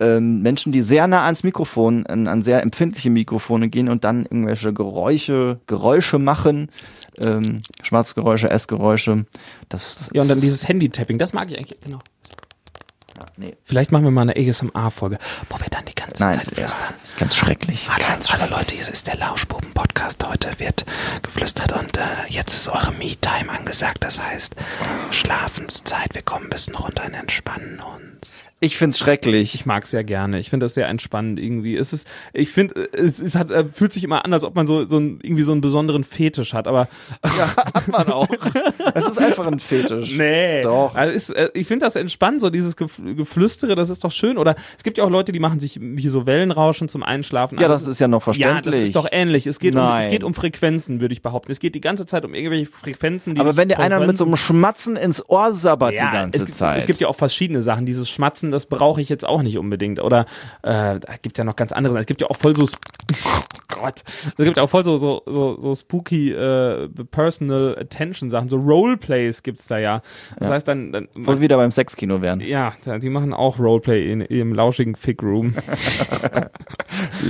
ähm, 0.00 0.42
Menschen, 0.42 0.72
die 0.72 0.82
sehr 0.82 1.06
nah 1.06 1.24
ans 1.24 1.42
Mikrofon, 1.42 2.06
an, 2.06 2.28
an 2.28 2.42
sehr 2.42 2.62
empfindliche 2.62 3.10
Mikrofone 3.10 3.68
gehen 3.68 3.88
und 3.88 4.04
dann 4.04 4.24
irgendwelche 4.24 4.72
Geräusche, 4.72 5.60
Geräusche 5.66 6.18
machen, 6.18 6.70
ähm, 7.18 7.60
Schmatzgeräusche, 7.82 8.50
Essgeräusche. 8.50 9.26
Das, 9.68 9.98
das 9.98 10.10
Ja, 10.12 10.22
und 10.22 10.28
dann 10.28 10.40
dieses 10.40 10.68
Handy-Tapping, 10.68 11.18
das 11.18 11.32
mag 11.32 11.50
ich 11.50 11.58
eigentlich, 11.58 11.80
genau. 11.80 11.98
ja, 13.18 13.26
nee. 13.36 13.56
Vielleicht 13.64 13.90
machen 13.90 14.04
wir 14.04 14.12
mal 14.12 14.28
eine 14.28 14.36
ASMR-Folge, 14.36 15.18
wo 15.48 15.58
wir 15.58 15.68
dann 15.68 15.84
die 15.84 15.94
ganze 15.94 16.22
Nein, 16.22 16.34
Zeit 16.34 16.46
ja, 16.46 16.52
flüstern. 16.54 16.94
ganz 17.18 17.34
schrecklich. 17.34 17.88
Hallo, 17.90 18.04
hallo 18.28 18.56
Leute, 18.56 18.76
hier 18.76 18.88
ist 18.88 19.08
der 19.08 19.16
Lauschbuben-Podcast. 19.16 20.24
Heute 20.28 20.50
wird 20.58 20.84
geflüstert 21.22 21.72
und 21.72 21.96
äh, 21.96 22.02
jetzt 22.28 22.54
ist 22.54 22.68
eure 22.68 22.92
Me-Time 22.92 23.50
angesagt. 23.50 23.98
Das 24.00 24.22
heißt, 24.22 24.54
Schlafenszeit. 25.10 26.14
Wir 26.14 26.22
kommen 26.22 26.46
ein 26.46 26.50
bisschen 26.50 26.76
runter 26.76 27.04
und 27.04 27.14
entspannen 27.14 27.80
uns. 27.80 28.07
Ich 28.60 28.76
find's 28.76 28.98
schrecklich. 28.98 29.54
Ich 29.54 29.66
mag 29.66 29.84
es 29.84 29.90
sehr 29.92 30.02
gerne. 30.02 30.38
Ich 30.40 30.50
finde 30.50 30.64
das 30.64 30.74
sehr 30.74 30.88
entspannend 30.88 31.38
irgendwie. 31.38 31.76
Es 31.76 31.92
ist, 31.92 32.08
ich 32.32 32.48
finde, 32.50 32.88
es, 32.92 33.20
es 33.20 33.36
hat, 33.36 33.52
äh, 33.52 33.64
fühlt 33.72 33.92
sich 33.92 34.02
immer 34.02 34.24
an, 34.24 34.32
als 34.32 34.42
ob 34.42 34.56
man 34.56 34.66
so, 34.66 34.88
so 34.88 34.98
ein, 34.98 35.20
irgendwie 35.22 35.44
so 35.44 35.52
einen 35.52 35.60
besonderen 35.60 36.02
Fetisch 36.02 36.54
hat, 36.54 36.66
aber 36.66 36.88
Ja, 37.24 37.54
hat 37.74 37.86
man 37.86 38.08
auch. 38.10 38.28
Es 38.94 39.04
ist 39.06 39.18
einfach 39.18 39.46
ein 39.46 39.60
Fetisch. 39.60 40.12
Nee. 40.16 40.62
Doch. 40.62 40.94
Also 40.96 41.12
ist, 41.12 41.30
äh, 41.30 41.50
ich 41.54 41.68
finde 41.68 41.86
das 41.86 41.94
entspannt, 41.94 42.40
so 42.40 42.50
dieses 42.50 42.76
Gef- 42.76 43.14
Geflüstere, 43.14 43.76
das 43.76 43.90
ist 43.90 44.02
doch 44.02 44.10
schön. 44.10 44.38
Oder 44.38 44.56
es 44.76 44.82
gibt 44.82 44.98
ja 44.98 45.04
auch 45.04 45.10
Leute, 45.10 45.30
die 45.30 45.38
machen 45.38 45.60
sich 45.60 45.78
hier 45.96 46.10
so 46.10 46.26
Wellenrauschen 46.26 46.88
zum 46.88 47.04
Einschlafen. 47.04 47.60
Ja, 47.60 47.68
Also 47.68 47.86
das 47.86 47.92
ist 47.94 48.00
ja 48.00 48.08
noch 48.08 48.22
Ja, 48.22 48.24
verständlich. 48.24 48.74
das 48.74 48.84
ist 48.88 48.96
doch 48.96 49.06
ähnlich. 49.12 49.46
Es 49.46 49.60
geht, 49.60 49.74
um, 49.76 49.80
es 49.82 49.86
Nein. 49.86 50.10
geht 50.10 50.24
um 50.24 50.34
Frequenzen, 50.34 51.00
würde 51.00 51.12
ich 51.12 51.22
behaupten. 51.22 51.52
Es 51.52 51.60
geht 51.60 51.76
die 51.76 51.80
ganze 51.80 52.06
Zeit 52.06 52.24
um 52.24 52.34
irgendwelche 52.34 52.66
Frequenzen, 52.66 53.36
die 53.36 53.40
Aber 53.40 53.56
wenn 53.56 53.68
dir 53.68 53.78
einer 53.78 54.04
mit 54.04 54.18
so 54.18 54.24
einem 54.24 54.36
Schmatzen 54.36 54.96
ins 54.96 55.22
Ohr 55.28 55.52
sabbert 55.52 55.92
die 55.92 55.96
ganze 55.98 56.38
es, 56.40 56.46
gibt- 56.46 56.58
Zeit. 56.58 56.80
Es 56.80 56.86
gibt 56.86 57.00
ja 57.00 57.06
auch 57.06 57.14
verschiedene 57.16 57.62
Sachen. 57.62 57.86
Dieses 57.86 58.10
Schmatzen, 58.10 58.47
das 58.50 58.66
brauche 58.66 59.00
ich 59.00 59.08
jetzt 59.08 59.26
auch 59.26 59.42
nicht 59.42 59.58
unbedingt. 59.58 60.00
Oder 60.00 60.26
äh, 60.62 60.98
da 61.00 61.16
gibt 61.22 61.38
ja 61.38 61.44
noch 61.44 61.56
ganz 61.56 61.72
andere. 61.72 61.98
Es 61.98 62.06
gibt 62.06 62.20
ja 62.20 62.28
auch 62.28 62.36
voll 62.36 62.56
so 62.56 62.66
Gott. 63.82 64.02
Es 64.06 64.44
gibt 64.44 64.56
ja 64.56 64.62
auch 64.62 64.70
voll 64.70 64.84
so 64.84 64.96
so 64.96 65.22
so, 65.26 65.58
so 65.60 65.74
spooky 65.74 66.32
äh, 66.32 66.88
Personal 67.10 67.76
Attention 67.78 68.30
Sachen. 68.30 68.48
So 68.48 68.56
Roleplays 68.56 69.42
gibt's 69.42 69.66
da 69.66 69.78
ja. 69.78 70.02
Das 70.38 70.50
heißt 70.50 70.68
dann, 70.68 70.92
dann 70.92 71.08
Voll 71.24 71.40
wieder 71.40 71.56
beim 71.56 71.72
Sexkino 71.72 72.22
werden. 72.22 72.40
ja, 72.40 72.72
die 73.00 73.10
machen 73.10 73.32
auch 73.32 73.58
Roleplay 73.58 74.10
in 74.12 74.20
ihrem 74.20 74.52
lauschigen 74.52 74.96
Fick 74.96 75.22
Room. 75.22 75.54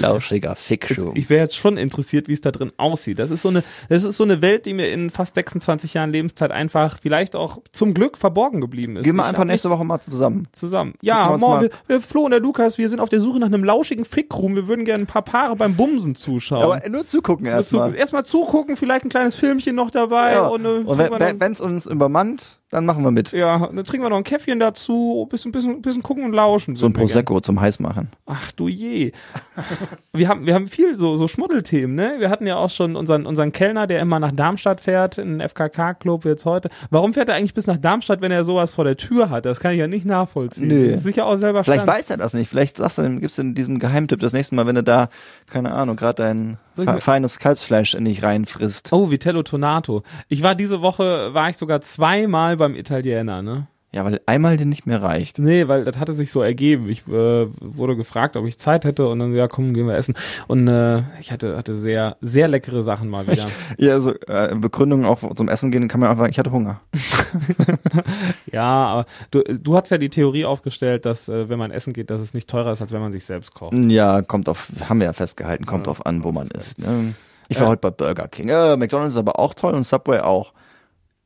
Lauschiger 0.00 0.54
Fickschuh. 0.56 1.12
Ich 1.14 1.30
wäre 1.30 1.42
jetzt 1.42 1.56
schon 1.56 1.76
interessiert, 1.76 2.28
wie 2.28 2.32
es 2.32 2.40
da 2.40 2.50
drin 2.50 2.72
aussieht. 2.76 3.18
Das 3.18 3.30
ist 3.30 3.42
so 3.42 3.48
eine, 3.48 3.62
das 3.88 4.04
ist 4.04 4.16
so 4.16 4.24
eine 4.24 4.42
Welt, 4.42 4.66
die 4.66 4.74
mir 4.74 4.90
in 4.90 5.11
fast 5.11 5.34
26 5.34 5.94
Jahren 5.94 6.11
Lebenszeit 6.11 6.50
einfach 6.50 6.98
vielleicht 7.00 7.37
auch 7.37 7.58
zum 7.72 7.94
Glück 7.94 8.18
verborgen 8.18 8.61
geblieben 8.61 8.96
ist. 8.96 9.04
Gehen 9.04 9.16
wir 9.16 9.24
einfach 9.24 9.44
nächste 9.44 9.70
Woche 9.70 9.84
mal 9.84 10.00
zusammen. 10.00 10.48
zusammen. 10.52 10.94
Ja, 11.02 11.37
morgen, 11.37 11.62
wir, 11.62 11.70
wir, 11.87 12.00
Flo 12.00 12.22
und 12.22 12.30
der 12.30 12.40
Lukas, 12.40 12.78
wir 12.78 12.88
sind 12.88 13.00
auf 13.00 13.08
der 13.08 13.20
Suche 13.20 13.38
nach 13.38 13.46
einem 13.46 13.64
lauschigen 13.64 14.04
Fickroom. 14.04 14.54
Wir 14.54 14.68
würden 14.68 14.84
gerne 14.84 15.04
ein 15.04 15.06
paar 15.06 15.22
Paare 15.22 15.56
beim 15.56 15.74
Bumsen 15.74 16.14
zuschauen. 16.38 16.62
Aber 16.62 16.88
nur 16.88 17.05
zugucken 17.05 17.46
erstmal. 17.46 17.88
Erstmal 17.88 17.98
erstmal 18.01 18.24
zugucken, 18.24 18.77
vielleicht 18.77 19.05
ein 19.05 19.09
kleines 19.09 19.37
Filmchen 19.37 19.74
noch 19.74 19.90
dabei 19.90 20.33
Ja. 20.33 20.46
und, 20.46 20.64
äh, 20.64 20.68
Und 20.68 20.98
wenn 20.98 21.53
es 21.53 21.61
uns 21.61 21.87
übermannt, 21.87 22.59
dann 22.70 22.85
machen 22.85 23.02
wir 23.02 23.11
mit. 23.11 23.33
ja, 23.33 23.59
dann 23.59 23.85
trinken 23.85 24.04
wir 24.04 24.11
noch 24.11 24.18
ein 24.18 24.24
Käffchen 24.24 24.61
dazu, 24.61 25.26
bisschen, 25.31 25.52
bisschen, 25.52 25.81
bisschen 25.81 26.02
gucken 26.02 26.24
und 26.24 26.33
lauschen. 26.33 26.76
So 26.76 26.87
ein. 26.87 26.92
Prosecco 26.92 27.40
zum 27.40 27.61
Heißmachen. 27.61 28.09
Ach 28.26 28.52
du 28.52 28.68
je. 28.68 29.12
wir 30.12 30.28
haben, 30.28 30.46
wir 30.46 30.54
haben 30.54 30.68
viel 30.68 30.94
so, 30.94 31.16
so 31.16 31.28
Schmuddelthemen, 31.28 31.96
ne? 31.96 32.16
Wir 32.18 32.28
hatten 32.28 32.46
ja 32.46 32.57
auch 32.57 32.68
schon 32.68 32.96
unseren, 32.96 33.24
unseren 33.24 33.52
Kellner, 33.52 33.87
der 33.87 34.00
immer 34.00 34.18
nach 34.20 34.33
Darmstadt 34.33 34.81
fährt, 34.83 35.16
in 35.16 35.38
den 35.38 35.48
FKK-Club 35.48 36.26
jetzt 36.26 36.44
heute. 36.44 36.68
Warum 36.90 37.14
fährt 37.14 37.31
er 37.31 37.37
eigentlich 37.37 37.54
bis 37.54 37.66
nach 37.66 37.78
Darmstadt, 37.78 38.20
wenn 38.20 38.33
er 38.33 38.44
sowas 38.44 38.72
vor 38.72 38.85
der 38.85 38.96
Tür 38.96 39.31
hat? 39.31 39.46
Das 39.46 39.61
kann 39.61 39.72
ich 39.72 39.78
ja 39.78 39.87
nicht 39.87 40.04
nachvollziehen. 40.04 40.68
Nö. 40.68 40.88
Das 40.90 40.98
ist 40.98 41.04
sicher 41.04 41.24
auch 41.24 41.37
selber 41.37 41.64
Vielleicht 41.64 41.85
Stand. 41.85 41.98
weiß 41.98 42.11
er 42.11 42.16
das 42.18 42.35
nicht. 42.35 42.50
Vielleicht 42.50 42.76
sagst 42.76 42.98
du, 42.98 43.18
gibst 43.18 43.38
du 43.38 43.42
in 43.42 43.54
diesem 43.54 43.78
Geheimtipp 43.78 44.20
das 44.20 44.35
nächste 44.35 44.54
Mal, 44.54 44.66
wenn 44.66 44.74
du 44.74 44.83
da, 44.83 45.09
keine 45.46 45.72
Ahnung, 45.72 45.96
gerade 45.96 46.22
dein 46.22 46.59
fe 46.85 47.00
feines 47.00 47.38
Kalbsfleisch 47.38 47.94
in 47.94 48.04
dich 48.04 48.22
reinfrisst. 48.22 48.92
Oh, 48.92 49.11
Vitello 49.11 49.42
Tonato. 49.42 50.02
Ich 50.28 50.42
war 50.42 50.54
diese 50.54 50.83
Woche, 50.83 51.35
war 51.35 51.48
ich 51.48 51.57
sogar 51.57 51.81
zweimal 51.81 52.58
beim 52.59 52.75
Italiener, 52.75 53.42
ne? 53.42 53.66
Ja, 53.90 54.05
weil 54.05 54.21
einmal 54.27 54.59
dir 54.59 54.66
nicht 54.66 54.85
mehr 54.87 55.01
reicht. 55.03 55.38
Nee, 55.38 55.66
weil 55.66 55.85
das 55.85 55.97
hatte 55.99 56.12
sich 56.12 56.31
so 56.31 56.42
ergeben. 56.42 56.90
Ich 56.90 57.09
äh, 57.09 57.47
wurde 57.59 57.97
gefragt, 57.97 58.37
ob 58.37 58.44
ich 58.47 58.59
Zeit 58.59 58.85
hätte 58.85 59.09
und 59.09 59.18
dann, 59.18 59.35
ja, 59.35 59.49
komm, 59.49 59.73
gehen 59.73 59.87
wir 59.87 59.97
essen. 59.97 60.12
Und 60.47 60.68
äh, 60.68 61.05
ich 61.21 61.33
hatte, 61.33 61.57
hatte 61.57 61.75
sehr, 61.75 62.18
sehr 62.21 62.49
leckere 62.49 62.83
Sachen 62.83 63.09
mal 63.09 63.27
wieder. 63.27 63.47
Ja, 63.79 63.99
so 64.01 64.12
äh, 64.27 64.55
Begründung 64.55 65.07
auch 65.07 65.21
zum 65.35 65.49
Essen 65.49 65.71
gehen, 65.71 65.88
kann 65.88 66.01
man 66.01 66.11
einfach 66.11 66.25
sagen, 66.25 66.33
ich 66.33 66.38
hatte 66.38 66.53
Hunger. 66.53 66.83
Ja, 68.53 68.62
aber 68.88 69.07
du, 69.31 69.42
du 69.42 69.77
hast 69.77 69.90
ja 69.90 69.99
die 69.99 70.09
Theorie 70.11 70.44
aufgestellt, 70.44 71.07
dass 71.07 71.29
äh, 71.29 71.49
wenn 71.49 71.59
man 71.59 71.71
essen 71.71 71.92
geht, 71.92 72.11
dass 72.11 72.21
es 72.21 72.35
nicht 72.35 72.49
teurer 72.49 72.73
ist, 72.73 72.83
als 72.83 72.92
wenn 72.92 73.01
man 73.01 73.12
sich 73.12 73.25
selbst 73.25 73.55
kocht. 73.55 73.73
Ja, 73.75 74.23
kommt 74.23 74.49
auf, 74.49 74.71
haben 74.88 75.01
wir 75.01 75.07
ja 75.07 75.12
festgehalten, 75.12 75.66
kommt 75.66 75.87
drauf 75.87 76.05
an, 76.07 76.25
wo 76.25 76.33
man 76.33 76.49
ist. 76.49 76.79
Ne? 76.79 77.14
Ich 77.49 77.57
war 77.59 77.64
Ja. 77.64 77.71
heute 77.71 77.81
bei 77.81 77.90
Burger 77.90 78.29
King. 78.29 78.49
Äh, 78.49 78.77
McDonalds 78.77 79.14
ist 79.14 79.18
aber 79.18 79.38
auch 79.38 79.55
toll 79.55 79.75
und 79.75 79.87
Subway 79.87 80.21
auch. 80.21 80.53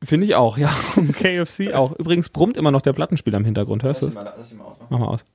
Finde 0.03 0.25
ich 0.25 0.35
auch, 0.35 0.57
ja. 0.57 0.69
Und 0.95 1.13
KFC 1.15 1.73
auch. 1.73 1.93
Übrigens 1.93 2.29
brummt 2.29 2.57
immer 2.57 2.71
noch 2.71 2.81
der 2.81 2.93
Plattenspieler 2.93 3.37
im 3.37 3.45
Hintergrund. 3.45 3.83
Hörst 3.83 4.01
du 4.01 4.07
es? 4.07 4.15
Mach 4.89 4.99
mal 4.99 5.07
aus. 5.07 5.25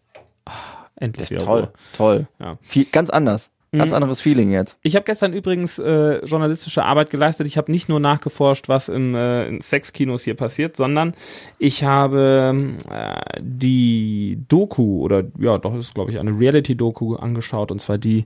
Ah, 0.44 0.52
endlich 0.96 1.30
wieder 1.30 1.44
Toll, 1.44 1.60
Ruhe. 1.60 1.72
toll. 1.96 2.26
Ja. 2.38 2.58
Viel, 2.62 2.84
ganz 2.84 3.10
anders. 3.10 3.50
Ganz 3.70 3.90
Mhm. 3.90 3.96
anderes 3.96 4.22
Feeling 4.22 4.50
jetzt. 4.50 4.78
Ich 4.80 4.96
habe 4.96 5.04
gestern 5.04 5.34
übrigens 5.34 5.78
äh, 5.78 6.24
journalistische 6.24 6.86
Arbeit 6.86 7.10
geleistet. 7.10 7.46
Ich 7.46 7.58
habe 7.58 7.70
nicht 7.70 7.86
nur 7.90 8.00
nachgeforscht, 8.00 8.66
was 8.70 8.88
in, 8.88 9.14
äh, 9.14 9.46
in 9.46 9.60
Sexkinos 9.60 10.22
hier 10.22 10.36
passiert, 10.36 10.74
sondern 10.74 11.12
ich 11.58 11.84
habe 11.84 12.76
äh, 12.90 13.20
die 13.42 14.42
Doku 14.48 15.02
oder 15.02 15.24
ja, 15.38 15.58
doch 15.58 15.74
ist 15.74 15.92
glaube 15.92 16.10
ich 16.10 16.18
eine 16.18 16.30
Reality-Doku 16.30 17.16
angeschaut 17.16 17.70
und 17.70 17.78
zwar 17.82 17.98
die 17.98 18.24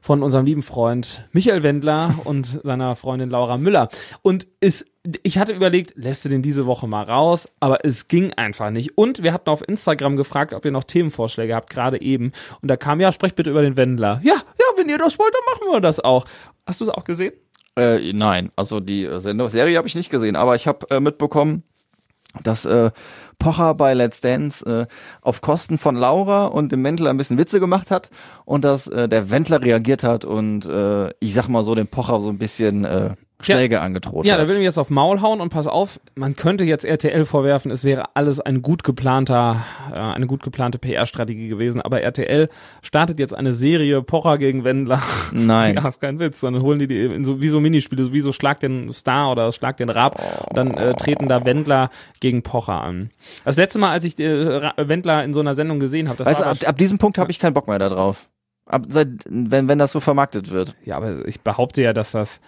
von 0.00 0.22
unserem 0.22 0.46
lieben 0.46 0.62
Freund 0.62 1.28
Michael 1.32 1.62
Wendler 1.62 2.14
und 2.24 2.60
seiner 2.64 2.96
Freundin 2.96 3.30
Laura 3.30 3.58
Müller. 3.58 3.88
Und 4.22 4.46
es, 4.60 4.84
ich 5.22 5.38
hatte 5.38 5.52
überlegt, 5.52 5.92
lässt 5.96 6.24
du 6.24 6.28
den 6.28 6.42
diese 6.42 6.66
Woche 6.66 6.86
mal 6.86 7.04
raus, 7.04 7.48
aber 7.60 7.84
es 7.84 8.08
ging 8.08 8.32
einfach 8.34 8.70
nicht. 8.70 8.96
Und 8.96 9.22
wir 9.22 9.32
hatten 9.32 9.50
auf 9.50 9.66
Instagram 9.66 10.16
gefragt, 10.16 10.54
ob 10.54 10.64
ihr 10.64 10.70
noch 10.70 10.84
Themenvorschläge 10.84 11.54
habt, 11.54 11.70
gerade 11.70 12.00
eben. 12.00 12.32
Und 12.62 12.68
da 12.68 12.76
kam, 12.76 13.00
ja, 13.00 13.12
sprecht 13.12 13.36
bitte 13.36 13.50
über 13.50 13.62
den 13.62 13.76
Wendler. 13.76 14.20
Ja, 14.22 14.34
ja, 14.34 14.66
wenn 14.76 14.88
ihr 14.88 14.98
das 14.98 15.18
wollt, 15.18 15.34
dann 15.34 15.54
machen 15.54 15.72
wir 15.72 15.80
das 15.80 16.00
auch. 16.00 16.24
Hast 16.66 16.80
du 16.80 16.84
es 16.84 16.90
auch 16.90 17.04
gesehen? 17.04 17.32
Äh, 17.76 18.12
nein, 18.12 18.50
also 18.56 18.80
die 18.80 19.08
Sendung, 19.18 19.48
Serie 19.48 19.76
habe 19.78 19.86
ich 19.86 19.94
nicht 19.94 20.10
gesehen, 20.10 20.36
aber 20.36 20.54
ich 20.54 20.66
habe 20.66 20.86
äh, 20.90 21.00
mitbekommen, 21.00 21.62
dass 22.42 22.64
äh, 22.64 22.90
Pocher 23.40 23.74
bei 23.74 23.94
Let's 23.94 24.20
Dance 24.20 24.64
äh, 24.64 24.86
auf 25.20 25.40
Kosten 25.40 25.78
von 25.78 25.96
Laura 25.96 26.44
und 26.44 26.70
dem 26.70 26.84
Wendler 26.84 27.10
ein 27.10 27.16
bisschen 27.16 27.38
Witze 27.38 27.58
gemacht 27.58 27.90
hat 27.90 28.10
und 28.44 28.64
dass 28.64 28.86
äh, 28.86 29.08
der 29.08 29.30
Wendler 29.30 29.60
reagiert 29.60 30.04
hat 30.04 30.24
und 30.24 30.64
äh, 30.66 31.10
ich 31.18 31.34
sag 31.34 31.48
mal 31.48 31.64
so 31.64 31.74
dem 31.74 31.88
Pocher 31.88 32.20
so 32.20 32.28
ein 32.28 32.38
bisschen 32.38 32.84
äh, 32.84 33.16
Schläge 33.42 33.80
angedroht 33.80 34.24
Ja, 34.26 34.34
hat. 34.34 34.40
da 34.42 34.48
will 34.48 34.56
ich 34.56 34.62
jetzt 34.64 34.78
auf 34.78 34.90
Maul 34.90 35.20
hauen 35.20 35.40
und 35.40 35.50
pass 35.50 35.66
auf, 35.66 36.00
man 36.14 36.36
könnte 36.36 36.64
jetzt 36.64 36.84
RTL 36.84 37.24
vorwerfen, 37.24 37.70
es 37.70 37.84
wäre 37.84 38.16
alles 38.16 38.40
ein 38.40 38.62
gut 38.62 38.84
geplanter, 38.84 39.64
äh, 39.92 39.96
eine 39.96 40.26
gut 40.26 40.42
geplante 40.42 40.78
PR-Strategie 40.78 41.48
gewesen, 41.48 41.80
aber 41.80 42.02
RTL 42.02 42.48
startet 42.82 43.18
jetzt 43.18 43.34
eine 43.34 43.52
Serie 43.52 44.02
Pocher 44.02 44.38
gegen 44.38 44.64
Wendler. 44.64 45.02
Nein. 45.32 45.76
Ja, 45.76 45.88
ist 45.88 46.00
kein 46.00 46.18
Witz, 46.18 46.40
sondern 46.40 46.62
holen 46.62 46.78
die 46.78 46.86
die 46.86 47.04
in 47.04 47.24
so, 47.24 47.40
wie 47.40 47.48
so 47.48 47.60
Minispiele, 47.60 48.04
so 48.04 48.12
wie 48.12 48.20
so 48.20 48.32
Schlag 48.32 48.60
den 48.60 48.92
Star 48.92 49.30
oder 49.32 49.50
Schlag 49.52 49.76
den 49.76 49.88
Rab 49.90 50.20
und 50.48 50.56
dann 50.56 50.74
äh, 50.74 50.94
treten 50.94 51.28
da 51.28 51.44
Wendler 51.44 51.90
gegen 52.20 52.42
Pocher 52.42 52.80
an. 52.82 53.10
Das 53.44 53.56
letzte 53.56 53.78
Mal, 53.78 53.90
als 53.90 54.04
ich 54.04 54.18
äh, 54.18 54.70
Wendler 54.76 55.24
in 55.24 55.32
so 55.32 55.40
einer 55.40 55.54
Sendung 55.54 55.80
gesehen 55.80 56.08
habe, 56.08 56.18
das 56.18 56.26
weißt 56.26 56.40
du, 56.40 56.44
war 56.44 56.52
ab, 56.52 56.58
ab 56.66 56.78
diesem 56.78 56.98
Punkt 56.98 57.18
habe 57.18 57.30
ich 57.30 57.38
keinen 57.38 57.54
Bock 57.54 57.68
mehr 57.68 57.78
darauf. 57.78 58.26
Ab, 58.66 58.84
seit, 58.88 59.08
wenn, 59.28 59.66
wenn 59.66 59.78
das 59.78 59.90
so 59.92 59.98
vermarktet 60.00 60.50
wird. 60.52 60.76
Ja, 60.84 60.96
aber 60.96 61.26
ich 61.26 61.40
behaupte 61.40 61.82
ja, 61.82 61.92
dass 61.92 62.12
das, 62.12 62.40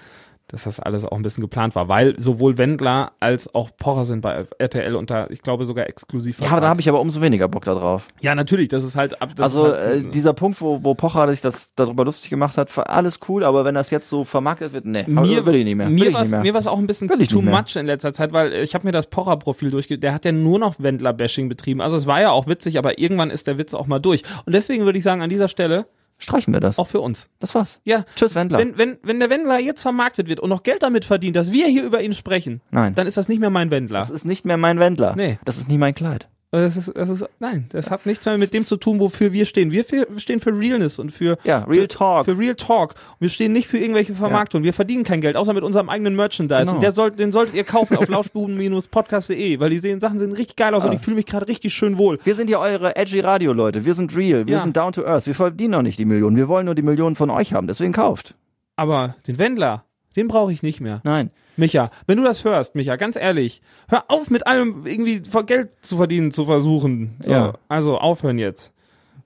dass 0.52 0.64
das 0.64 0.78
alles 0.78 1.04
auch 1.06 1.16
ein 1.16 1.22
bisschen 1.22 1.40
geplant 1.40 1.74
war, 1.74 1.88
weil 1.88 2.18
sowohl 2.20 2.58
Wendler 2.58 3.12
als 3.20 3.52
auch 3.54 3.70
Pocher 3.76 4.04
sind 4.04 4.20
bei 4.20 4.44
RTL 4.58 4.94
unter, 4.94 5.30
ich 5.30 5.40
glaube 5.40 5.64
sogar 5.64 5.88
exklusiv. 5.88 6.40
Ja, 6.40 6.50
aber 6.50 6.60
da 6.60 6.68
habe 6.68 6.80
ich 6.80 6.88
aber 6.88 7.00
umso 7.00 7.22
weniger 7.22 7.48
Bock 7.48 7.64
darauf. 7.64 8.06
ja, 8.20 8.34
natürlich, 8.34 8.68
das 8.68 8.84
ist 8.84 8.94
halt 8.94 9.20
ab. 9.22 9.30
Das 9.34 9.44
also 9.54 9.68
ist 9.68 9.78
halt, 9.78 10.06
äh, 10.06 10.10
dieser 10.10 10.34
Punkt, 10.34 10.60
wo, 10.60 10.84
wo 10.84 10.94
Pocher 10.94 11.28
sich 11.30 11.40
das 11.40 11.74
darüber 11.74 12.04
lustig 12.04 12.28
gemacht 12.28 12.58
hat, 12.58 12.76
war 12.76 12.90
alles 12.90 13.18
cool, 13.28 13.44
aber 13.44 13.64
wenn 13.64 13.74
das 13.74 13.90
jetzt 13.90 14.10
so 14.10 14.24
vermarktet 14.24 14.74
wird, 14.74 14.84
nee, 14.84 15.04
mir, 15.08 15.46
will 15.46 15.54
ich 15.54 15.64
nicht 15.64 15.76
mehr. 15.76 15.88
will 15.88 15.94
Mir 15.94 16.12
war 16.12 16.24
mir 16.42 16.54
war's 16.54 16.66
auch 16.66 16.78
ein 16.78 16.86
bisschen 16.86 17.08
too 17.08 17.40
much 17.40 17.76
in 17.76 17.86
letzter 17.86 18.12
Zeit, 18.12 18.32
weil 18.32 18.52
äh, 18.52 18.62
ich 18.62 18.74
habe 18.74 18.86
mir 18.86 18.92
das 18.92 19.06
Pocher-Profil 19.06 19.70
durchge... 19.70 19.98
Der 19.98 20.12
hat 20.12 20.24
ja 20.26 20.32
nur 20.32 20.58
noch 20.58 20.78
Wendler-Bashing 20.78 21.48
betrieben. 21.48 21.80
Also 21.80 21.96
es 21.96 22.06
war 22.06 22.20
ja 22.20 22.30
auch 22.30 22.46
witzig, 22.46 22.78
aber 22.78 22.98
irgendwann 22.98 23.30
ist 23.30 23.46
der 23.46 23.56
Witz 23.56 23.72
auch 23.72 23.86
mal 23.86 24.00
durch. 24.00 24.22
Und 24.44 24.54
deswegen 24.54 24.84
würde 24.84 24.98
ich 24.98 25.04
sagen, 25.04 25.22
an 25.22 25.30
dieser 25.30 25.48
Stelle, 25.48 25.86
Streichen 26.22 26.52
wir 26.52 26.60
das. 26.60 26.78
auch 26.78 26.86
für 26.88 27.00
uns. 27.00 27.28
Das 27.40 27.54
war's. 27.54 27.80
Ja, 27.84 28.04
Tschüss, 28.14 28.34
Wendler. 28.34 28.58
wenn, 28.58 28.78
wenn, 28.78 28.98
wenn 29.02 29.18
der 29.20 29.30
Wendler 29.30 29.58
jetzt 29.58 29.82
vermarktet 29.82 30.28
wird 30.28 30.40
und 30.40 30.48
noch 30.50 30.62
Geld 30.62 30.82
damit 30.82 31.04
verdient, 31.04 31.36
dass 31.36 31.52
wir 31.52 31.66
hier 31.66 31.84
über 31.84 32.02
ihn 32.02 32.12
sprechen, 32.12 32.60
Nein. 32.70 32.94
dann 32.94 33.06
ist 33.06 33.16
das 33.16 33.28
nicht 33.28 33.40
mehr 33.40 33.50
mein 33.50 33.70
Wendler. 33.70 34.00
Das 34.00 34.10
ist 34.10 34.24
nicht 34.24 34.44
mehr 34.44 34.56
mein 34.56 34.78
Wendler. 34.78 35.14
Nee. 35.16 35.38
Das 35.44 35.56
ist 35.58 35.68
nie 35.68 35.78
mein 35.78 35.94
Kleid. 35.94 36.28
Das 36.54 36.76
ist, 36.76 36.92
das 36.94 37.08
ist, 37.08 37.24
nein, 37.40 37.64
das 37.70 37.90
hat 37.90 38.04
nichts 38.04 38.26
mehr 38.26 38.36
mit 38.36 38.52
dem 38.52 38.62
zu 38.66 38.76
tun, 38.76 39.00
wofür 39.00 39.32
wir 39.32 39.46
stehen. 39.46 39.70
Wir 39.72 39.86
für, 39.86 40.06
stehen 40.18 40.38
für 40.38 40.50
Realness 40.56 40.98
und 40.98 41.10
für, 41.10 41.38
Ja, 41.44 41.60
Real 41.64 41.88
Talk. 41.88 42.26
für 42.26 42.36
Real 42.38 42.54
Talk. 42.54 42.90
Und 42.90 43.20
wir 43.20 43.28
stehen 43.30 43.54
nicht 43.54 43.66
für 43.68 43.78
irgendwelche 43.78 44.14
Vermarktungen. 44.14 44.62
Wir 44.62 44.74
verdienen 44.74 45.02
kein 45.02 45.22
Geld, 45.22 45.34
außer 45.36 45.54
mit 45.54 45.64
unserem 45.64 45.88
eigenen 45.88 46.14
Merchandise. 46.14 46.64
Genau. 46.64 46.74
Und 46.74 46.82
der 46.82 46.92
soll, 46.92 47.10
den 47.10 47.32
solltet 47.32 47.54
ihr 47.54 47.64
kaufen 47.64 47.96
auf 47.96 48.06
lauschbuben-podcast.de, 48.76 49.60
weil 49.60 49.70
die 49.70 49.78
sehen, 49.78 49.98
Sachen 50.00 50.18
sehen 50.18 50.32
richtig 50.32 50.56
geil 50.56 50.74
aus 50.74 50.84
und 50.84 50.90
Ah. 50.90 50.94
ich 50.94 51.00
fühle 51.00 51.16
mich 51.16 51.26
gerade 51.26 51.48
richtig 51.48 51.72
schön 51.72 51.96
wohl. 51.96 52.18
Wir 52.24 52.34
sind 52.34 52.50
ja 52.50 52.58
eure 52.58 52.96
edgy 52.96 53.20
Radio-Leute. 53.20 53.84
Wir 53.84 53.94
sind 53.94 54.14
real. 54.14 54.46
Wir 54.46 54.56
Ja. 54.56 54.62
sind 54.62 54.76
down 54.76 54.92
to 54.92 55.04
earth. 55.06 55.26
Wir 55.26 55.34
verdienen 55.34 55.70
noch 55.72 55.82
nicht 55.82 55.98
die 55.98 56.04
Millionen. 56.04 56.36
Wir 56.36 56.48
wollen 56.48 56.66
nur 56.66 56.74
die 56.74 56.82
Millionen 56.82 57.16
von 57.16 57.30
euch 57.30 57.54
haben. 57.54 57.66
Deswegen 57.66 57.92
kauft. 57.92 58.34
Aber 58.76 59.16
den 59.26 59.38
Wendler, 59.38 59.84
den 60.16 60.28
brauche 60.28 60.52
ich 60.52 60.62
nicht 60.62 60.80
mehr. 60.80 61.00
Nein. 61.04 61.30
Micha, 61.56 61.90
wenn 62.06 62.18
du 62.18 62.24
das 62.24 62.44
hörst, 62.44 62.74
Micha, 62.74 62.96
ganz 62.96 63.16
ehrlich, 63.16 63.62
hör 63.88 64.04
auf 64.08 64.30
mit 64.30 64.46
allem 64.46 64.86
irgendwie 64.86 65.22
Geld 65.46 65.70
zu 65.82 65.96
verdienen, 65.96 66.30
zu 66.32 66.46
versuchen. 66.46 67.16
So, 67.20 67.30
Ja. 67.30 67.52
Also 67.68 67.98
aufhören 67.98 68.38
jetzt. 68.38 68.72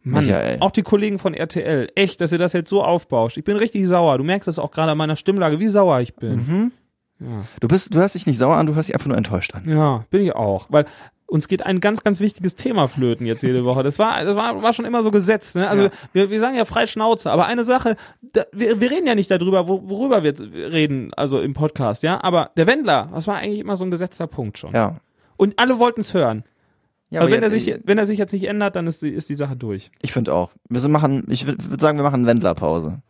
Mann, 0.03 0.25
Michael. 0.25 0.59
auch 0.61 0.71
die 0.71 0.83
Kollegen 0.83 1.19
von 1.19 1.35
RTL, 1.35 1.91
echt, 1.97 2.21
dass 2.21 2.31
ihr 2.31 2.39
das 2.39 2.53
jetzt 2.53 2.71
so 2.71 2.83
aufbauscht. 2.85 3.37
Ich 3.39 3.45
bin 3.45 3.57
richtig 3.57 3.87
sauer. 3.89 4.19
Du 4.19 4.25
merkst 4.25 4.47
das 4.47 4.59
auch 4.61 4.71
gerade 4.71 4.93
an 4.93 4.99
meiner 4.99 5.17
Stimmlage, 5.17 5.59
wie 5.59 5.67
sauer 5.67 6.01
ich 6.01 6.15
bin. 6.15 6.73
Mhm. 7.19 7.43
Du 7.61 7.67
bist, 7.67 7.93
du 7.95 7.99
hörst 7.99 8.15
dich 8.15 8.27
nicht 8.27 8.39
sauer 8.39 8.57
an, 8.57 8.67
du 8.67 8.75
hörst 8.75 8.89
dich 8.89 8.95
einfach 8.95 9.09
nur 9.09 9.17
enttäuscht 9.17 9.55
an. 9.55 9.69
Ja, 9.69 10.05
bin 10.11 10.23
ich 10.23 10.35
auch. 10.35 10.67
Weil 10.69 10.85
uns 11.27 11.49
geht 11.49 11.67
ein 11.67 11.81
ganz, 11.81 12.05
ganz 12.05 12.21
wichtiges 12.21 12.55
Thema 12.55 12.87
flöten 12.89 13.27
jetzt 13.27 13.43
jede 13.43 13.65
Woche. 13.65 13.83
Das 13.83 13.99
war, 13.99 14.25
das 14.25 14.37
war, 14.37 14.63
war 14.63 14.73
schon 14.73 14.85
immer 14.85 15.03
so 15.03 15.11
gesetzt. 15.11 15.57
Ne? 15.57 15.69
Also 15.69 15.85
Ja. 15.85 15.91
wir, 16.13 16.31
wir 16.31 16.39
sagen 16.41 16.57
ja 16.57 16.65
frei 16.65 16.87
Schnauze, 16.87 17.31
aber 17.33 17.47
eine 17.47 17.65
Sache, 17.65 17.97
da, 18.23 18.45
wir, 18.53 18.81
wir 18.81 18.91
reden 18.91 19.07
ja 19.07 19.15
nicht 19.17 19.31
darüber, 19.31 19.67
wo, 19.67 19.83
worüber 19.89 20.23
wir 20.23 20.35
reden, 20.39 21.13
also 21.15 21.41
im 21.41 21.53
Podcast, 21.53 22.03
ja. 22.05 22.23
Aber 22.23 22.51
der 22.57 22.67
Wendler, 22.69 23.11
das 23.13 23.27
war 23.27 23.37
eigentlich 23.37 23.59
immer 23.61 23.77
so 23.77 23.85
ein 23.85 23.91
gesetzter 23.91 24.27
Punkt 24.29 24.59
schon. 24.59 24.73
Ja. 24.73 24.99
Und 25.37 25.59
alle 25.59 25.79
wollten 25.81 26.01
es 26.03 26.15
hören. 26.15 26.45
ja 27.11 27.21
aber 27.23 27.31
wenn 27.31 27.43
er 27.43 27.51
jetzt- 27.51 27.65
sich, 27.65 27.77
wenn 27.85 27.99
er 27.99 28.07
sich 28.07 28.19
jetzt 28.19 28.33
nicht 28.33 28.45
ändert, 28.45 28.77
dann 28.77 28.87
ist 28.87 29.03
die, 29.03 29.11
ist 29.11 29.29
die 29.29 29.35
Sache 29.35 29.57
durch. 29.57 29.91
ich 30.03 30.13
finde 30.13 30.33
auch. 30.33 30.51
Wir 30.69 30.87
machen, 30.89 31.25
ich 31.29 31.47
würde 31.47 31.59
sagen, 31.81 31.99
wir 31.99 32.05
machen 32.05 32.25
Wendlerpause. 32.27 33.03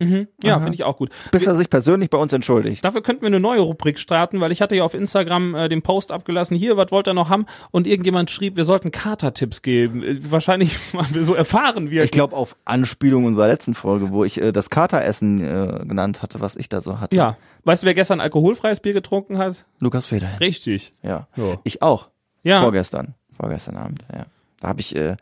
Mhm. 0.00 0.28
Ja, 0.42 0.58
finde 0.58 0.74
ich 0.74 0.84
auch 0.84 0.96
gut. 0.96 1.10
Bis 1.30 1.46
er 1.46 1.54
sich 1.56 1.68
persönlich 1.68 2.08
bei 2.08 2.16
uns 2.16 2.32
entschuldigt. 2.32 2.84
Dafür 2.84 3.02
könnten 3.02 3.22
wir 3.22 3.26
eine 3.26 3.38
neue 3.38 3.60
Rubrik 3.60 3.98
starten, 3.98 4.40
weil 4.40 4.50
ich 4.50 4.62
hatte 4.62 4.74
ja 4.74 4.82
auf 4.82 4.94
Instagram 4.94 5.54
äh, 5.54 5.68
den 5.68 5.82
Post 5.82 6.10
abgelassen, 6.10 6.56
hier, 6.56 6.76
was 6.78 6.90
wollt 6.90 7.06
ihr 7.06 7.14
noch 7.14 7.28
haben? 7.28 7.46
Und 7.70 7.86
irgendjemand 7.86 8.30
schrieb, 8.30 8.56
wir 8.56 8.64
sollten 8.64 8.90
Kater-Tipps 8.90 9.60
geben. 9.60 10.02
Äh, 10.02 10.18
wahrscheinlich, 10.30 10.76
weil 10.92 11.06
wir 11.12 11.22
so 11.22 11.34
erfahren, 11.34 11.90
wie 11.90 11.98
er 11.98 12.04
Ich 12.04 12.10
glaube 12.10 12.34
auf 12.34 12.56
Anspielung 12.64 13.26
unserer 13.26 13.48
letzten 13.48 13.74
Folge, 13.74 14.10
wo 14.10 14.24
ich 14.24 14.40
äh, 14.40 14.52
das 14.52 14.70
Kateressen 14.70 15.40
äh, 15.40 15.84
genannt 15.86 16.22
hatte, 16.22 16.40
was 16.40 16.56
ich 16.56 16.70
da 16.70 16.80
so 16.80 16.98
hatte. 16.98 17.14
Ja. 17.14 17.36
Weißt 17.64 17.82
du, 17.82 17.86
wer 17.86 17.94
gestern 17.94 18.20
alkoholfreies 18.20 18.80
Bier 18.80 18.94
getrunken 18.94 19.36
hat? 19.36 19.66
Lukas 19.80 20.06
Feder. 20.06 20.40
Richtig. 20.40 20.94
Ja. 21.02 21.28
Ja. 21.36 21.58
Ich 21.64 21.82
auch. 21.82 22.08
Ja. 22.42 22.62
Vorgestern. 22.62 23.14
Vorgestern 23.38 23.76
Abend, 23.76 24.02
ja. 24.12 24.24
Da 24.60 24.68
habe 24.68 24.80
ich 24.80 24.94
äh, 24.96 25.16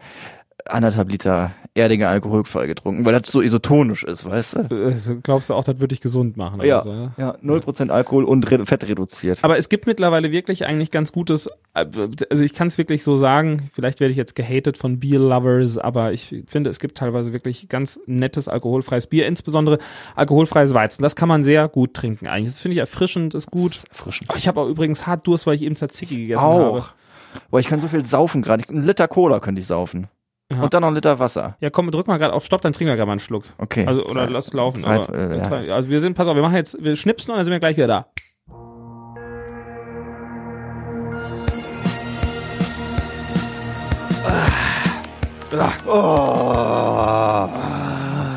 anderthalb 0.69 1.11
Liter 1.11 1.53
Erdinger 1.75 2.09
alkoholfrei 2.09 2.67
getrunken, 2.67 3.05
weil 3.05 3.13
das 3.13 3.31
so 3.31 3.41
isotonisch 3.41 4.03
ist, 4.03 4.29
weißt 4.29 4.57
du? 4.57 4.89
Äh, 4.89 5.21
glaubst 5.23 5.49
du 5.49 5.55
auch, 5.55 5.63
das 5.65 5.77
würde 5.77 5.89
dich 5.89 6.01
gesund 6.01 6.37
machen? 6.37 6.61
Ja, 6.65 6.77
Oder 6.77 6.83
so, 6.83 6.93
ne? 6.93 7.13
ja, 7.17 7.37
0% 7.37 7.91
Alkohol 7.91 8.25
und 8.25 8.51
re 8.51 8.67
Fett 8.67 8.89
reduziert. 8.89 9.39
Aber 9.43 9.57
es 9.57 9.69
gibt 9.69 9.87
mittlerweile 9.87 10.33
wirklich 10.33 10.67
eigentlich 10.67 10.91
ganz 10.91 11.13
gutes, 11.13 11.49
äh, 11.75 11.87
also 12.31 12.43
ich 12.43 12.53
kann 12.53 12.67
es 12.67 12.79
wirklich 12.79 13.05
so 13.05 13.17
sagen, 13.17 13.71
vielleicht 13.73 14.01
werde 14.01 14.11
ich 14.11 14.17
jetzt 14.17 14.35
gehatet 14.35 14.77
von 14.77 14.99
Beer-Lovers, 14.99 15.79
aber 15.79 16.13
ich 16.13 16.43
finde, 16.47 16.71
es 16.71 16.81
gibt 16.81 16.99
teilweise 16.99 17.33
wirklich 17.33 17.69
ganz 17.69 18.01
nettes 18.07 18.49
alkoholfreies 18.49 19.07
Bier, 19.07 19.27
insbesondere 19.27 19.79
alkoholfreies 20.17 20.75
Weizen. 20.75 21.03
Das 21.03 21.15
kann 21.15 21.29
man 21.29 21.45
sehr 21.45 21.69
gut 21.69 21.95
trinken 21.95 22.27
eigentlich. 22.27 22.53
Das 22.55 22.61
finde 22.61 22.75
ich 22.75 22.81
erfrischend, 22.81 23.35
ist 23.35 23.51
gut. 23.51 23.83
Erfrischend. 23.91 24.31
Oh, 24.33 24.37
Ich 24.37 24.49
habe 24.49 24.61
auch 24.61 24.69
übrigens 24.69 25.07
hart 25.07 25.27
Durst, 25.27 25.47
weil 25.47 25.55
ich 25.55 25.63
eben 25.63 25.77
Tzatziki 25.77 26.17
gegessen 26.17 26.43
habe. 26.43 26.65
Auch. 26.65 26.89
Boah, 27.51 27.61
ich 27.61 27.69
kann 27.69 27.81
so 27.81 27.89
viel 27.89 28.05
saufen 28.05 28.43
gerade. 28.43 28.65
Ein 28.69 28.85
Liter 28.85 29.07
Cola 29.07 29.39
könnte 29.39 29.61
ich 29.61 29.67
saufen. 29.67 30.09
Ja. 30.51 30.63
Und 30.63 30.73
dann 30.73 30.81
noch 30.81 30.89
ein 30.89 30.95
Liter 30.95 31.19
Wasser. 31.19 31.57
Ja, 31.61 31.69
komm, 31.69 31.91
drück 31.91 32.07
mal 32.07 32.17
gerade 32.17 32.33
auf 32.33 32.43
Stopp, 32.43 32.63
dann 32.63 32.73
trinken 32.73 32.89
wir 32.91 32.97
gerade 32.97 33.07
mal 33.07 33.13
einen 33.13 33.21
Schluck. 33.21 33.45
Okay. 33.59 33.85
Also, 33.87 34.03
oder 34.07 34.25
Drei- 34.25 34.33
lass 34.33 34.51
laufen. 34.55 34.83
drei- 34.83 34.95
aber, 34.97 35.15
äh, 35.15 35.67
ja. 35.67 35.75
Also 35.75 35.91
wir 35.91 36.01
sind, 36.01 36.15
pass 36.15 36.27
auf, 36.27 36.35
wir 36.37 36.43
machen 36.43 36.55
jetzt, 36.57 36.83
wir 36.83 36.97
schnipsen 36.97 37.33
und 37.33 37.37
dann 37.37 37.45
sind 37.45 37.53
wir 37.53 37.61
gleich 37.61 37.77
wieder 37.77 37.87
da. 37.87 38.07
Oh, 45.87 47.49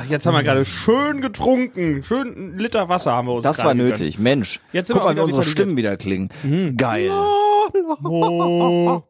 Jetzt 0.10 0.26
haben 0.26 0.34
wir 0.34 0.44
gerade 0.44 0.66
schön 0.66 1.22
getrunken. 1.22 2.04
Schön 2.04 2.36
einen 2.36 2.58
Liter 2.60 2.90
Wasser 2.90 3.14
haben 3.14 3.28
wir 3.30 3.34
uns 3.36 3.44
das 3.44 3.60
war 3.64 3.74
gegönnt. 3.74 4.00
nötig. 4.00 4.20
Mensch. 4.20 4.60
Jetzt 4.74 4.88
sind 4.88 4.96
Guck 4.98 5.04
wir 5.08 5.14
mal, 5.14 5.16
wie 5.18 5.22
unsere. 5.22 5.44
Stimmen 5.44 5.78
wieder 5.78 5.96
klingen. 5.96 6.30
Geil. 6.76 7.12
Oh. 8.04 9.02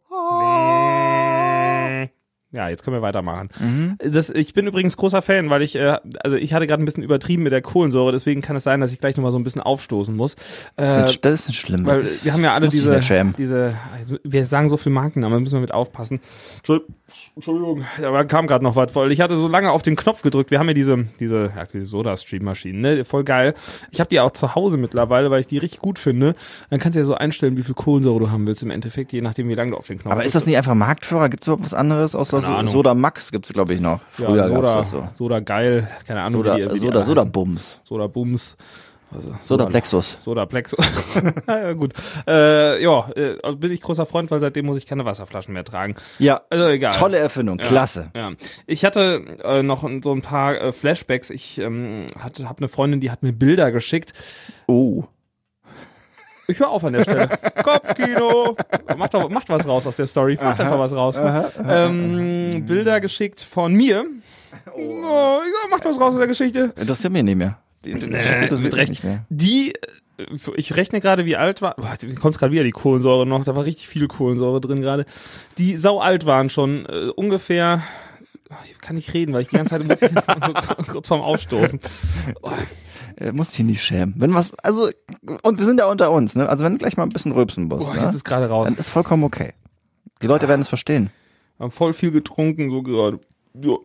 Ja, 2.53 2.67
jetzt 2.67 2.83
können 2.83 2.97
wir 2.97 3.01
weitermachen. 3.01 3.49
Mhm. 3.59 3.97
Das, 4.11 4.29
ich 4.29 4.53
bin 4.53 4.67
übrigens 4.67 4.97
großer 4.97 5.21
Fan, 5.21 5.49
weil 5.49 5.61
ich, 5.61 5.75
äh, 5.77 5.97
also 6.19 6.35
ich 6.35 6.53
hatte 6.53 6.67
gerade 6.67 6.83
ein 6.83 6.85
bisschen 6.85 7.01
übertrieben 7.03 7.43
mit 7.43 7.53
der 7.53 7.61
Kohlensäure, 7.61 8.11
deswegen 8.11 8.41
kann 8.41 8.55
es 8.57 8.63
sein, 8.65 8.81
dass 8.81 8.91
ich 8.91 8.99
gleich 8.99 9.15
nochmal 9.15 9.31
so 9.31 9.39
ein 9.39 9.43
bisschen 9.45 9.61
aufstoßen 9.61 10.13
muss. 10.15 10.35
Das 10.75 10.89
ist 10.89 10.95
Äh, 10.97 11.01
nicht, 11.03 11.25
das 11.25 11.33
ist 11.41 11.47
nicht 11.47 11.59
schlimm. 11.61 11.85
weil 11.85 12.05
wir 12.23 12.33
haben 12.33 12.43
ja 12.43 12.53
alle 12.53 12.67
diese, 12.67 12.99
diese, 13.37 13.75
wir 14.23 14.45
sagen 14.45 14.67
so 14.67 14.75
viel 14.77 14.91
Markennamen, 14.91 15.33
da 15.35 15.39
müssen 15.39 15.53
wir 15.55 15.61
mit 15.61 15.73
aufpassen. 15.73 16.19
Entschuld- 16.61 16.83
Entschuldigung, 17.35 17.83
aber 18.05 18.23
kam 18.25 18.47
gerade 18.47 18.63
noch 18.63 18.75
was, 18.75 18.95
weil 18.95 19.11
ich 19.11 19.19
hatte 19.21 19.35
so 19.35 19.47
lange 19.47 19.71
auf 19.71 19.81
den 19.81 19.95
Knopf 19.97 20.21
gedrückt. 20.21 20.49
Wir 20.51 20.59
haben 20.59 20.67
ja 20.67 20.73
diese, 20.73 21.05
diese, 21.19 21.51
ja, 21.55 21.65
diese 21.71 21.85
Soda-Stream-Maschinen, 21.85 22.79
ne, 22.81 23.05
voll 23.05 23.23
geil. 23.25 23.53
Ich 23.91 23.99
habe 23.99 24.09
die 24.09 24.19
auch 24.19 24.31
zu 24.31 24.55
Hause 24.55 24.77
mittlerweile, 24.77 25.29
weil 25.31 25.41
ich 25.41 25.47
die 25.47 25.57
richtig 25.57 25.79
gut 25.81 25.99
finde. 25.99 26.35
Dann 26.69 26.79
kannst 26.79 26.95
du 26.95 26.99
ja 27.01 27.05
so 27.05 27.13
einstellen, 27.15 27.57
wie 27.57 27.63
viel 27.63 27.75
Kohlensäure 27.75 28.19
du 28.19 28.31
haben 28.31 28.47
willst 28.47 28.63
im 28.63 28.71
Endeffekt, 28.71 29.11
je 29.13 29.21
nachdem, 29.21 29.49
wie 29.49 29.55
lange 29.55 29.71
du 29.71 29.77
auf 29.77 29.87
den 29.87 29.99
Knopf 29.99 30.11
Aber 30.13 30.23
ist 30.25 30.35
das 30.35 30.45
nicht 30.45 30.57
einfach 30.57 30.73
Marktführer? 30.75 31.27
Gibt 31.29 31.43
es 31.43 31.47
überhaupt 31.47 31.65
was 31.65 31.73
anderes 31.73 32.15
außer 32.15 32.40
So, 32.41 32.51
Ahnung. 32.51 32.73
Soda 32.73 32.93
Max 32.93 33.31
gibt's 33.31 33.51
glaube 33.53 33.73
ich 33.73 33.81
noch. 33.81 33.99
Früher 34.11 34.35
ja, 34.35 34.47
gab's 34.47 34.55
Soda, 34.55 34.75
das 34.75 34.89
so. 34.89 35.07
Soda 35.13 35.39
geil, 35.39 35.87
keine 36.07 36.21
Ahnung, 36.21 36.43
Soda, 36.43 36.55
wie 36.57 36.61
die, 36.61 36.67
wie 36.67 36.73
die 36.73 36.79
Soda, 36.79 37.05
Soda. 37.05 37.23
Bums. 37.23 37.79
Soda 37.83 38.07
Bums. 38.07 38.57
Also, 39.13 39.35
Soda 39.41 39.65
Plexus. 39.65 40.15
Soda 40.21 40.45
Plex. 40.45 40.73
ja, 41.47 41.73
gut. 41.73 41.93
Äh, 42.25 42.81
ja, 42.81 43.09
äh, 43.13 43.35
bin 43.55 43.71
ich 43.71 43.81
großer 43.81 44.05
Freund, 44.05 44.31
weil 44.31 44.39
seitdem 44.39 44.65
muss 44.65 44.77
ich 44.77 44.85
keine 44.85 45.03
Wasserflaschen 45.03 45.53
mehr 45.53 45.65
tragen. 45.65 45.95
Ja, 46.17 46.41
Also 46.49 46.67
egal. 46.67 46.93
tolle 46.93 47.17
Erfindung, 47.17 47.59
Ja, 47.59 47.65
klasse. 47.65 48.11
Ja. 48.15 48.31
Ich 48.67 48.85
hatte 48.85 49.25
äh, 49.43 49.63
noch 49.63 49.81
so 50.01 50.13
ein 50.13 50.21
paar 50.21 50.55
äh, 50.61 50.71
Flashbacks. 50.71 51.29
Ich 51.29 51.57
ähm, 51.57 52.07
hatte, 52.17 52.47
habe 52.47 52.59
eine 52.59 52.69
Freundin, 52.69 53.01
die 53.01 53.11
hat 53.11 53.21
mir 53.21 53.33
Bilder 53.33 53.71
geschickt. 53.73 54.13
Oh. 54.67 55.03
Ich 56.51 56.59
höre 56.59 56.69
auf 56.69 56.83
an 56.83 56.93
der 56.93 57.03
Stelle. 57.03 57.27
Kopfkino. 57.63 58.55
Macht, 58.97 59.13
doch, 59.13 59.29
macht 59.29 59.49
was 59.49 59.67
raus 59.67 59.87
aus 59.87 59.95
der 59.95 60.05
Story. 60.07 60.37
Macht 60.41 60.59
einfach 60.59 60.79
was 60.79 60.93
raus. 60.93 61.17
ähm, 61.67 62.65
Bilder 62.67 62.99
geschickt 63.01 63.41
von 63.41 63.73
mir. 63.73 64.05
Oh. 64.75 64.79
Ja, 65.41 65.69
macht 65.69 65.85
was 65.85 65.99
raus 65.99 66.11
aus 66.13 66.17
der 66.17 66.27
Geschichte. 66.27 66.73
Interessiert 66.75 67.13
mich 67.13 67.23
nicht 67.23 67.37
mehr. 67.37 67.57
Die, 67.85 67.93
die, 67.93 68.05
Nee, 68.07 68.17
interessiert 68.43 68.61
mit 68.61 68.75
Recht. 68.75 68.89
nicht 68.89 69.03
mehr. 69.03 69.25
Die, 69.29 69.73
äh, 70.17 70.25
ich 70.55 70.75
rechne 70.75 70.99
gerade, 70.99 71.25
wie 71.25 71.35
alt 71.37 71.61
war. 71.61 71.75
Boah, 71.75 71.95
Mir 72.03 72.15
kommt 72.15 72.37
gerade 72.37 72.51
wieder 72.51 72.63
die 72.63 72.71
Kohlensäure 72.71 73.25
noch. 73.25 73.43
Da 73.43 73.55
war 73.55 73.65
richtig 73.65 73.87
viel 73.87 74.07
Kohlensäure 74.07 74.61
drin 74.61 74.81
gerade. 74.81 75.05
Die 75.57 75.77
sau 75.77 75.99
alt 75.99 76.25
waren 76.25 76.49
schon. 76.49 76.85
Äh, 76.85 77.09
ungefähr. 77.15 77.81
Ich 78.65 78.77
kann 78.79 78.97
nicht 78.97 79.13
reden, 79.13 79.33
weil 79.33 79.43
ich 79.43 79.47
die 79.47 79.55
ganze 79.55 79.69
Zeit 79.71 79.81
ein 79.81 79.87
bisschen 79.87 80.13
so 80.85 80.91
kurz 80.91 81.07
vorm 81.07 81.21
Aufstoßen. 81.21 81.79
Äh, 83.21 83.31
musst 83.33 83.57
dich 83.57 83.65
nicht 83.65 83.83
schämen. 83.83 84.15
Wenn 84.17 84.33
was, 84.33 84.51
also, 84.63 84.89
und 85.43 85.59
wir 85.59 85.65
sind 85.65 85.79
ja 85.79 85.85
unter 85.85 86.11
uns, 86.11 86.35
ne? 86.35 86.49
Also 86.49 86.63
wenn 86.63 86.73
du 86.73 86.77
gleich 86.79 86.97
mal 86.97 87.03
ein 87.03 87.09
bisschen 87.09 87.31
rülpsen 87.31 87.65
musst, 87.67 87.87
Boah, 87.87 87.95
ne? 87.95 88.01
jetzt 88.05 88.15
ist 88.15 88.23
gerade 88.23 88.49
raus. 88.49 88.65
Dann 88.67 88.77
ist 88.77 88.89
vollkommen 88.89 89.23
okay. 89.23 89.53
Die 90.21 90.27
Leute 90.27 90.47
werden 90.47 90.61
es 90.61 90.67
verstehen. 90.67 91.11
Wir 91.57 91.65
haben 91.65 91.71
voll 91.71 91.93
viel 91.93 92.11
getrunken, 92.11 92.71
so 92.71 92.81
gerade. 92.81 93.19
Ja. 93.53 93.75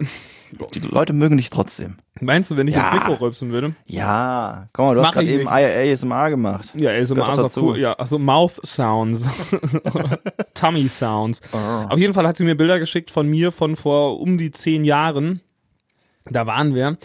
Die 0.75 0.79
Leute 0.79 1.13
mögen 1.13 1.37
dich 1.37 1.51
trotzdem. 1.51 1.97
Meinst 2.21 2.51
du, 2.51 2.57
wenn 2.57 2.69
ich 2.69 2.75
Ja. 2.75 2.89
ins 2.93 3.01
Mikro 3.01 3.15
rülpsen 3.15 3.51
würde? 3.51 3.75
Ja, 3.87 4.69
guck 4.73 4.87
mal, 4.87 4.95
du 4.95 5.01
Mach 5.01 5.09
hast 5.09 5.15
gerade 5.15 5.27
eben 5.29 5.49
ASMR 5.49 6.31
gemacht. 6.31 6.73
Ja, 6.75 6.99
doch 6.99 7.07
so 7.07 7.43
dazu. 7.43 7.63
cool. 7.63 7.79
Ja, 7.79 7.93
also 7.95 8.19
Mouth 8.19 8.61
Sounds. 8.65 9.29
Tummy 10.55 10.89
Sounds. 10.89 11.41
Oh. 11.53 11.57
Auf 11.57 11.99
jeden 11.99 12.15
Fall 12.15 12.27
hat 12.27 12.37
sie 12.37 12.45
mir 12.45 12.55
Bilder 12.57 12.79
geschickt 12.79 13.11
von 13.11 13.29
mir 13.29 13.51
von 13.53 13.77
vor 13.77 14.21
um 14.21 14.39
die 14.39 14.53
zehn 14.53 14.85
Jahren. 14.85 15.41
Da 16.31 16.47
waren 16.47 16.75
wir 16.75 16.97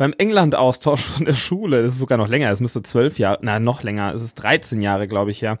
beim 0.00 0.14
England-Austausch 0.16 1.02
von 1.02 1.26
der 1.26 1.34
Schule. 1.34 1.82
Das 1.82 1.92
ist 1.92 1.98
sogar 1.98 2.16
noch 2.16 2.28
länger. 2.28 2.50
Es 2.50 2.60
müsste 2.60 2.82
zwölf 2.82 3.18
Jahre, 3.18 3.38
na 3.42 3.60
noch 3.60 3.82
länger. 3.82 4.14
Es 4.14 4.22
ist 4.22 4.34
13 4.36 4.80
Jahre, 4.80 5.06
glaube 5.06 5.30
ich, 5.30 5.42
ja. 5.42 5.58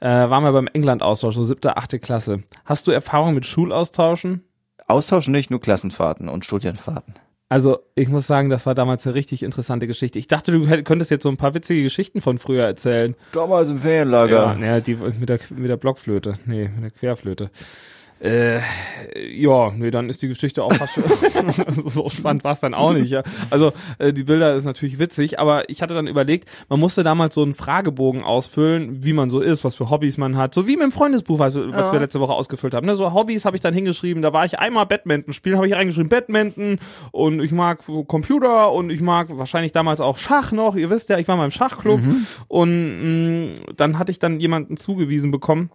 Äh, 0.00 0.08
waren 0.08 0.42
wir 0.42 0.52
beim 0.52 0.68
England-Austausch, 0.72 1.34
so 1.34 1.42
siebte, 1.42 1.76
achte 1.76 1.98
Klasse. 1.98 2.38
Hast 2.64 2.86
du 2.86 2.92
Erfahrung 2.92 3.34
mit 3.34 3.44
Schulaustauschen? 3.44 4.42
Austausch 4.86 5.28
nicht, 5.28 5.50
nur 5.50 5.60
Klassenfahrten 5.60 6.30
und 6.30 6.46
Studienfahrten. 6.46 7.12
Also, 7.50 7.80
ich 7.94 8.08
muss 8.08 8.26
sagen, 8.26 8.48
das 8.48 8.64
war 8.64 8.74
damals 8.74 9.06
eine 9.06 9.14
richtig 9.14 9.42
interessante 9.42 9.86
Geschichte. 9.86 10.18
Ich 10.18 10.28
dachte, 10.28 10.50
du 10.50 10.82
könntest 10.82 11.10
jetzt 11.10 11.24
so 11.24 11.28
ein 11.28 11.36
paar 11.36 11.52
witzige 11.52 11.82
Geschichten 11.82 12.22
von 12.22 12.38
früher 12.38 12.64
erzählen. 12.64 13.14
Damals 13.32 13.68
im 13.68 13.76
Ja, 13.76 13.82
Ferienlager. 13.82 14.54
naja, 14.54 14.80
die 14.80 14.94
mit 14.94 15.28
der, 15.28 15.38
mit 15.54 15.70
der 15.70 15.76
Blockflöte. 15.76 16.34
Nee, 16.46 16.70
mit 16.74 16.84
der 16.84 16.90
Querflöte. 16.90 17.50
Äh, 18.24 18.60
ja, 19.36 19.70
nee, 19.76 19.90
dann 19.90 20.08
ist 20.08 20.22
die 20.22 20.28
Geschichte 20.28 20.64
auch 20.64 20.72
fast 20.72 20.94
so 21.86 22.08
spannend 22.08 22.42
war 22.42 22.52
es 22.52 22.60
dann 22.60 22.72
auch 22.72 22.94
nicht. 22.94 23.10
Ja. 23.10 23.22
Also 23.50 23.72
äh, 23.98 24.14
die 24.14 24.24
Bilder 24.24 24.54
ist 24.54 24.64
natürlich 24.64 24.98
witzig, 24.98 25.38
aber 25.38 25.68
ich 25.68 25.82
hatte 25.82 25.92
dann 25.92 26.06
überlegt, 26.06 26.48
man 26.70 26.80
musste 26.80 27.02
damals 27.02 27.34
so 27.34 27.42
einen 27.42 27.54
Fragebogen 27.54 28.22
ausfüllen, 28.22 29.04
wie 29.04 29.12
man 29.12 29.28
so 29.28 29.40
ist, 29.40 29.62
was 29.62 29.74
für 29.74 29.90
Hobbys 29.90 30.16
man 30.16 30.38
hat, 30.38 30.54
so 30.54 30.66
wie 30.66 30.76
mit 30.76 30.84
dem 30.84 30.92
Freundesbuch, 30.92 31.38
was, 31.38 31.54
was 31.54 31.92
wir 31.92 32.00
letzte 32.00 32.18
Woche 32.18 32.32
ausgefüllt 32.32 32.72
haben. 32.72 32.86
Ne? 32.86 32.96
So 32.96 33.12
Hobbys 33.12 33.44
habe 33.44 33.58
ich 33.58 33.62
dann 33.62 33.74
hingeschrieben, 33.74 34.22
da 34.22 34.32
war 34.32 34.46
ich 34.46 34.58
einmal 34.58 34.86
Badminton 34.86 35.34
spielen, 35.34 35.56
habe 35.56 35.68
ich 35.68 35.74
reingeschrieben 35.74 36.08
Badminton 36.08 36.78
und 37.12 37.40
ich 37.40 37.52
mag 37.52 37.80
Computer 38.06 38.72
und 38.72 38.88
ich 38.88 39.02
mag 39.02 39.28
wahrscheinlich 39.36 39.72
damals 39.72 40.00
auch 40.00 40.16
Schach 40.16 40.50
noch. 40.50 40.76
Ihr 40.76 40.88
wisst 40.88 41.10
ja, 41.10 41.18
ich 41.18 41.28
war 41.28 41.36
mal 41.36 41.44
im 41.44 41.50
Schachclub 41.50 42.00
und 42.48 43.50
mh, 43.50 43.58
dann 43.76 43.98
hatte 43.98 44.10
ich 44.10 44.18
dann 44.18 44.40
jemanden 44.40 44.78
zugewiesen 44.78 45.30
bekommen 45.30 45.70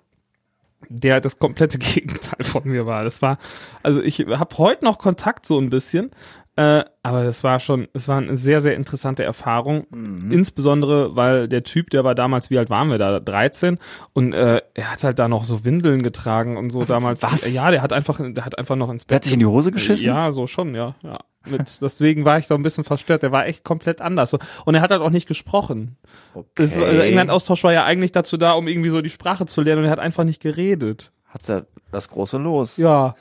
der 0.90 1.22
das 1.22 1.40
komplette 1.40 1.78
Gegenteil 1.80 2.44
von 2.44 2.64
mir 2.66 2.86
war. 2.86 3.04
Das 3.04 3.22
war, 3.22 3.38
also 3.84 4.02
ich 4.02 4.20
habe 4.20 4.58
heute 4.58 4.84
noch 4.84 4.98
Kontakt 4.98 5.46
so 5.46 5.60
ein 5.60 5.70
bisschen, 5.70 6.12
äh, 6.56 6.84
aber 7.04 7.24
das 7.24 7.44
war 7.46 7.60
schon, 7.60 7.88
es 7.94 8.10
war 8.10 8.18
eine 8.18 8.36
sehr, 8.36 8.60
sehr 8.60 8.76
interessante 8.76 9.24
Erfahrung. 9.24 9.88
Insbesondere, 10.30 11.16
weil 11.16 11.48
der 11.48 11.64
Typ, 11.64 11.90
der 11.90 12.04
war 12.04 12.16
damals, 12.16 12.50
wie 12.50 12.58
alt 12.58 12.70
waren 12.70 12.92
wir 12.92 12.98
da? 12.98 13.22
13 13.22 13.78
und 14.12 14.34
äh, 14.34 14.62
er 14.74 14.92
hat 14.92 15.04
halt 15.06 15.20
da 15.20 15.30
noch 15.30 15.46
so 15.46 15.64
Windeln 15.64 16.04
getragen 16.04 16.58
und 16.58 16.72
so 16.72 16.84
damals. 16.84 17.24
Was? 17.24 17.54
Ja, 17.54 17.72
der 17.72 17.82
hat 17.82 17.94
einfach, 17.94 18.20
der 18.20 18.44
hat 18.44 18.58
einfach 18.58 18.76
noch 18.76 18.90
ins 18.90 19.06
Wer 19.08 19.16
hat 19.16 19.22
Bett 19.22 19.24
sich 19.26 19.34
in 19.34 19.40
die 19.40 19.46
Hose 19.46 19.72
geschissen? 19.72 20.06
ja, 20.06 20.34
so 20.34 20.48
schon, 20.48 20.76
ja. 20.76 20.96
ja. 21.02 21.20
Mit, 21.46 21.82
deswegen 21.82 22.26
war 22.26 22.38
ich 22.38 22.48
so 22.48 22.56
ein 22.56 22.64
bisschen 22.64 22.84
verstört. 22.84 23.24
Der 23.24 23.32
war 23.32 23.46
echt 23.46 23.64
komplett 23.64 24.02
anders. 24.02 24.36
Und 24.66 24.76
er 24.76 24.82
hat 24.82 24.92
halt 24.92 25.02
auch 25.02 25.10
nicht 25.10 25.28
gesprochen. 25.28 25.98
Okay. 26.34 26.48
Das, 26.56 26.78
also 26.78 27.02
England-Austausch 27.02 27.64
war 27.64 27.74
ja 27.74 27.86
eigentlich 27.86 28.12
dazu 28.12 28.38
da, 28.38 28.54
um 28.54 28.68
irgendwie 28.68 28.90
so 28.90 29.02
die 29.02 29.10
Sprache 29.10 29.46
zu 29.46 29.62
lernen 29.62 29.80
und 29.82 29.86
er 29.86 29.92
hat 29.92 30.00
einfach 30.00 30.24
nicht 30.24 30.42
geredet. 30.42 31.12
hat's 31.28 31.48
ja 31.48 31.64
das 31.92 32.10
große 32.10 32.38
Los. 32.38 32.78
Ja, 32.78 33.16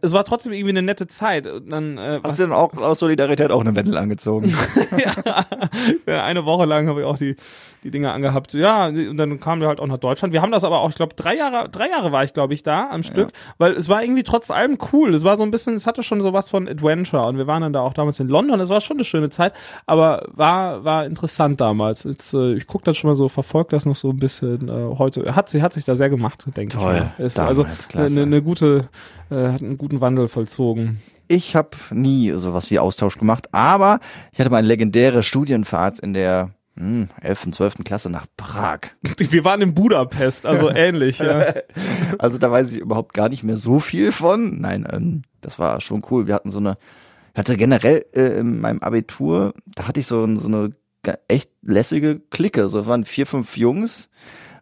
es 0.00 0.12
war 0.12 0.24
trotzdem 0.24 0.52
irgendwie 0.52 0.70
eine 0.70 0.82
nette 0.82 1.06
Zeit. 1.06 1.46
Und 1.46 1.70
dann, 1.70 1.98
äh, 1.98 2.20
Hast 2.22 2.38
du 2.38 2.44
denn 2.44 2.52
auch 2.52 2.72
aus 2.76 2.98
Solidarität 2.98 3.50
auch 3.50 3.60
eine 3.60 3.74
Wendel 3.74 3.96
angezogen? 3.96 4.54
ja, 6.06 6.24
eine 6.24 6.44
Woche 6.44 6.64
lang 6.64 6.88
habe 6.88 7.00
ich 7.00 7.06
auch 7.06 7.18
die, 7.18 7.36
die 7.82 7.90
Dinge 7.90 8.12
angehabt. 8.12 8.54
Ja, 8.54 8.86
und 8.86 9.16
dann 9.16 9.40
kamen 9.40 9.60
wir 9.60 9.68
halt 9.68 9.80
auch 9.80 9.86
nach 9.86 9.98
Deutschland. 9.98 10.32
Wir 10.32 10.42
haben 10.42 10.52
das 10.52 10.64
aber 10.64 10.80
auch, 10.80 10.90
ich 10.90 10.96
glaube, 10.96 11.14
drei 11.14 11.36
Jahre, 11.36 11.68
drei 11.68 11.88
Jahre 11.88 12.12
war 12.12 12.24
ich, 12.24 12.32
glaube 12.32 12.54
ich, 12.54 12.62
da 12.62 12.90
am 12.90 13.02
Stück, 13.02 13.30
weil 13.58 13.72
es 13.72 13.88
war 13.88 14.02
irgendwie 14.02 14.22
trotz 14.22 14.50
allem 14.50 14.78
cool. 14.92 15.14
Es 15.14 15.24
war 15.24 15.36
so 15.36 15.42
ein 15.42 15.50
bisschen, 15.50 15.76
es 15.76 15.86
hatte 15.86 16.02
schon 16.02 16.20
so 16.20 16.32
was 16.32 16.50
von 16.50 16.68
Adventure 16.68 17.26
und 17.26 17.36
wir 17.36 17.46
waren 17.46 17.62
dann 17.62 17.72
da 17.72 17.80
auch 17.80 17.92
damals 17.92 18.20
in 18.20 18.28
London. 18.28 18.60
Es 18.60 18.68
war 18.68 18.80
schon 18.80 18.96
eine 18.96 19.04
schöne 19.04 19.30
Zeit, 19.30 19.52
aber 19.86 20.26
war, 20.32 20.84
war 20.84 21.06
interessant 21.06 21.60
damals. 21.60 22.04
Jetzt, 22.04 22.32
äh, 22.34 22.54
ich 22.54 22.66
gucke 22.66 22.84
das 22.84 22.96
schon 22.96 23.08
mal 23.08 23.14
so, 23.14 23.28
verfolgt 23.28 23.72
das 23.72 23.86
noch 23.86 23.96
so 23.96 24.10
ein 24.10 24.16
bisschen 24.16 24.68
äh, 24.68 24.96
heute. 24.98 25.34
Hat, 25.34 25.48
sie 25.48 25.62
hat 25.62 25.72
sich 25.72 25.84
da 25.84 25.94
sehr 25.94 26.10
gemacht, 26.10 26.44
denke 26.56 26.76
ich. 26.76 26.82
Toll, 26.82 27.00
mal. 27.18 27.24
Ist 27.24 27.38
damals, 27.38 27.58
also 27.58 27.66
eine, 27.94 28.22
eine 28.22 28.42
gute, 28.42 28.88
äh, 29.30 29.48
hat 29.48 29.62
einen 29.64 29.78
guten 29.78 30.00
Wandel 30.00 30.28
vollzogen. 30.28 31.00
Ich 31.28 31.56
habe 31.56 31.70
nie 31.90 32.32
sowas 32.32 32.70
wie 32.70 32.78
Austausch 32.78 33.18
gemacht, 33.18 33.48
aber 33.52 34.00
ich 34.32 34.38
hatte 34.38 34.50
mal 34.50 34.58
eine 34.58 34.68
legendäre 34.68 35.22
Studienfahrt 35.22 35.98
in 35.98 36.12
der 36.12 36.50
hm, 36.76 37.08
11., 37.20 37.52
12. 37.52 37.74
Klasse 37.84 38.10
nach 38.10 38.26
Prag. 38.36 38.80
Wir 39.18 39.44
waren 39.44 39.62
in 39.62 39.74
Budapest, 39.74 40.44
also 40.44 40.70
ähnlich, 40.74 41.18
ja. 41.18 41.54
Also 42.18 42.38
da 42.38 42.50
weiß 42.50 42.72
ich 42.72 42.78
überhaupt 42.78 43.14
gar 43.14 43.28
nicht 43.28 43.44
mehr 43.44 43.56
so 43.56 43.78
viel 43.80 44.12
von. 44.12 44.60
Nein, 44.60 44.86
ähm, 44.90 45.22
das 45.40 45.58
war 45.58 45.80
schon 45.80 46.02
cool. 46.10 46.26
Wir 46.26 46.34
hatten 46.34 46.50
so 46.50 46.58
eine, 46.58 46.76
ich 47.32 47.38
hatte 47.38 47.56
generell 47.56 48.04
äh, 48.12 48.38
in 48.38 48.60
meinem 48.60 48.80
Abitur, 48.80 49.54
da 49.74 49.88
hatte 49.88 50.00
ich 50.00 50.06
so, 50.06 50.26
so 50.38 50.48
eine 50.48 50.74
echt 51.28 51.50
lässige 51.62 52.20
Clique. 52.30 52.68
So 52.68 52.80
es 52.80 52.86
waren 52.86 53.04
vier, 53.04 53.26
fünf 53.26 53.56
Jungs. 53.56 54.10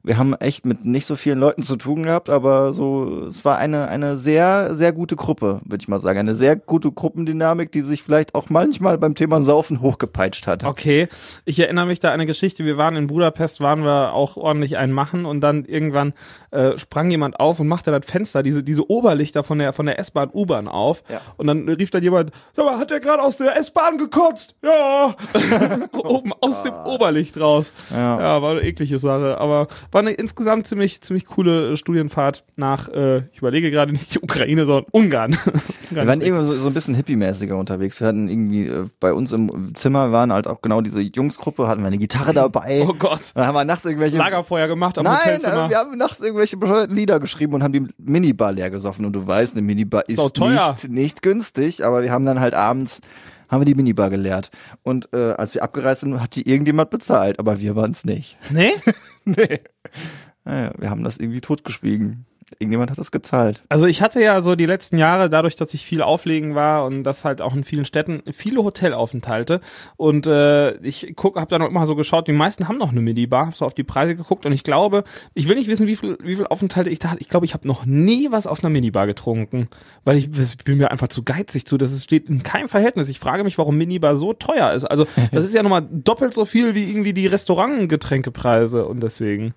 Wir 0.04 0.18
haben 0.18 0.34
echt 0.34 0.66
mit 0.66 0.84
nicht 0.84 1.06
so 1.06 1.14
vielen 1.14 1.38
Leuten 1.38 1.62
zu 1.62 1.76
tun 1.76 2.02
gehabt, 2.02 2.28
aber 2.28 2.72
so, 2.72 3.26
es 3.26 3.44
war 3.44 3.58
eine, 3.58 3.86
eine 3.86 4.16
sehr, 4.16 4.74
sehr 4.74 4.92
gute 4.92 5.14
Gruppe, 5.14 5.60
würde 5.64 5.80
ich 5.80 5.86
mal 5.86 6.00
sagen. 6.00 6.18
Eine 6.18 6.34
sehr 6.34 6.56
gute 6.56 6.90
Gruppendynamik, 6.90 7.70
die 7.70 7.82
sich 7.82 8.02
vielleicht 8.02 8.34
auch 8.34 8.50
manchmal 8.50 8.98
beim 8.98 9.14
Thema 9.14 9.42
Saufen 9.42 9.80
hochgepeitscht 9.80 10.48
hat. 10.48 10.64
Okay, 10.64 11.08
ich 11.44 11.60
erinnere 11.60 11.86
mich 11.86 12.00
da 12.00 12.08
an 12.08 12.14
eine 12.14 12.26
Geschichte. 12.26 12.64
Wir 12.64 12.76
waren 12.76 12.96
in 12.96 13.06
Budapest, 13.06 13.60
waren 13.60 13.84
wir 13.84 14.12
auch 14.12 14.36
ordentlich 14.36 14.76
ein 14.76 14.90
Machen 14.90 15.24
und 15.24 15.40
dann 15.40 15.64
irgendwann 15.64 16.14
äh, 16.52 16.78
sprang 16.78 17.10
jemand 17.10 17.40
auf 17.40 17.58
und 17.60 17.66
machte 17.68 17.90
das 17.90 18.06
Fenster, 18.06 18.42
diese 18.42 18.62
diese 18.62 18.88
Oberlichter 18.90 19.42
von 19.42 19.58
der 19.58 19.72
von 19.72 19.86
der 19.86 19.98
S-Bahn 19.98 20.30
U-Bahn 20.32 20.68
auf 20.68 21.02
Ja. 21.08 21.20
und 21.36 21.46
dann 21.48 21.68
rief 21.68 21.90
dann 21.90 22.02
jemand, 22.02 22.30
sag 22.52 22.64
mal, 22.66 22.78
hat 22.78 22.90
der 22.90 23.00
gerade 23.00 23.22
aus 23.22 23.38
der 23.38 23.56
S-Bahn 23.58 23.98
gekotzt? 23.98 24.54
Ja, 24.62 25.14
oben 25.92 26.32
aus 26.40 26.62
dem 26.62 26.74
Oberlicht 26.84 27.40
raus. 27.40 27.72
Ja. 27.90 28.20
Ja, 28.20 28.42
war 28.42 28.52
eine 28.52 28.62
eklige 28.62 28.98
Sache, 28.98 29.38
aber 29.38 29.68
war 29.90 30.00
eine 30.00 30.12
insgesamt 30.12 30.66
ziemlich 30.66 31.00
ziemlich 31.02 31.26
coole 31.26 31.76
Studienfahrt 31.76 32.44
nach, 32.56 32.88
äh, 32.88 33.18
ich 33.32 33.38
überlege 33.38 33.70
gerade 33.70 33.92
nicht 33.92 34.14
die 34.14 34.20
Ukraine, 34.20 34.66
sondern 34.66 34.84
Ungarn. 34.92 35.36
Wir 35.90 36.06
waren 36.06 36.22
irgendwie 36.22 36.46
so, 36.46 36.56
so 36.56 36.68
ein 36.68 36.74
bisschen 36.74 36.94
hippie-mäßiger 36.94 37.54
unterwegs. 37.54 38.00
Wir 38.00 38.06
hatten 38.08 38.26
irgendwie 38.28 38.66
äh, 38.66 38.86
bei 38.98 39.12
uns 39.12 39.30
im 39.32 39.74
Zimmer 39.74 40.10
waren 40.10 40.32
halt 40.32 40.46
auch 40.46 40.62
genau 40.62 40.80
diese 40.80 41.00
Jungsgruppe, 41.00 41.68
hatten 41.68 41.82
wir 41.82 41.88
eine 41.88 41.98
Gitarre 41.98 42.32
dabei. 42.32 42.82
Oh 42.88 42.94
Gott. 42.98 43.20
Dann 43.34 43.46
haben 43.46 43.54
wir 43.54 43.64
nachts 43.66 43.84
irgendwelche 43.84 44.16
Lagerfeuer 44.16 44.68
gemacht 44.68 44.96
am 44.96 45.04
Nein, 45.04 45.18
Hotelzimmer. 45.18 45.68
wir 45.68 45.76
haben 45.76 45.98
nachts 45.98 46.20
irgendwelche 46.20 46.41
bescheuerten 46.50 46.96
Lieder 46.96 47.20
geschrieben 47.20 47.54
und 47.54 47.62
haben 47.62 47.72
die 47.72 47.86
Minibar 47.98 48.52
leer 48.52 48.70
gesoffen. 48.70 49.04
Und 49.04 49.12
du 49.12 49.26
weißt, 49.26 49.54
eine 49.54 49.62
Minibar 49.62 50.08
ist 50.08 50.34
teuer. 50.34 50.72
nicht, 50.72 50.88
nicht 50.88 51.22
günstig, 51.22 51.84
aber 51.84 52.02
wir 52.02 52.12
haben 52.12 52.26
dann 52.26 52.40
halt 52.40 52.54
abends 52.54 53.00
haben 53.48 53.60
wir 53.60 53.66
die 53.66 53.74
Minibar 53.74 54.08
geleert. 54.08 54.50
Und 54.82 55.10
äh, 55.12 55.32
als 55.32 55.52
wir 55.52 55.62
abgereist 55.62 56.00
sind, 56.00 56.18
hat 56.20 56.34
die 56.36 56.48
irgendjemand 56.48 56.88
bezahlt, 56.88 57.38
aber 57.38 57.60
wir 57.60 57.76
waren 57.76 57.90
es 57.90 58.02
nicht. 58.04 58.38
nee? 58.50 58.72
nee. 59.24 59.60
Naja, 60.44 60.72
wir 60.78 60.90
haben 60.90 61.04
das 61.04 61.18
irgendwie 61.18 61.42
totgeschwiegen. 61.42 62.24
Irgendjemand 62.58 62.90
hat 62.90 62.98
das 62.98 63.10
gezahlt. 63.10 63.62
Also 63.68 63.86
ich 63.86 64.02
hatte 64.02 64.22
ja 64.22 64.40
so 64.40 64.54
die 64.54 64.66
letzten 64.66 64.96
Jahre, 64.96 65.28
dadurch, 65.28 65.56
dass 65.56 65.74
ich 65.74 65.84
viel 65.84 66.02
auflegen 66.02 66.54
war 66.54 66.84
und 66.84 67.02
das 67.02 67.24
halt 67.24 67.40
auch 67.40 67.54
in 67.54 67.64
vielen 67.64 67.84
Städten, 67.84 68.22
viele 68.32 68.62
Hotelaufenthalte. 68.62 69.60
Und 69.96 70.26
äh, 70.26 70.76
ich 70.78 71.12
guck, 71.16 71.36
habe 71.36 71.48
dann 71.48 71.62
auch 71.62 71.68
immer 71.68 71.86
so 71.86 71.96
geschaut, 71.96 72.28
die 72.28 72.32
meisten 72.32 72.68
haben 72.68 72.78
noch 72.78 72.90
eine 72.90 73.00
Minibar, 73.00 73.46
hab 73.46 73.54
so 73.54 73.64
auf 73.64 73.74
die 73.74 73.84
Preise 73.84 74.16
geguckt 74.16 74.46
und 74.46 74.52
ich 74.52 74.64
glaube, 74.64 75.04
ich 75.34 75.48
will 75.48 75.56
nicht 75.56 75.68
wissen, 75.68 75.86
wie 75.86 75.96
viel, 75.96 76.18
wie 76.22 76.36
viel 76.36 76.46
Aufenthalte 76.46 76.90
ich 76.90 76.98
da 76.98 77.10
hatte. 77.10 77.20
Ich 77.20 77.28
glaube, 77.28 77.46
ich 77.46 77.54
habe 77.54 77.66
noch 77.66 77.86
nie 77.86 78.30
was 78.30 78.46
aus 78.46 78.62
einer 78.62 78.70
Minibar 78.70 79.06
getrunken, 79.06 79.68
weil 80.04 80.16
ich, 80.16 80.28
ich 80.36 80.56
bin 80.58 80.78
mir 80.78 80.90
einfach 80.90 81.08
zu 81.08 81.22
geizig 81.22 81.66
zu. 81.66 81.78
Das 81.78 82.02
steht 82.02 82.28
in 82.28 82.42
keinem 82.42 82.68
Verhältnis. 82.68 83.08
Ich 83.08 83.20
frage 83.20 83.44
mich, 83.44 83.58
warum 83.58 83.76
Minibar 83.76 84.16
so 84.16 84.32
teuer 84.32 84.72
ist. 84.72 84.84
Also 84.84 85.06
das 85.32 85.44
ist 85.44 85.54
ja 85.54 85.62
nochmal 85.62 85.86
doppelt 85.90 86.34
so 86.34 86.44
viel 86.44 86.74
wie 86.74 86.84
irgendwie 86.84 87.12
die 87.12 87.26
Restaurantgetränkepreise 87.26 88.86
und 88.86 89.02
deswegen 89.02 89.54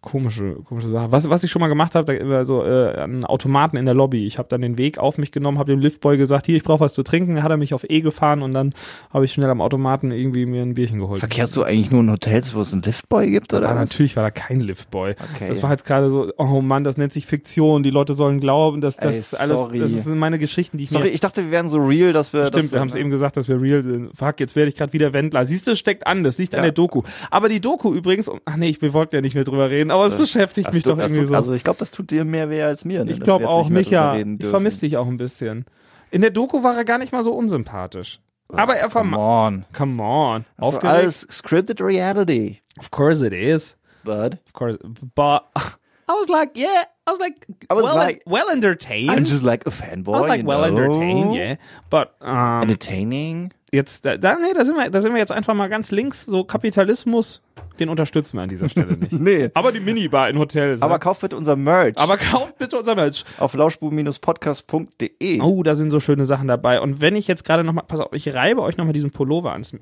komische, 0.00 0.56
komische 0.64 0.88
Sache. 0.88 1.10
Was, 1.10 1.28
was 1.28 1.42
ich 1.44 1.50
schon 1.50 1.60
mal 1.60 1.68
gemacht 1.68 1.94
habe, 1.94 2.04
da 2.06 2.12
immer 2.12 2.44
so 2.44 2.64
äh, 2.64 2.96
an 2.98 3.24
Automaten 3.24 3.76
in 3.76 3.84
der 3.84 3.94
Lobby. 3.94 4.26
Ich 4.26 4.38
habe 4.38 4.48
dann 4.48 4.60
den 4.62 4.78
Weg 4.78 4.98
auf 4.98 5.18
mich 5.18 5.32
genommen, 5.32 5.58
habe 5.58 5.72
dem 5.72 5.80
Liftboy 5.80 6.16
gesagt, 6.16 6.46
hier, 6.46 6.56
ich 6.56 6.62
brauche 6.62 6.80
was 6.80 6.94
zu 6.94 7.02
trinken. 7.02 7.42
Hat 7.42 7.50
er 7.50 7.56
mich 7.56 7.74
auf 7.74 7.84
E 7.88 8.00
gefahren 8.00 8.42
und 8.42 8.52
dann 8.54 8.74
habe 9.12 9.24
ich 9.24 9.32
schnell 9.32 9.50
am 9.50 9.60
Automaten 9.60 10.10
irgendwie 10.12 10.46
mir 10.46 10.62
ein 10.62 10.74
Bierchen 10.74 10.98
geholt. 11.00 11.20
Verkehrst 11.20 11.56
du 11.56 11.62
eigentlich 11.64 11.90
nur 11.90 12.00
in 12.00 12.10
Hotels, 12.10 12.54
wo 12.54 12.60
es 12.60 12.72
einen 12.72 12.82
Liftboy 12.82 13.30
gibt? 13.30 13.52
Oder 13.54 13.68
Ja, 13.68 13.74
natürlich 13.74 14.14
war 14.16 14.22
da 14.22 14.30
kein 14.30 14.60
Liftboy. 14.60 15.14
Okay. 15.34 15.48
Das 15.48 15.62
war 15.62 15.70
jetzt 15.70 15.84
gerade 15.84 16.10
so, 16.10 16.30
oh 16.38 16.60
Mann, 16.60 16.84
das 16.84 16.96
nennt 16.96 17.12
sich 17.12 17.26
Fiktion. 17.26 17.82
Die 17.82 17.90
Leute 17.90 18.14
sollen 18.14 18.40
glauben, 18.40 18.80
dass 18.80 18.96
das 18.96 19.32
Ey, 19.32 19.40
alles, 19.40 19.68
das 19.92 20.04
sind 20.04 20.18
meine 20.18 20.38
Geschichten, 20.38 20.78
die 20.78 20.84
ich 20.84 20.90
Sorry, 20.90 21.08
ich 21.08 21.20
dachte, 21.20 21.44
wir 21.44 21.50
wären 21.50 21.70
so 21.70 21.78
real, 21.78 22.12
dass 22.12 22.32
wir. 22.32 22.46
Stimmt, 22.46 22.64
das, 22.64 22.72
wir 22.72 22.80
haben 22.80 22.88
es 22.88 22.94
eben 22.94 23.10
gesagt, 23.10 23.36
dass 23.36 23.48
wir 23.48 23.60
real 23.60 23.82
sind. 23.82 24.10
Fuck, 24.16 24.40
jetzt 24.40 24.54
werde 24.56 24.68
ich 24.68 24.76
gerade 24.76 24.92
wieder 24.92 25.12
Wendler. 25.12 25.44
Siehst 25.44 25.66
du, 25.66 25.72
es 25.72 25.78
steckt 25.78 26.06
an, 26.06 26.22
das 26.22 26.38
liegt 26.38 26.54
an 26.54 26.58
Ja. 26.58 26.62
der 26.64 26.72
Doku. 26.72 27.02
Aber 27.30 27.48
die 27.48 27.60
Doku 27.60 27.92
übrigens, 27.92 28.30
ach 28.44 28.56
nee, 28.56 28.68
ich, 28.68 28.80
wir 28.82 28.92
wollten 28.94 29.14
ja 29.14 29.20
nicht 29.20 29.34
mehr 29.34 29.44
drüber 29.44 29.70
reden, 29.70 29.87
aber 29.90 30.06
es 30.06 30.14
beschäftigt 30.14 30.72
mich 30.72 30.82
doch 30.82 30.98
irgendwie 30.98 31.24
so. 31.24 31.34
Also 31.34 31.52
ich 31.52 31.64
glaube, 31.64 31.78
das 31.78 31.90
tut 31.90 32.10
dir 32.10 32.24
mehr 32.24 32.50
weh 32.50 32.62
als 32.62 32.84
mir. 32.84 33.04
Ne? 33.04 33.12
ich 33.12 33.20
glaube 33.20 33.48
auch, 33.48 33.64
nicht 33.64 33.70
mehr 33.70 33.78
mich 33.80 33.88
drüber 33.88 34.00
ja. 34.00 34.12
reden 34.12 34.38
Ich 34.40 34.46
vermisse 34.46 34.80
dich 34.80 34.96
auch 34.96 35.06
ein 35.06 35.16
bisschen. 35.16 35.66
In 36.10 36.22
der 36.22 36.30
Doku 36.30 36.62
war 36.62 36.76
er 36.76 36.84
gar 36.84 36.98
nicht 36.98 37.12
mal 37.12 37.22
so 37.22 37.32
unsympathisch. 37.32 38.20
Aber 38.48 38.76
er 38.76 38.88
Come 38.88 39.16
war 39.16 39.46
on. 39.46 39.64
Come 39.72 40.02
on. 40.02 40.44
Also 40.56 40.76
Aufgeregt? 40.76 40.96
alles 40.96 41.26
scripted 41.30 41.80
reality. 41.80 42.60
Of 42.78 42.90
course 42.90 43.24
it 43.26 43.32
is. 43.32 43.76
But 44.04 44.38
Of 44.46 44.52
course. 44.54 44.78
But 45.14 45.42
I 46.08 46.12
was 46.12 46.28
like, 46.28 46.56
yeah. 46.56 46.84
I 47.08 47.10
was 47.10 47.18
like, 47.20 47.46
I 47.70 47.74
was 47.74 47.84
well, 47.84 47.96
like- 47.96 48.22
well 48.26 48.50
entertained. 48.52 49.10
I'm 49.10 49.24
just 49.24 49.42
like 49.42 49.66
a 49.66 49.70
fanboy. 49.70 50.14
I 50.14 50.18
was 50.18 50.26
like 50.28 50.46
well 50.46 50.60
know? 50.60 50.66
entertained, 50.82 51.34
yeah. 51.34 51.56
But 51.88 52.12
um, 52.20 52.62
Entertaining? 52.62 53.50
jetzt, 53.72 54.04
da, 54.04 54.16
da, 54.16 54.34
nee, 54.38 54.52
da 54.54 54.64
sind 54.64 54.76
wir, 54.76 54.90
da 54.90 55.00
sind 55.00 55.12
wir 55.12 55.18
jetzt 55.18 55.32
einfach 55.32 55.54
mal 55.54 55.68
ganz 55.68 55.90
links. 55.90 56.22
So 56.24 56.44
Kapitalismus, 56.44 57.40
den 57.78 57.88
unterstützen 57.88 58.36
wir 58.38 58.42
an 58.42 58.48
dieser 58.50 58.68
Stelle 58.68 58.96
nicht. 58.98 59.12
Nee. 59.12 59.50
Aber 59.54 59.72
die 59.72 59.80
Minibar 59.80 60.28
in 60.28 60.38
Hotels. 60.38 60.82
Aber 60.82 60.94
ne? 60.94 61.00
kauft 61.00 61.20
bitte 61.22 61.36
unser 61.36 61.56
Merch 61.56 61.96
aber 61.98 62.16
kauft 62.18 62.58
bitte 62.58 62.78
unser 62.78 62.94
Merch. 62.94 63.24
auf 63.38 63.54
lauschbuben-podcast.de. 63.54 65.40
Oh, 65.40 65.62
da 65.62 65.74
sind 65.74 65.90
so 65.90 66.00
schöne 66.00 66.26
Sachen 66.26 66.48
dabei. 66.48 66.80
Und 66.80 67.00
wenn 67.00 67.16
ich 67.16 67.26
jetzt 67.28 67.44
gerade 67.44 67.64
noch 67.64 67.72
mal, 67.72 67.82
pass 67.82 68.00
auf, 68.00 68.12
ich 68.12 68.32
reibe 68.34 68.62
euch 68.62 68.76
noch 68.76 68.84
mal 68.84 68.92
diesen 68.92 69.10
Pullover 69.10 69.52
ans. 69.52 69.72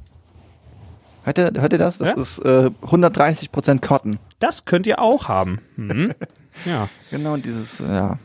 Hört, 1.24 1.38
ihr, 1.38 1.52
hört 1.60 1.72
ihr 1.72 1.78
das? 1.78 1.98
Das 1.98 2.08
Ja? 2.08 2.14
ist 2.20 2.38
äh, 2.40 2.70
130% 2.86 3.84
Cotton. 3.86 4.18
Das 4.38 4.64
könnt 4.64 4.86
ihr 4.86 5.00
auch 5.00 5.28
haben. 5.28 5.60
Mhm. 5.76 6.14
Ja. 6.64 6.88
Genau, 7.11 7.34
und 7.34 7.44
dieses, 7.46 7.78
ja. 7.78 8.18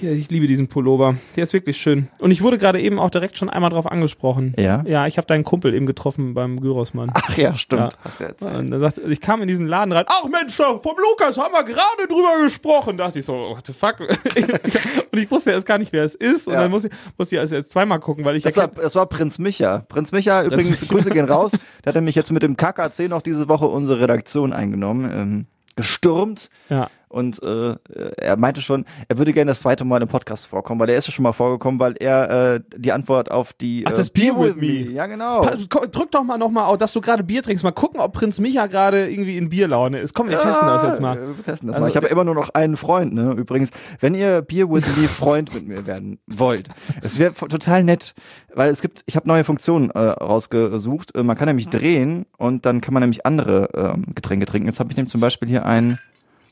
Ich 0.00 0.30
liebe 0.30 0.46
diesen 0.46 0.68
Pullover. 0.68 1.16
Der 1.36 1.44
ist 1.44 1.52
wirklich 1.52 1.76
schön. 1.76 2.08
Und 2.18 2.30
ich 2.30 2.40
wurde 2.42 2.56
gerade 2.56 2.80
eben 2.80 2.98
auch 2.98 3.10
direkt 3.10 3.36
schon 3.36 3.50
einmal 3.50 3.70
drauf 3.70 3.86
angesprochen. 3.90 4.54
Ja? 4.58 4.82
Ja, 4.86 5.06
ich 5.06 5.18
habe 5.18 5.26
deinen 5.26 5.44
Kumpel 5.44 5.74
eben 5.74 5.84
getroffen 5.86 6.32
beim 6.34 6.60
Gyrosmann. 6.60 7.10
Ach 7.14 7.36
ja, 7.36 7.54
stimmt. 7.54 7.92
Ja. 7.92 7.98
Hast 8.02 8.20
du 8.20 8.24
erzählt. 8.24 8.54
Und 8.56 8.72
er 8.72 8.80
sagt, 8.80 8.98
ich 8.98 9.20
kam 9.20 9.42
in 9.42 9.48
diesen 9.48 9.66
Laden 9.66 9.92
rein. 9.92 10.04
Ach 10.08 10.24
Mensch, 10.28 10.54
vom 10.54 10.80
Lukas 11.10 11.36
haben 11.36 11.52
wir 11.52 11.64
gerade 11.64 12.08
drüber 12.08 12.42
gesprochen. 12.42 12.96
Dachte 12.96 13.18
ich 13.18 13.24
so, 13.26 13.32
what 13.34 13.66
the 13.66 13.72
fuck? 13.72 14.00
und 15.12 15.18
ich 15.18 15.30
wusste 15.30 15.50
erst 15.50 15.66
gar 15.66 15.78
nicht, 15.78 15.92
wer 15.92 16.04
es 16.04 16.14
ist. 16.14 16.46
Und 16.48 16.54
Ja. 16.54 16.62
dann 16.62 16.70
musste 16.70 16.88
ich, 16.88 16.94
musste 17.18 17.34
ich 17.36 17.40
also 17.40 17.56
jetzt 17.56 17.70
zweimal 17.70 18.00
gucken, 18.00 18.24
weil 18.24 18.36
ich 18.36 18.42
Das 18.44 18.56
war, 18.56 18.68
das 18.68 18.94
war 18.94 19.06
Prinz 19.06 19.38
Micha. 19.38 19.84
Prinz 19.88 20.12
Micha, 20.12 20.42
übrigens. 20.44 20.86
Grüße 20.88 21.10
gehen 21.10 21.26
raus. 21.28 21.52
Der 21.84 21.90
hat 21.90 21.94
nämlich 21.96 22.14
jetzt 22.14 22.30
mit 22.30 22.42
dem 22.42 22.56
KKC 22.56 23.08
noch 23.08 23.22
diese 23.22 23.48
Woche 23.48 23.66
unsere 23.66 24.00
Redaktion 24.00 24.52
eingenommen, 24.52 25.10
ähm, 25.14 25.46
gestürmt. 25.76 26.48
ja. 26.70 26.88
Und 27.14 27.40
äh, 27.42 27.76
er 28.16 28.36
meinte 28.36 28.60
schon, 28.60 28.84
er 29.08 29.18
würde 29.18 29.32
gerne 29.32 29.52
das 29.52 29.60
zweite 29.60 29.84
Mal 29.84 30.02
im 30.02 30.08
Podcast 30.08 30.46
vorkommen, 30.46 30.80
weil 30.80 30.90
er 30.90 30.96
ist 30.96 31.06
ja 31.06 31.12
schon 31.12 31.22
mal 31.22 31.32
vorgekommen, 31.32 31.78
weil 31.78 31.94
er 32.00 32.54
äh, 32.56 32.60
die 32.76 32.90
Antwort 32.90 33.30
auf 33.30 33.52
die 33.52 33.84
Ach, 33.86 33.92
äh, 33.92 33.94
das 33.94 34.10
Beer 34.10 34.36
with 34.38 34.56
me. 34.56 34.90
Ja, 34.90 35.06
genau. 35.06 35.42
Pa- 35.42 35.86
Drück 35.86 36.10
doch 36.10 36.24
mal 36.24 36.38
nochmal 36.38 36.64
auf, 36.64 36.76
dass 36.78 36.92
du 36.92 37.00
gerade 37.00 37.22
Bier 37.22 37.42
trinkst. 37.42 37.62
Mal 37.62 37.70
gucken, 37.70 38.00
ob 38.00 38.12
Prinz 38.14 38.40
Micha 38.40 38.66
gerade 38.66 39.08
irgendwie 39.08 39.36
in 39.36 39.48
Bierlaune 39.48 40.00
ist. 40.00 40.12
Komm, 40.14 40.28
wir 40.28 40.40
testen 40.40 40.66
das 40.66 40.82
jetzt 40.82 41.00
mal. 41.00 41.16
Ja, 41.16 41.22
Wir 41.36 41.44
testen 41.44 41.68
das 41.68 41.76
Also, 41.76 41.84
mal. 41.84 41.88
Ich 41.88 41.96
habe 41.96 42.08
immer 42.08 42.24
nur 42.24 42.34
noch 42.34 42.50
einen 42.50 42.76
Freund, 42.76 43.14
ne? 43.14 43.32
Übrigens, 43.36 43.70
wenn 44.00 44.14
ihr 44.14 44.42
Beer 44.42 44.68
with 44.68 44.84
me 44.96 45.06
Freund 45.08 45.54
mit 45.54 45.68
mir 45.68 45.86
werden 45.86 46.18
wollt, 46.26 46.68
es 47.02 47.18
wäre 47.20 47.32
total 47.34 47.84
nett, 47.84 48.14
weil 48.54 48.70
es 48.70 48.80
gibt, 48.82 49.04
ich 49.06 49.14
habe 49.14 49.28
neue 49.28 49.44
Funktionen 49.44 49.90
äh, 49.90 49.98
rausgesucht. 49.98 51.14
Äh, 51.14 51.22
man 51.22 51.36
kann 51.36 51.46
nämlich 51.46 51.68
drehen 51.68 52.26
und 52.38 52.66
dann 52.66 52.80
kann 52.80 52.92
man 52.92 53.02
nämlich 53.02 53.24
andere 53.24 53.68
ähm, 53.74 54.14
Getränke 54.14 54.46
trinken. 54.46 54.68
Jetzt 54.68 54.80
habe 54.80 54.90
ich 54.90 54.96
nämlich 54.96 55.12
zum 55.12 55.20
Beispiel 55.20 55.48
hier 55.48 55.64
ein, 55.64 55.98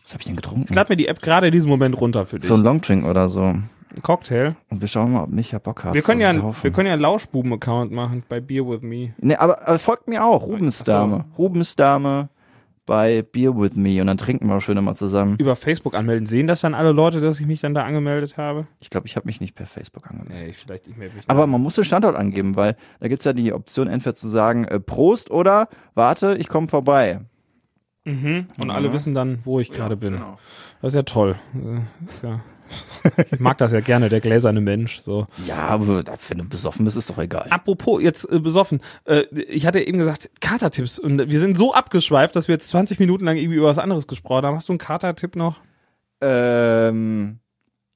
was 0.05 0.13
habe 0.13 0.21
ich 0.21 0.27
denn 0.27 0.37
getrunken? 0.37 0.67
Ich 0.69 0.75
lade 0.75 0.91
mir 0.93 0.97
die 0.97 1.09
App 1.09 1.21
gerade 1.23 1.47
in 1.47 1.53
diesem 1.53 1.71
Moment 1.71 2.01
runter 2.01 2.27
für 2.27 2.39
dich. 2.39 2.49
So 2.49 2.55
ein 2.55 2.63
Longdrink 2.63 3.05
oder 3.07 3.29
so. 3.29 3.43
Ein 3.43 3.69
Cocktail. 4.03 4.57
Und 4.71 4.81
wir 4.81 4.89
schauen 4.89 5.13
mal, 5.13 5.25
ob 5.25 5.31
Micha 5.31 5.59
Bock 5.59 5.85
hat. 5.85 5.95
Wir 5.95 6.03
können 6.03 6.21
ja, 6.21 6.31
ein- 6.31 6.43
wir 6.63 6.71
können 6.73 6.87
ja 6.87 6.95
einen 6.95 7.03
Lauschbuben-Account 7.03 7.93
machen 7.93 8.23
bei 8.29 8.41
Beer 8.41 8.67
with 8.67 8.81
me. 8.83 9.15
Nee, 9.19 9.37
aber, 9.37 9.67
aber 9.69 9.79
folgt 9.79 10.09
mir 10.09 10.25
auch. 10.25 10.43
Rubensdame. 10.47 11.25
Rubensdame 11.39 12.29
bei 12.85 13.23
Beer 13.23 13.57
With 13.57 13.77
Me 13.77 14.01
und 14.01 14.09
dann 14.09 14.17
trinken 14.19 14.49
wir 14.49 14.61
schön 14.61 14.77
immer 14.77 14.97
zusammen. 14.97 15.37
Über 15.39 15.55
Facebook 15.55 15.95
anmelden. 15.95 16.27
Sehen 16.27 16.49
das 16.49 16.63
dann 16.63 16.75
alle 16.75 16.91
Leute, 16.91 17.21
dass 17.21 17.39
ich 17.39 17.47
mich 17.47 17.61
dann 17.61 17.75
da 17.75 17.85
angemeldet 17.85 18.37
habe? 18.37 18.67
Ich 18.81 18.91
glaube, 18.91 19.07
ich 19.07 19.15
habe 19.15 19.27
mich 19.27 19.41
nicht 19.41 19.55
per 19.55 19.67
Facebook 19.67 20.11
angemeldet. 20.11 20.47
Nee, 20.49 20.53
vielleicht 20.53 20.89
ich 20.89 20.97
melde 20.97 21.15
mich. 21.15 21.25
Aber 21.29 21.47
man 21.47 21.61
muss 21.63 21.77
den 21.77 21.85
Standort 21.85 22.17
angeben, 22.17 22.57
weil 22.57 22.75
da 22.99 23.07
gibt's 23.07 23.25
ja 23.25 23.33
die 23.35 23.53
Option, 23.53 23.87
entweder 23.87 24.17
zu 24.17 24.27
sagen, 24.29 24.65
äh, 24.65 24.81
Prost 24.81 25.31
oder 25.31 25.69
warte, 25.95 26.35
ich 26.37 26.49
komme 26.49 26.67
vorbei. 26.67 27.21
Mhm. 28.05 28.47
Und 28.59 28.69
Ja. 28.69 28.75
alle 28.75 28.93
wissen 28.93 29.15
dann, 29.15 29.39
wo 29.45 29.61
ich 29.61 29.71
gerade 29.71 29.97
bin. 29.97 30.15
genau. 30.15 30.39
Das 30.81 30.93
ist 30.93 30.97
ja 30.97 31.03
toll. 31.03 31.37
Ist 32.09 32.23
ja 32.23 32.41
ich 33.31 33.41
mag 33.41 33.59
das 33.59 33.73
ja 33.73 33.81
gerne, 33.81 34.09
der 34.09 34.21
gläserne 34.21 34.61
Mensch. 34.61 35.01
So. 35.01 35.27
Ja, 35.47 35.57
aber 35.69 36.05
wenn 36.29 36.39
du 36.39 36.45
besoffen 36.45 36.85
bist, 36.85 36.97
ist 36.97 37.11
doch 37.11 37.19
egal. 37.19 37.47
Apropos 37.51 38.03
jetzt 38.03 38.31
äh, 38.31 38.39
besoffen. 38.39 38.81
Äh, 39.05 39.23
ich 39.35 39.67
hatte 39.67 39.81
eben 39.81 39.99
gesagt, 39.99 40.31
Katertipps. 40.41 40.99
Und 40.99 41.29
wir 41.29 41.39
sind 41.41 41.59
so 41.59 41.75
abgeschweift, 41.75 42.35
dass 42.35 42.49
wir 42.49 42.55
jetzt 42.55 42.69
20 42.69 42.99
Minuten 42.99 43.25
lang 43.25 43.37
irgendwie 43.37 43.59
über 43.59 43.69
was 43.69 43.79
anderes 43.79 44.07
gesprochen 44.07 44.47
haben. 44.47 44.57
Hast 44.57 44.69
du 44.69 44.73
einen 44.73 44.79
Katertipp 44.79 45.37
noch? 45.37 45.61
Ähm, 46.21 47.41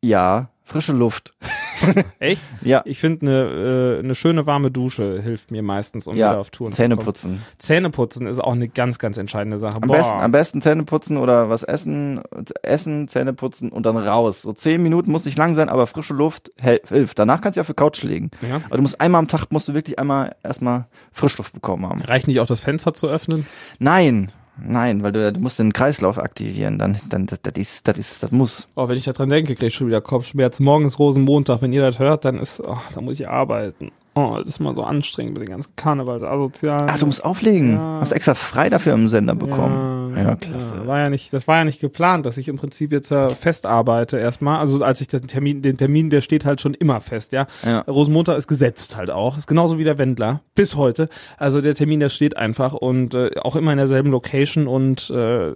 ja, 0.03 0.51
frische 0.63 0.93
Luft. 0.93 1.35
Echt? 2.19 2.43
Ja, 2.63 2.83
Ich 2.85 2.99
finde, 3.01 3.27
eine 3.27 3.97
äh, 3.97 3.99
eine 4.01 4.15
schöne 4.15 4.47
warme 4.47 4.71
Dusche 4.71 5.21
hilft 5.23 5.51
mir 5.51 5.63
meistens, 5.63 6.07
um 6.07 6.17
ja, 6.17 6.31
wieder 6.31 6.41
auf 6.41 6.51
Touren 6.51 6.73
Zähne 6.73 6.95
zu 6.95 6.97
kommen. 6.97 7.05
putzen. 7.07 7.43
Zähneputzen 7.59 8.27
ist 8.27 8.41
auch 8.41 8.53
eine 8.53 8.69
ganz, 8.69 8.99
ganz 8.99 9.17
entscheidende 9.19 9.59
Sache. 9.59 9.77
Am 9.81 9.89
besten, 9.89 10.19
am 10.21 10.33
besten 10.33 10.63
Zähne 10.63 10.85
putzen 10.85 11.17
oder 11.17 11.49
was 11.51 11.63
essen, 11.63 12.21
essen, 12.63 13.09
Zähne 13.09 13.33
putzen 13.33 13.71
und 13.71 13.87
dann 13.87 13.97
raus. 13.97 14.43
So 14.43 14.53
zehn 14.53 14.83
Minuten 14.83 15.11
muss 15.11 15.25
nicht 15.25 15.39
lang 15.39 15.55
sein, 15.55 15.69
aber 15.69 15.87
frische 15.87 16.15
Luft 16.15 16.53
hilft. 16.57 17.19
Danach 17.19 17.41
kannst 17.41 17.57
du 17.57 17.61
auf 17.61 17.67
die 17.67 17.75
Couch 17.75 18.03
legen. 18.03 18.31
ja. 18.43 18.61
Aber 18.67 18.77
du 18.77 18.83
musst 18.83 19.01
einmal 19.01 19.19
am 19.21 19.29
Tag, 19.29 19.47
musst 19.51 19.69
du 19.69 19.75
wirklich 19.75 19.99
einmal 19.99 20.35
erstmal 20.43 20.87
Frischluft 21.13 21.53
bekommen 21.53 21.87
haben. 21.87 22.03
Reicht 22.03 22.27
nicht 22.27 22.41
auch 22.41 22.47
das 22.47 22.61
Fenster 22.61 22.95
zu 22.95 23.07
öffnen? 23.09 23.47
Nein, 23.79 24.33
nein, 24.63 25.03
weil 25.03 25.13
du, 25.13 25.33
du 25.33 25.41
musst 25.41 25.59
den 25.59 25.73
Kreislauf 25.73 26.19
aktivieren. 26.19 26.79
Dann, 26.79 26.99
dann, 27.09 27.27
das, 27.27 27.41
das 27.43 27.55
ist, 27.57 27.89
das 27.89 27.99
ist, 27.99 28.23
das 28.23 28.31
muss. 28.31 28.69
Oh, 28.75 28.89
wenn 28.89 28.97
ich 28.97 29.05
da 29.05 29.13
dran 29.13 29.29
denke, 29.29 29.55
krieg 29.55 29.69
ich 29.69 29.75
schon 29.75 29.87
wieder 29.87 30.01
Kopfschmerzen. 30.01 30.65
Morgen 30.65 30.85
ist 30.85 30.99
Rosenmontag. 30.99 31.63
Wenn 31.63 31.73
ihr 31.73 31.83
das 31.83 31.99
hört, 31.99 32.25
dann 32.25 32.39
ist, 32.39 32.61
oh, 32.61 32.79
da 32.95 33.01
muss 33.01 33.21
ich 33.21 33.29
arbeiten. 33.29 33.91
Oh, 34.15 34.37
das 34.39 34.49
ist 34.49 34.61
mal 34.61 34.75
so 34.75 34.83
anstrengend 34.83 35.35
mit 35.35 35.47
den 35.47 35.51
ganzen 35.51 35.77
Karnevalsasozialen. 35.77 36.89
Ach, 36.89 36.99
du 36.99 37.07
musst 37.07 37.23
auflegen. 37.23 37.75
Ja. 37.75 37.99
Hast 38.01 38.13
extra 38.13 38.35
frei 38.35 38.71
dafür 38.71 38.95
im 38.95 39.11
Sender 39.11 39.35
bekommen. 39.35 39.75
Ja, 39.75 39.96
klasse. 40.37 40.75
Ja, 40.77 40.87
war 40.87 40.99
ja 40.99 41.11
nicht, 41.11 41.33
das 41.33 41.47
war 41.47 41.59
ja 41.59 41.65
nicht 41.65 41.81
geplant, 41.81 42.27
dass 42.27 42.37
ich 42.39 42.49
im 42.49 42.57
Prinzip 42.57 42.93
jetzt 42.93 43.11
äh, 43.11 43.31
fest 43.31 43.67
arbeite 43.67 44.19
erstmal. 44.19 44.59
Also 44.59 44.83
als 44.83 45.01
ich 45.01 45.09
den 45.09 45.27
Termin, 45.27 45.63
den 45.63 45.77
Termin, 45.77 46.11
der 46.11 46.21
steht 46.21 46.45
halt 46.45 46.61
schon 46.61 46.75
immer 46.75 47.01
fest, 47.01 47.33
ja. 47.33 47.47
Ja. 47.65 47.81
Rosenmontag 47.81 48.39
ist 48.39 48.49
gesetzt 48.49 48.97
halt 48.97 49.11
auch. 49.11 49.39
Ist 49.39 49.47
genauso 49.47 49.79
wie 49.79 49.85
der 49.85 49.99
Wendler. 49.99 50.41
Bis 50.55 50.77
heute. 50.77 51.09
Also 51.37 51.61
der 51.61 51.75
Termin, 51.75 52.01
der 52.01 52.09
steht 52.09 52.37
einfach 52.37 52.73
und 52.73 53.15
äh, 53.15 53.31
auch 53.41 53.57
immer 53.57 53.73
in 53.73 53.79
derselben 53.79 54.11
Location 54.11 54.67
und 54.67 55.11
äh, 55.11 55.53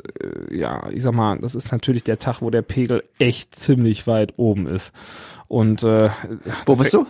ja, 0.50 0.88
ich 0.90 1.02
sag 1.02 1.14
mal, 1.14 1.38
das 1.38 1.54
ist 1.54 1.72
natürlich 1.72 2.04
der 2.04 2.18
Tag, 2.18 2.42
wo 2.42 2.50
der 2.50 2.62
Pegel 2.62 3.02
echt 3.18 3.54
ziemlich 3.54 4.06
weit 4.06 4.34
oben 4.36 4.66
ist. 4.66 4.92
Und 5.50 5.82
äh, 5.82 6.10
Wo 6.64 6.76
bist 6.76 6.94
du? 6.94 7.08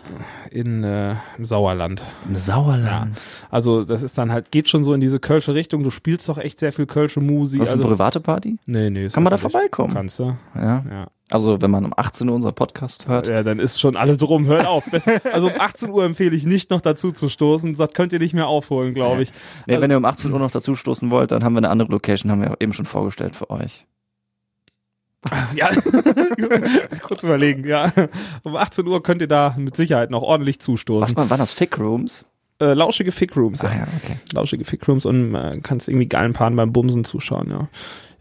in 0.51 0.82
äh, 0.82 1.14
im 1.36 1.45
Sauerland. 1.45 2.01
Im 2.26 2.36
Sauerland. 2.36 3.18
Also 3.51 3.84
das 3.84 4.03
ist 4.03 4.16
dann 4.16 4.32
halt, 4.32 4.51
geht 4.51 4.66
schon 4.70 4.82
so 4.82 4.95
in 4.95 5.01
diese 5.03 5.20
Kölsche 5.20 5.53
Richtung. 5.53 5.82
Du 5.82 5.91
spielst 5.91 6.26
doch 6.26 6.38
echt 6.38 6.59
sehr 6.59 6.72
viel 6.72 6.86
Kölsche 6.86 7.20
Musik. 7.20 7.61
Was 7.61 7.68
ist 7.68 7.72
also, 7.74 7.84
eine 7.84 7.95
private 7.95 8.20
Party? 8.20 8.57
nee, 8.64 8.88
nee. 8.88 9.09
Kann 9.09 9.24
man 9.24 9.30
da 9.30 9.36
vorbeikommen? 9.36 9.93
Kannst 9.93 10.20
du. 10.20 10.34
Ja. 10.55 10.82
Ja. 10.91 11.07
Also, 11.30 11.61
wenn 11.61 11.70
man 11.70 11.84
um 11.84 11.93
18 11.95 12.30
Uhr 12.30 12.34
unseren 12.34 12.55
Podcast 12.55 13.07
hört. 13.07 13.28
ja, 13.28 13.43
dann 13.43 13.59
ist 13.59 13.78
schon 13.78 13.95
alles 13.95 14.16
drum. 14.16 14.47
Hört 14.47 14.66
auf. 14.66 14.84
Also 15.32 15.49
um 15.49 15.53
18 15.59 15.91
Uhr 15.91 16.03
empfehle 16.05 16.34
ich 16.34 16.47
nicht 16.47 16.70
noch 16.70 16.80
dazu 16.80 17.12
zu 17.12 17.28
stoßen. 17.28 17.76
Das 17.76 17.93
könnt 17.93 18.14
ihr 18.14 18.20
nicht 18.20 18.32
mehr 18.32 18.47
aufholen, 18.49 18.95
glaube 18.95 19.20
ich. 19.20 19.32
Nee, 19.66 19.74
Also- 19.74 19.82
wenn 19.82 19.91
ihr 19.91 19.99
um 19.99 20.05
18 20.07 20.32
Uhr 20.32 20.38
noch 20.38 20.51
dazu 20.51 20.74
stoßen 20.76 21.11
wollt, 21.11 21.30
dann 21.30 21.45
haben 21.45 21.53
wir 21.53 21.59
eine 21.59 21.68
andere 21.68 21.91
Location, 21.91 22.32
haben 22.32 22.41
wir 22.41 22.57
eben 22.59 22.72
schon 22.72 22.86
vorgestellt 22.86 23.36
für 23.36 23.51
euch. 23.51 23.86
Ja, 25.54 25.68
kurz 27.02 27.22
überlegen, 27.22 27.66
ja. 27.66 27.92
Um 28.42 28.56
18 28.56 28.86
Uhr 28.86 29.02
könnt 29.02 29.20
ihr 29.20 29.28
da 29.28 29.54
mit 29.58 29.76
Sicherheit 29.76 30.10
noch 30.10 30.22
ordentlich 30.22 30.56
Was 30.58 30.64
zustoßen. 30.64 31.16
war, 31.16 31.28
waren 31.30 31.38
das 31.38 31.52
Fick 31.52 31.78
Rooms? 31.78 32.24
Äh, 32.60 32.74
lauschige 32.74 33.10
Fick-Rooms, 33.10 33.62
ja. 33.62 33.70
Ah 33.70 33.74
ja, 33.74 33.86
okay. 34.02 34.16
Lauschige 34.34 34.66
Fick-Rooms 34.66 35.06
und 35.06 35.34
äh, 35.34 35.60
kannst 35.62 35.88
irgendwie 35.88 36.08
geilen 36.08 36.34
Paaren 36.34 36.54
beim 36.56 36.72
Bumsen 36.72 37.04
zuschauen, 37.04 37.48
ja. 37.50 37.68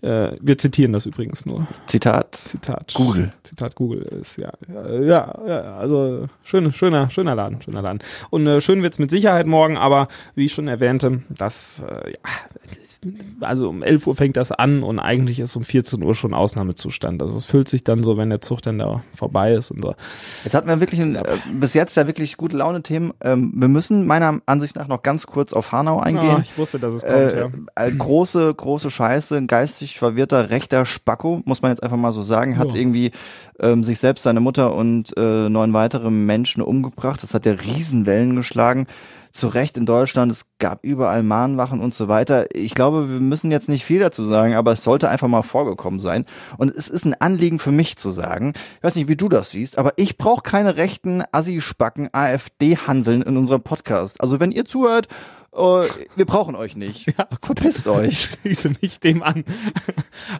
Äh, 0.02 0.38
wir 0.40 0.58
zitieren 0.58 0.94
das 0.94 1.06
übrigens 1.06 1.46
nur. 1.46 1.68
Zitat. 1.88 2.36
Zitat. 2.36 2.94
Google. 2.96 3.34
Zitat 3.44 3.76
Google 3.76 4.02
ist 4.22 4.38
ja, 4.38 4.52
ja, 4.74 4.90
ja, 5.02 5.36
ja 5.48 5.78
also 5.78 6.28
schön, 6.44 6.72
schöner, 6.72 7.10
schöner 7.10 7.36
Laden, 7.36 7.62
schöner 7.62 7.82
Laden. 7.82 8.00
Und 8.30 8.48
äh, 8.48 8.62
schön 8.62 8.82
wird's 8.84 9.00
mit 9.00 9.12
Sicherheit 9.12 9.46
morgen, 9.48 9.78
aber 9.78 10.08
wie 10.36 10.46
ich 10.46 10.54
schon 10.54 10.68
erwähnte, 10.68 11.22
das, 11.30 11.84
äh, 11.88 12.12
ja, 12.12 12.18
also 13.42 13.70
um 13.70 13.84
11 13.84 14.08
Uhr 14.08 14.16
fängt 14.16 14.38
das 14.38 14.52
an 14.52 14.84
und 14.84 15.00
eigentlich 15.00 15.40
ist 15.40 15.56
um 15.56 15.64
14 15.64 16.04
Uhr 16.04 16.16
schon 16.16 16.34
Ausnahmezustand. 16.34 17.22
Also 17.22 17.38
es 17.38 17.46
füllt 17.46 17.70
sich 17.70 17.84
dann 17.84 18.04
so, 18.04 18.18
wenn 18.18 18.30
der 18.30 18.42
Zug 18.42 18.62
dann 18.62 18.78
da 18.80 19.04
vorbei 19.16 19.54
ist 19.54 19.72
und 19.72 19.82
so. 19.82 19.96
Jetzt 20.44 20.54
hatten 20.54 20.68
wir 20.68 20.80
wirklich 20.80 21.02
ein, 21.02 21.16
äh, 21.16 21.24
bis 21.54 21.74
jetzt 21.74 21.96
ja 21.96 22.08
wirklich 22.08 22.38
gute 22.38 22.58
Laune-Themen. 22.58 23.14
Ähm, 23.22 23.52
wir 23.56 23.68
müssen 23.68 24.06
meiner 24.08 24.40
Ansicht 24.46 24.76
nach 24.76 24.88
noch 24.88 25.04
ganz 25.04 25.28
kurz 25.28 25.54
auf 25.54 25.72
Hanau 25.72 26.00
Ah, 26.00 26.04
eingehen. 26.04 26.40
ich 26.42 26.58
wusste, 26.58 26.80
dass 26.80 26.94
es 26.94 27.02
kommt, 27.04 27.14
Äh, 27.16 27.40
ja. 27.40 27.50
äh, 27.76 27.92
große, 27.92 28.54
große 28.54 28.92
Scheiße, 28.92 29.36
ein 29.38 29.48
geistig 29.90 30.00
verwirrter 30.00 30.50
rechter 30.50 30.86
Spacko, 30.86 31.42
muss 31.46 31.62
man 31.62 31.72
jetzt 31.72 31.82
einfach 31.84 31.98
mal 31.98 32.12
so 32.12 32.24
sagen, 32.24 32.58
hat 32.58 32.70
Ja. 32.70 32.76
irgendwie 32.76 33.12
ähm, 33.60 33.84
sich 33.84 34.00
selbst, 34.00 34.24
seine 34.24 34.40
Mutter 34.40 34.74
und 34.76 35.16
äh, 35.18 35.50
neun 35.50 35.74
weitere 35.74 36.10
Menschen 36.12 36.62
umgebracht. 36.62 37.22
Das 37.24 37.34
hat 37.34 37.46
ja 37.46 37.54
Riesenwellen 37.54 38.36
geschlagen. 38.36 38.88
Zu 39.32 39.48
Recht 39.48 39.78
in 39.78 39.86
Deutschland, 39.86 40.32
es 40.32 40.46
gab 40.58 40.84
überall 40.84 41.22
Mahnwachen 41.22 41.82
und 41.82 41.94
so 41.94 42.08
weiter. 42.08 42.48
Ich 42.56 42.74
glaube, 42.74 43.08
wir 43.10 43.20
müssen 43.20 43.52
jetzt 43.52 43.70
nicht 43.70 43.86
viel 43.86 44.00
dazu 44.00 44.24
sagen, 44.24 44.56
aber 44.56 44.72
es 44.72 44.84
sollte 44.84 45.08
einfach 45.08 45.28
mal 45.28 45.44
vorgekommen 45.44 46.00
sein. 46.00 46.26
Und 46.58 46.76
es 46.76 46.88
ist 46.90 47.06
ein 47.06 47.14
Anliegen 47.14 47.60
für 47.60 47.72
mich 47.72 47.96
zu 47.98 48.10
sagen, 48.10 48.54
ich 48.78 48.84
weiß 48.84 48.96
nicht, 48.96 49.08
wie 49.08 49.16
du 49.16 49.30
das 49.30 49.52
siehst, 49.52 49.78
aber 49.78 49.94
ich 49.98 50.18
brauche 50.18 50.42
keine 50.42 50.78
rechten 50.78 51.22
Assi-Spacken 51.32 52.10
AfD-Hanseln 52.12 53.22
in 53.22 53.38
unserem 53.38 53.62
Podcast. 53.62 54.20
Also 54.20 54.40
wenn 54.40 54.52
ihr 54.52 54.66
zuhört, 54.66 55.08
äh, 55.54 55.84
wir 56.16 56.26
brauchen 56.26 56.56
euch 56.56 56.76
nicht. 56.76 57.08
Ja, 57.18 57.28
Verpisst 57.42 57.88
euch. 57.88 58.08
Ich 58.10 58.20
schließe 58.42 58.72
mich 58.82 59.00
dem 59.00 59.24
an. 59.24 59.44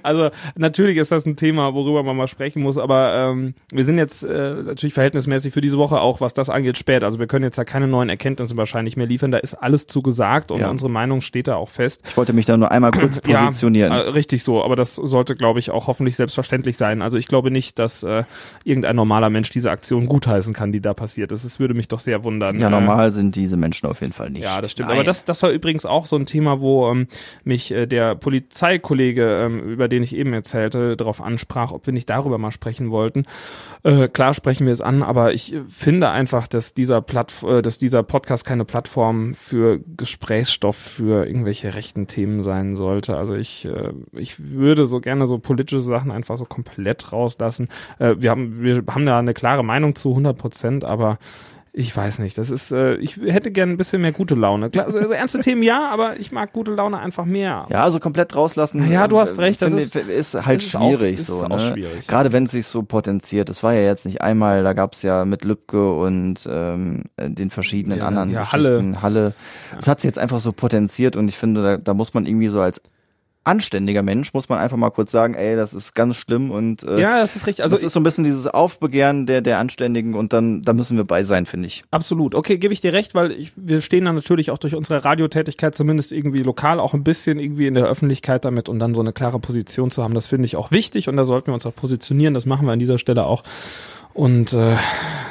Also 0.04 0.30
natürlich 0.56 0.98
ist 0.98 1.12
das 1.12 1.26
ein 1.26 1.36
Thema, 1.36 1.74
worüber 1.74 2.04
man 2.04 2.16
mal 2.16 2.28
sprechen 2.28 2.62
muss, 2.62 2.78
aber 2.78 3.14
ähm, 3.16 3.54
wir 3.72 3.86
sind 3.86 3.98
jetzt 3.98 4.24
äh, 4.24 4.56
natürlich 4.56 4.94
verhältnismäßig 4.94 5.54
für 5.54 5.62
diese 5.62 5.78
Woche 5.78 6.00
auch, 6.00 6.22
was 6.22 6.34
das 6.34 6.50
angeht, 6.50 6.78
spät. 6.78 7.04
Also 7.04 7.20
wir 7.20 7.28
können 7.28 7.44
jetzt 7.44 7.58
ja 7.58 7.64
keine 7.66 7.88
neuen 7.88 8.10
Erkenntnisse 8.10 8.56
wahrscheinlich 8.58 8.98
mehr 8.98 9.08
liefern. 9.08 9.32
Da 9.32 9.38
ist 9.40 9.56
alles 9.56 9.88
zu 9.88 10.02
gesagt 10.02 10.52
und 10.52 10.60
Ja. 10.60 10.70
unsere 10.70 10.90
Meinung 10.90 11.22
steht 11.22 11.48
da 11.48 11.56
auch 11.56 11.70
fest. 11.70 12.02
Ich 12.08 12.16
wollte 12.18 12.34
mich 12.34 12.46
da 12.46 12.58
nur 12.58 12.72
einmal 12.72 12.92
kurz 12.92 13.20
positionieren. 13.22 13.92
Ja, 13.92 14.00
äh, 14.02 14.10
richtig 14.10 14.44
so, 14.44 14.64
aber 14.64 14.76
das 14.76 14.96
sollte, 14.96 15.36
glaube 15.36 15.60
ich, 15.60 15.72
auch 15.72 15.88
hoffentlich 15.88 16.16
selbstverständlich 16.16 16.78
sein. 16.78 17.02
Also 17.02 17.18
ich 17.18 17.28
glaube 17.28 17.52
nicht, 17.52 17.80
dass 17.80 18.04
äh, 18.04 18.24
irgendein 18.64 18.96
normaler 18.96 19.30
Mensch 19.30 19.50
diese 19.50 19.72
Aktion 19.72 20.06
gutheißen 20.08 20.54
kann, 20.54 20.72
die 20.72 20.82
da 20.82 20.94
passiert 20.94 21.32
ist. 21.32 21.44
Es 21.44 21.60
würde 21.60 21.74
mich 21.74 21.88
doch 21.88 22.00
sehr 22.00 22.24
wundern. 22.24 22.60
ja, 22.60 22.68
Äh, 22.68 22.72
normal 22.72 23.12
sind 23.12 23.36
diese 23.36 23.58
Menschen 23.58 23.88
auf 23.88 24.02
jeden 24.02 24.14
Fall 24.14 24.30
nicht. 24.30 24.44
ja, 24.44 24.62
das 24.62 24.72
stimmt. 24.72 24.90
Nein. 24.90 24.99
Aber 25.00 25.06
das, 25.06 25.26
das 25.26 25.42
war 25.44 25.50
übrigens 25.52 25.86
auch 25.86 26.06
so 26.06 26.16
ein 26.16 26.26
Thema, 26.26 26.62
wo 26.62 26.90
ähm, 26.90 27.08
mich 27.44 27.72
äh, 27.72 27.86
der 27.86 28.16
Polizeikollege, 28.16 29.46
ähm, 29.46 29.60
über 29.62 29.88
den 29.88 30.04
ich 30.04 30.16
eben 30.16 30.34
erzählte, 30.34 30.98
darauf 30.98 31.22
ansprach, 31.22 31.72
ob 31.72 31.86
wir 31.86 31.94
nicht 31.94 32.10
darüber 32.10 32.38
mal 32.38 32.52
sprechen 32.52 32.92
wollten. 32.92 33.26
Äh, 33.84 34.08
klar 34.10 34.34
sprechen 34.34 34.66
wir 34.66 34.74
es 34.74 34.82
an, 34.82 35.04
aber 35.04 35.34
ich 35.34 35.54
äh, 35.54 35.62
finde 35.70 36.10
einfach, 36.10 36.48
dass 36.48 36.74
dieser 36.74 37.02
Platt, 37.02 37.34
äh, 37.44 37.62
dass 37.62 37.78
dieser 37.78 38.04
Podcast 38.04 38.46
keine 38.46 38.66
Plattform 38.66 39.36
für 39.36 39.80
Gesprächsstoff 39.98 40.76
für 40.76 41.26
irgendwelche 41.26 41.76
rechten 41.76 42.08
Themen 42.08 42.44
sein 42.44 42.76
sollte. 42.76 43.18
Also 43.18 43.36
ich, 43.36 43.66
äh, 43.66 43.94
ich 44.14 44.40
würde 44.40 44.86
so 44.86 45.00
gerne 45.00 45.28
so 45.28 45.40
politische 45.40 45.80
Sachen 45.80 46.12
einfach 46.12 46.38
so 46.38 46.46
komplett 46.46 47.12
rauslassen. 47.12 47.70
Äh, 48.00 48.16
wir 48.20 48.32
haben, 48.32 48.62
wir 48.62 48.84
haben 48.90 49.06
da 49.06 49.20
eine 49.20 49.34
klare 49.34 49.64
Meinung 49.64 49.96
zu 49.96 50.10
100 50.10 50.38
Prozent, 50.38 50.84
aber 50.84 51.20
ich 51.72 51.96
weiß 51.96 52.20
nicht, 52.20 52.38
das 52.38 52.50
ist, 52.50 52.72
äh, 52.72 52.96
ich 52.96 53.18
hätte 53.18 53.52
gerne 53.52 53.72
ein 53.74 53.78
bisschen 53.78 54.02
mehr 54.02 54.12
gute 54.12 54.34
Laune. 54.36 54.70
Klar, 54.70 54.88
also 54.88 54.98
ernste 54.98 55.40
Themen 55.42 55.62
ja, 55.64 55.88
aber 55.90 56.20
ich 56.20 56.32
mag 56.32 56.52
gute 56.52 56.72
Laune 56.72 56.98
einfach 57.00 57.26
mehr. 57.26 57.68
Ja, 57.70 57.84
also 57.84 58.00
komplett 58.00 58.36
rauslassen. 58.36 58.92
Ja, 58.92 59.08
du 59.08 59.18
äh, 59.18 59.20
hast 59.22 59.38
recht, 59.40 59.62
das 59.62 59.74
ist- 59.74 59.96
ist 59.96 60.34
halt 60.46 60.58
das 60.60 60.66
ist 60.66 60.76
auch- 60.76 60.90
schwierig 60.90 61.20
ist 61.20 61.28
so. 61.28 61.44
auch 61.46 61.50
ne? 61.50 61.72
schwierig. 61.74 62.08
Gerade 62.08 62.32
wenn 62.32 62.46
es 62.46 62.52
sich 62.52 62.66
so 62.66 62.84
potenziert. 62.84 63.50
Das 63.50 63.62
war 63.64 63.74
ja 63.74 63.82
jetzt 63.82 64.06
nicht 64.06 64.22
einmal, 64.22 64.64
da 64.64 64.74
gab's 64.74 65.02
ja 65.04 65.26
mit 65.26 65.44
Lübcke 65.44 65.94
und 65.94 66.48
ähm, 66.50 67.04
den 67.20 67.50
verschiedenen 67.52 68.00
Ja, 68.00 68.08
anderen 68.08 68.32
ja, 68.32 68.42
Geschichten. 68.42 69.02
Halle. 69.02 69.34
Es 69.80 69.88
hat 69.88 70.02
sich 70.02 70.08
jetzt 70.10 70.20
einfach 70.20 70.40
so 70.40 70.52
potenziert 70.54 71.16
und 71.16 71.28
ich 71.28 71.38
finde, 71.38 71.62
da, 71.64 71.78
da 71.78 71.94
muss 71.94 72.14
man 72.14 72.26
irgendwie 72.26 72.48
so 72.50 72.62
als 72.62 72.82
anständiger 73.44 74.04
Mensch, 74.04 74.34
muss 74.34 74.50
man 74.50 74.60
einfach 74.60 74.78
mal 74.78 74.90
kurz 74.90 75.12
sagen, 75.12 75.34
ey, 75.34 75.56
das 75.56 75.74
ist 75.74 75.96
ganz 75.96 76.16
schlimm 76.18 76.52
und 76.52 76.84
äh, 76.84 77.00
Ja, 77.00 77.20
das 77.20 77.36
ist 77.36 77.48
richtig. 77.48 77.64
Also 77.64 77.76
das 77.76 77.84
ist 77.84 77.94
so 77.94 78.00
ein 78.00 78.04
bisschen 78.04 78.24
dieses 78.24 78.48
Aufbegehren 78.48 79.26
der, 79.26 79.42
der 79.42 79.60
Anständigen 79.60 80.14
und 80.14 80.34
dann, 80.34 80.62
da 80.64 80.74
müssen 80.74 80.98
wir 80.98 81.04
bei 81.04 81.24
sein, 81.24 81.46
finde 81.46 81.68
ich. 81.68 81.84
Absolut. 81.90 82.36
Okay, 82.36 82.58
gebe 82.58 82.74
ich 82.74 82.82
dir 82.82 82.94
recht, 82.94 83.16
weil 83.16 83.32
ich, 83.32 83.54
wir 83.56 83.82
stehen 83.82 84.06
dann 84.06 84.16
natürlich 84.16 84.52
auch 84.52 84.58
durch 84.58 84.76
unsere 84.76 85.04
Radiotätigkeit 85.04 85.74
zumindest 85.74 86.12
irgendwie 86.12 86.44
lokal 86.44 86.80
auch 86.80 86.94
ein 86.94 87.04
bisschen 87.04 87.40
irgendwie 87.40 87.68
in 87.68 87.74
der 87.74 87.86
Öffentlichkeit 87.86 88.46
damit 88.46 88.70
und 88.70 88.80
dann 88.80 88.94
so 88.94 89.02
eine 89.02 89.14
klare 89.14 89.40
Position 89.40 89.90
zu 89.90 90.04
haben, 90.04 90.14
das 90.14 90.28
finde 90.28 90.46
ich 90.46 90.56
auch 90.56 90.72
wichtig 90.72 91.08
und 91.10 91.18
da 91.18 91.24
sollten 91.24 91.48
wir 91.48 91.54
uns 91.54 91.66
auch 91.66 91.76
positionieren. 91.76 92.34
Das 92.34 92.46
machen 92.46 92.68
wir 92.68 92.74
an 92.74 92.80
dieser 92.80 93.00
Stelle 93.00 93.26
auch 93.26 93.44
und 94.14 94.54
äh, 94.54 94.76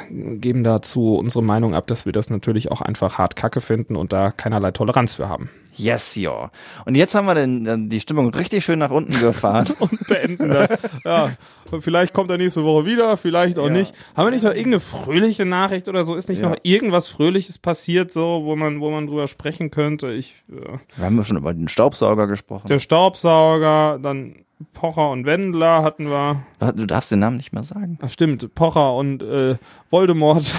geben 0.09 0.63
dazu 0.63 1.15
unsere 1.15 1.43
Meinung 1.43 1.75
ab, 1.75 1.87
dass 1.87 2.05
wir 2.05 2.11
das 2.11 2.29
natürlich 2.29 2.71
auch 2.71 2.81
einfach 2.81 3.17
hart 3.17 3.35
kacke 3.35 3.61
finden 3.61 3.95
und 3.95 4.13
da 4.13 4.31
keinerlei 4.31 4.71
Toleranz 4.71 5.13
für 5.13 5.29
haben. 5.29 5.49
Yes, 5.79 6.15
ja. 6.15 6.51
Und 6.85 6.95
jetzt 6.95 7.15
haben 7.15 7.25
wir 7.25 7.35
den, 7.35 7.89
die 7.89 7.99
Stimmung 7.99 8.33
richtig 8.33 8.65
schön 8.65 8.79
nach 8.79 8.91
unten 8.91 9.17
gefahren. 9.19 9.67
und 9.79 10.07
beenden 10.07 10.49
das. 10.49 10.71
Ja, 11.05 11.31
vielleicht 11.79 12.13
kommt 12.13 12.29
er 12.31 12.37
nächste 12.37 12.63
Woche 12.63 12.85
wieder, 12.85 13.15
vielleicht 13.17 13.57
auch 13.57 13.67
Ja. 13.67 13.73
nicht. 13.73 13.93
Haben 14.15 14.27
wir 14.27 14.31
nicht 14.31 14.43
noch 14.43 14.51
irgendeine 14.51 14.79
fröhliche 14.81 15.45
Nachricht 15.45 15.87
oder 15.87 16.03
so? 16.03 16.15
Ist 16.15 16.29
nicht 16.29 16.41
Ja. 16.41 16.49
noch 16.49 16.57
irgendwas 16.63 17.07
Fröhliches 17.07 17.57
passiert, 17.57 18.11
so, 18.11 18.41
wo 18.43 18.55
man, 18.55 18.81
wo 18.81 18.91
man 18.91 19.07
drüber 19.07 19.27
sprechen 19.27 19.71
könnte? 19.71 20.11
Ich, 20.11 20.35
äh, 20.49 20.77
wir 20.97 21.05
haben 21.05 21.17
ja 21.17 21.23
schon 21.23 21.37
über 21.37 21.53
den 21.53 21.67
Staubsauger 21.69 22.27
gesprochen. 22.27 22.67
der 22.67 22.79
Staubsauger, 22.79 23.99
dann 24.01 24.35
Pocher 24.73 25.09
und 25.11 25.25
Wendler 25.25 25.83
hatten 25.83 26.09
wir. 26.09 26.43
Du 26.75 26.85
darfst 26.85 27.11
den 27.11 27.19
Namen 27.19 27.37
nicht 27.37 27.53
mehr 27.53 27.63
sagen. 27.63 27.97
Ach 28.01 28.09
stimmt, 28.09 28.53
Pocher 28.55 28.93
und 28.93 29.23
äh, 29.23 29.55
Voldemort. 29.89 30.53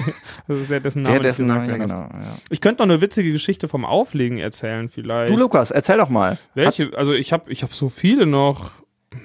das 0.48 0.58
ist 0.58 0.70
der, 0.70 0.80
dessen 0.80 1.02
Name 1.02 1.14
Der, 1.14 1.22
dessen 1.22 1.46
Name, 1.46 1.68
ja, 1.68 1.76
genau. 1.78 2.00
Ja. 2.00 2.36
Ich 2.50 2.60
könnte 2.60 2.82
noch 2.82 2.92
eine 2.92 3.00
witzige 3.00 3.32
Geschichte 3.32 3.66
vom 3.68 3.86
Auflegen 3.86 4.38
erzählen, 4.38 4.90
vielleicht. 4.90 5.32
Du, 5.32 5.38
Lukas, 5.38 5.70
erzähl 5.70 5.96
doch 5.96 6.10
mal. 6.10 6.38
Welche? 6.54 6.90
Also 6.96 7.14
ich 7.14 7.32
habe 7.32 7.50
ich 7.50 7.62
hab 7.62 7.72
so 7.72 7.88
viele 7.88 8.26
noch. 8.26 8.72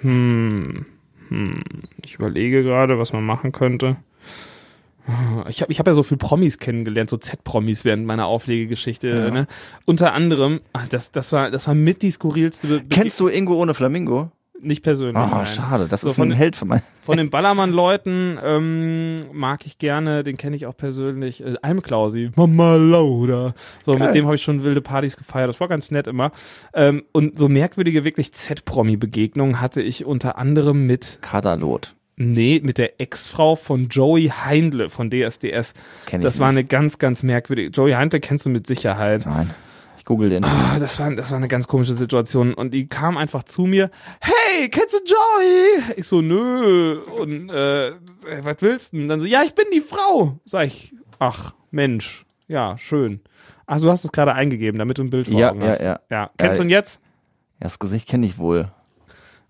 Hm, 0.01 0.85
hm, 1.27 1.63
ich 2.03 2.15
überlege 2.15 2.63
gerade, 2.63 2.97
was 2.97 3.11
man 3.11 3.25
machen 3.25 3.51
könnte. 3.51 3.97
Ich 5.49 5.61
habe 5.61 5.71
ich 5.71 5.79
hab 5.79 5.87
ja 5.87 5.93
so 5.93 6.03
viel 6.03 6.17
Promis 6.17 6.57
kennengelernt, 6.59 7.09
so 7.09 7.17
Z-Promis 7.17 7.83
während 7.85 8.05
meiner 8.05 8.27
Auflegegeschichte. 8.27 9.07
Ja. 9.09 9.31
Ne? 9.31 9.47
Unter 9.85 10.13
anderem, 10.13 10.61
ach, 10.73 10.87
das, 10.87 11.11
das, 11.11 11.31
war, 11.31 11.51
das 11.51 11.67
war 11.67 11.73
mit 11.75 12.01
die 12.01 12.11
skurrilste. 12.11 12.67
Be 12.67 12.81
Kennst 12.89 13.19
du 13.19 13.27
Ingo 13.27 13.55
ohne 13.55 13.73
Flamingo? 13.73 14.31
Nicht 14.63 14.83
persönlich. 14.83 15.17
Oh, 15.17 15.35
nein. 15.35 15.45
schade. 15.47 15.87
Das 15.89 16.01
So 16.01 16.09
ist 16.09 16.15
von 16.17 16.27
ein 16.27 16.29
den- 16.29 16.37
Held 16.37 16.55
von 16.55 16.67
meinem. 16.67 16.81
Von 17.03 17.17
den 17.17 17.31
Ballermann-Leuten 17.31 18.37
ähm, 18.43 19.25
mag 19.33 19.65
ich 19.65 19.79
gerne, 19.79 20.23
den 20.23 20.37
kenne 20.37 20.55
ich 20.55 20.67
auch 20.67 20.77
persönlich, 20.77 21.43
äh, 21.43 21.55
Almklausi, 21.63 22.29
Mama 22.35 22.75
Lauda. 22.75 23.55
So, 23.83 23.93
Geil. 23.93 24.05
mit 24.05 24.13
dem 24.15 24.25
habe 24.25 24.35
ich 24.35 24.43
schon 24.43 24.61
wilde 24.63 24.81
Partys 24.81 25.17
gefeiert, 25.17 25.49
das 25.49 25.59
war 25.59 25.67
ganz 25.67 25.89
nett 25.89 26.05
immer. 26.05 26.31
Ähm, 26.75 27.03
und 27.11 27.39
so 27.39 27.49
merkwürdige, 27.49 28.03
wirklich 28.05 28.33
Z-Promi-Begegnungen 28.33 29.59
hatte 29.61 29.81
ich 29.81 30.05
unter 30.05 30.37
anderem 30.37 30.85
mit, 30.85 31.17
Kadalot. 31.21 31.95
Nee, 32.21 32.61
mit 32.63 32.77
der 32.77 32.99
Ex-Frau 32.99 33.55
von 33.55 33.87
Joey 33.87 34.29
Heindle 34.29 34.89
von 34.89 35.09
DSDS. 35.09 35.73
Kenn 36.05 36.21
ich 36.21 36.23
Das 36.23 36.39
war 36.39 36.47
nicht. 36.49 36.57
eine 36.59 36.65
ganz, 36.65 36.97
ganz 36.97 37.23
merkwürdige, 37.23 37.69
Joey 37.69 37.93
Heindle 37.93 38.19
kennst 38.19 38.45
du 38.45 38.49
mit 38.49 38.67
Sicherheit. 38.67 39.25
Nein. 39.25 39.49
Ich 39.97 40.05
google 40.05 40.29
den. 40.31 40.43
Ah, 40.43 40.77
das 40.79 40.99
war, 40.99 41.11
das 41.15 41.29
war 41.29 41.37
eine 41.37 41.47
ganz 41.47 41.67
komische 41.67 41.93
Situation. 41.93 42.55
Und 42.55 42.73
die 42.73 42.87
kam 42.87 43.17
einfach 43.17 43.43
zu 43.43 43.63
mir, 43.67 43.91
hey, 44.19 44.67
kennst 44.69 44.93
du 44.95 44.97
Joey? 45.05 45.93
Ich 45.97 46.07
so, 46.07 46.21
nö. 46.21 46.99
Und 47.19 47.49
äh, 47.51 47.91
was 48.41 48.57
willst 48.61 48.93
du 48.93 48.97
denn? 48.97 49.07
Dann 49.09 49.19
so, 49.19 49.27
ja, 49.27 49.43
ich 49.43 49.53
bin 49.53 49.65
die 49.71 49.81
Frau. 49.81 50.39
Sag 50.43 50.65
ich, 50.67 50.95
ach, 51.19 51.53
Mensch, 51.69 52.25
ja, 52.47 52.77
schön. 52.79 53.21
Ach, 53.67 53.79
du 53.79 53.89
hast 53.91 54.03
es 54.03 54.11
gerade 54.11 54.33
eingegeben, 54.33 54.79
damit 54.79 54.97
du 54.97 55.03
ein 55.03 55.11
Bild 55.11 55.27
vor 55.27 55.39
Ja, 55.39 55.51
Augen 55.51 55.61
ja, 55.61 55.67
hast. 55.67 55.81
ja. 55.81 55.99
ja. 56.09 56.31
Kennst 56.37 56.59
du 56.59 56.63
Ja, 56.63 56.67
ihn 56.67 56.71
jetzt? 56.71 56.99
Ja, 57.59 57.65
das 57.65 57.77
Gesicht 57.77 58.09
kenne 58.09 58.25
ich 58.25 58.39
wohl. 58.39 58.71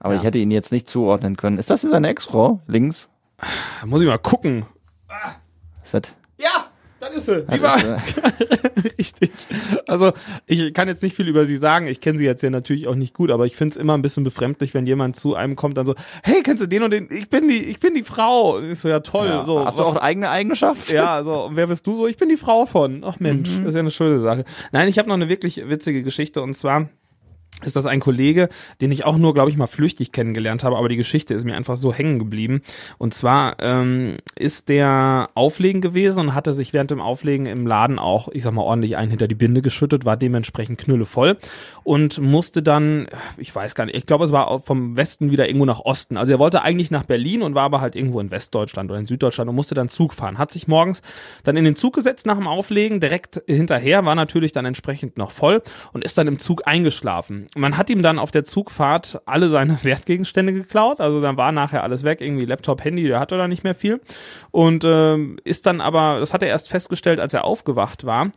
Aber 0.02 0.14
Ja. 0.16 0.20
ich 0.20 0.26
hätte 0.26 0.40
ihn 0.40 0.52
jetzt 0.52 0.72
nicht 0.74 0.90
zuordnen 0.90 1.38
können. 1.38 1.58
Ist 1.58 1.70
das 1.70 1.82
seine 1.82 2.10
Ex-Frau? 2.10 2.60
Links? 2.68 3.08
Da 3.80 3.86
muss 3.86 4.02
ich 4.02 4.08
mal 4.08 4.18
gucken. 4.18 4.66
Ist 5.84 5.94
das? 5.94 6.02
Ja, 6.38 6.66
das 7.00 7.16
ist 7.16 7.26
sie. 7.28 7.46
Die 7.46 7.62
war 7.62 7.78
richtig. 8.98 9.32
Also, 9.88 10.12
ich 10.48 10.74
kann 10.74 10.88
jetzt 10.88 11.04
nicht 11.04 11.16
viel 11.16 11.28
über 11.28 11.46
sie 11.46 11.58
sagen. 11.58 11.88
Ich 11.88 12.02
kenne 12.02 12.18
sie 12.20 12.26
jetzt 12.26 12.42
ja 12.44 12.50
natürlich 12.50 12.88
auch 12.88 12.96
nicht 12.96 13.14
gut, 13.14 13.32
aber 13.32 13.46
ich 13.46 13.56
finde 13.56 13.74
es 13.74 13.78
immer 13.78 13.96
ein 13.98 14.02
bisschen 14.02 14.24
befremdlich, 14.24 14.74
wenn 14.74 14.86
jemand 14.86 15.16
zu 15.16 15.36
einem 15.36 15.56
kommt, 15.56 15.78
dann 15.78 15.86
so, 15.86 15.96
hey, 16.24 16.42
kennst 16.44 16.62
du 16.64 16.68
den 16.68 16.84
und 16.84 16.92
den? 16.92 17.08
Ich 17.12 17.30
bin 17.30 17.48
die, 17.48 17.64
ich 17.64 17.80
bin 17.80 17.94
die 17.94 18.04
Frau. 18.04 18.56
Und 18.58 18.72
ich 18.72 18.80
so, 18.80 18.90
ja 18.90 19.00
toll. 19.02 19.28
ja. 19.28 19.46
So, 19.46 19.64
Hast 19.66 19.78
du 19.80 19.84
was- 19.84 19.90
auch 19.90 20.02
eigene 20.02 20.30
Eigenschaft? 20.30 20.92
Ja, 20.92 21.24
so, 21.24 21.46
und 21.46 21.56
wer 21.56 21.68
bist 21.68 21.86
du 21.88 21.96
so? 21.98 22.08
Ich 22.08 22.18
bin 22.18 22.30
die 22.30 22.38
Frau 22.38 22.66
von. 22.66 23.04
Ach 23.06 23.20
Mensch, 23.20 23.50
Mhm. 23.50 23.60
das 23.66 23.70
ist 23.70 23.76
ja 23.76 23.82
eine 23.82 23.92
schöne 23.92 24.20
Sache. 24.20 24.46
Nein, 24.72 24.88
ich 24.88 24.98
habe 24.98 25.08
noch 25.10 25.16
eine 25.16 25.30
wirklich 25.30 25.62
witzige 25.70 26.04
Geschichte 26.04 26.42
und 26.42 26.54
zwar 26.54 26.90
ist 27.64 27.76
das 27.76 27.86
ein 27.86 28.00
Kollege, 28.00 28.50
den 28.82 28.92
ich 28.92 29.06
auch 29.06 29.18
nur, 29.18 29.34
glaube 29.34 29.50
ich, 29.50 29.58
mal 29.58 29.68
flüchtig 29.68 30.12
kennengelernt 30.12 30.64
habe, 30.64 30.78
aber 30.78 30.90
die 30.90 30.96
Geschichte 30.98 31.34
ist 31.34 31.46
mir 31.46 31.56
einfach 31.56 31.78
so 31.78 31.94
hängen 31.94 32.20
geblieben. 32.20 32.62
Und 32.98 33.14
zwar 33.14 33.58
ähm, 33.60 34.18
ist 34.36 34.70
der 34.70 35.30
Auflegen 35.34 35.82
gewesen 35.82 36.20
und 36.22 36.36
hatte 36.36 36.54
sich 36.54 36.74
während 36.74 36.92
dem 36.92 37.02
Auflegen 37.02 37.46
im 37.46 37.68
Laden 37.68 38.00
auch, 38.00 38.30
ich 38.30 38.44
sag 38.44 38.54
mal, 38.54 38.64
ordentlich 38.64 38.98
einen 38.98 39.10
hinter 39.10 39.28
die 39.28 39.36
Binde 39.36 39.62
geschüttet, 39.62 40.06
war 40.06 40.18
dementsprechend 40.18 40.80
knüllevoll 40.80 41.38
und 41.84 42.20
musste 42.20 42.64
dann, 42.64 43.08
ich 43.38 43.54
weiß 43.54 43.76
gar 43.76 43.86
nicht, 43.86 43.96
ich 43.96 44.06
glaube, 44.06 44.26
es 44.26 44.32
war 44.32 44.62
vom 44.62 44.96
Westen 44.96 45.32
wieder 45.32 45.48
irgendwo 45.48 45.66
nach 45.66 45.80
Osten. 45.80 46.18
Also 46.18 46.34
er 46.34 46.40
wollte 46.40 46.62
eigentlich 46.62 46.92
nach 46.92 47.04
Berlin 47.04 47.42
und 47.42 47.56
war 47.56 47.64
aber 47.64 47.82
halt 47.82 47.96
irgendwo 47.96 48.20
in 48.20 48.32
Westdeutschland 48.32 48.90
oder 48.90 49.00
in 49.00 49.06
Süddeutschland 49.06 49.50
und 49.50 49.56
musste 49.56 49.76
dann 49.76 49.90
Zug 49.90 50.14
fahren. 50.14 50.38
Hat 50.38 50.52
sich 50.52 50.68
morgens 50.68 51.02
dann 51.44 51.58
in 51.58 51.66
den 51.66 51.76
Zug 51.76 51.96
gesetzt 51.96 52.26
nach 52.26 52.38
dem 52.38 52.48
Auflegen, 52.48 53.00
direkt 53.00 53.42
hinterher, 53.48 54.06
war 54.06 54.16
natürlich 54.16 54.52
dann 54.52 54.66
entsprechend 54.66 55.18
noch 55.18 55.32
voll 55.32 55.62
und 55.94 56.04
ist 56.04 56.18
dann 56.18 56.28
im 56.28 56.40
Zug 56.40 56.68
eingeschlafen. 56.68 57.48
Man 57.56 57.78
hat 57.78 57.90
ihm 57.90 58.02
dann 58.02 58.18
auf 58.18 58.32
der 58.32 58.46
Zugfahrt 58.46 59.22
alle 59.26 59.50
seine 59.50 59.78
Wertgegenstände 59.84 60.54
geklaut, 60.54 61.02
also 61.02 61.20
dann 61.20 61.38
war 61.38 61.52
nachher 61.52 61.84
alles 61.84 62.04
weg, 62.04 62.22
irgendwie 62.22 62.46
Laptop, 62.46 62.84
Handy, 62.84 63.08
der 63.08 63.20
hatte 63.20 63.38
da 63.38 63.48
nicht 63.48 63.64
mehr 63.64 63.76
viel. 63.76 64.00
Und 64.52 64.84
ähm, 64.86 65.38
ist 65.44 65.66
dann 65.66 65.82
aber, 65.82 66.20
das 66.20 66.34
hat 66.34 66.44
er 66.44 66.50
erst 66.50 66.70
festgestellt, 66.70 67.20
als 67.20 67.34
er 67.34 67.44
aufgewacht 67.44 68.06
war 68.06 68.32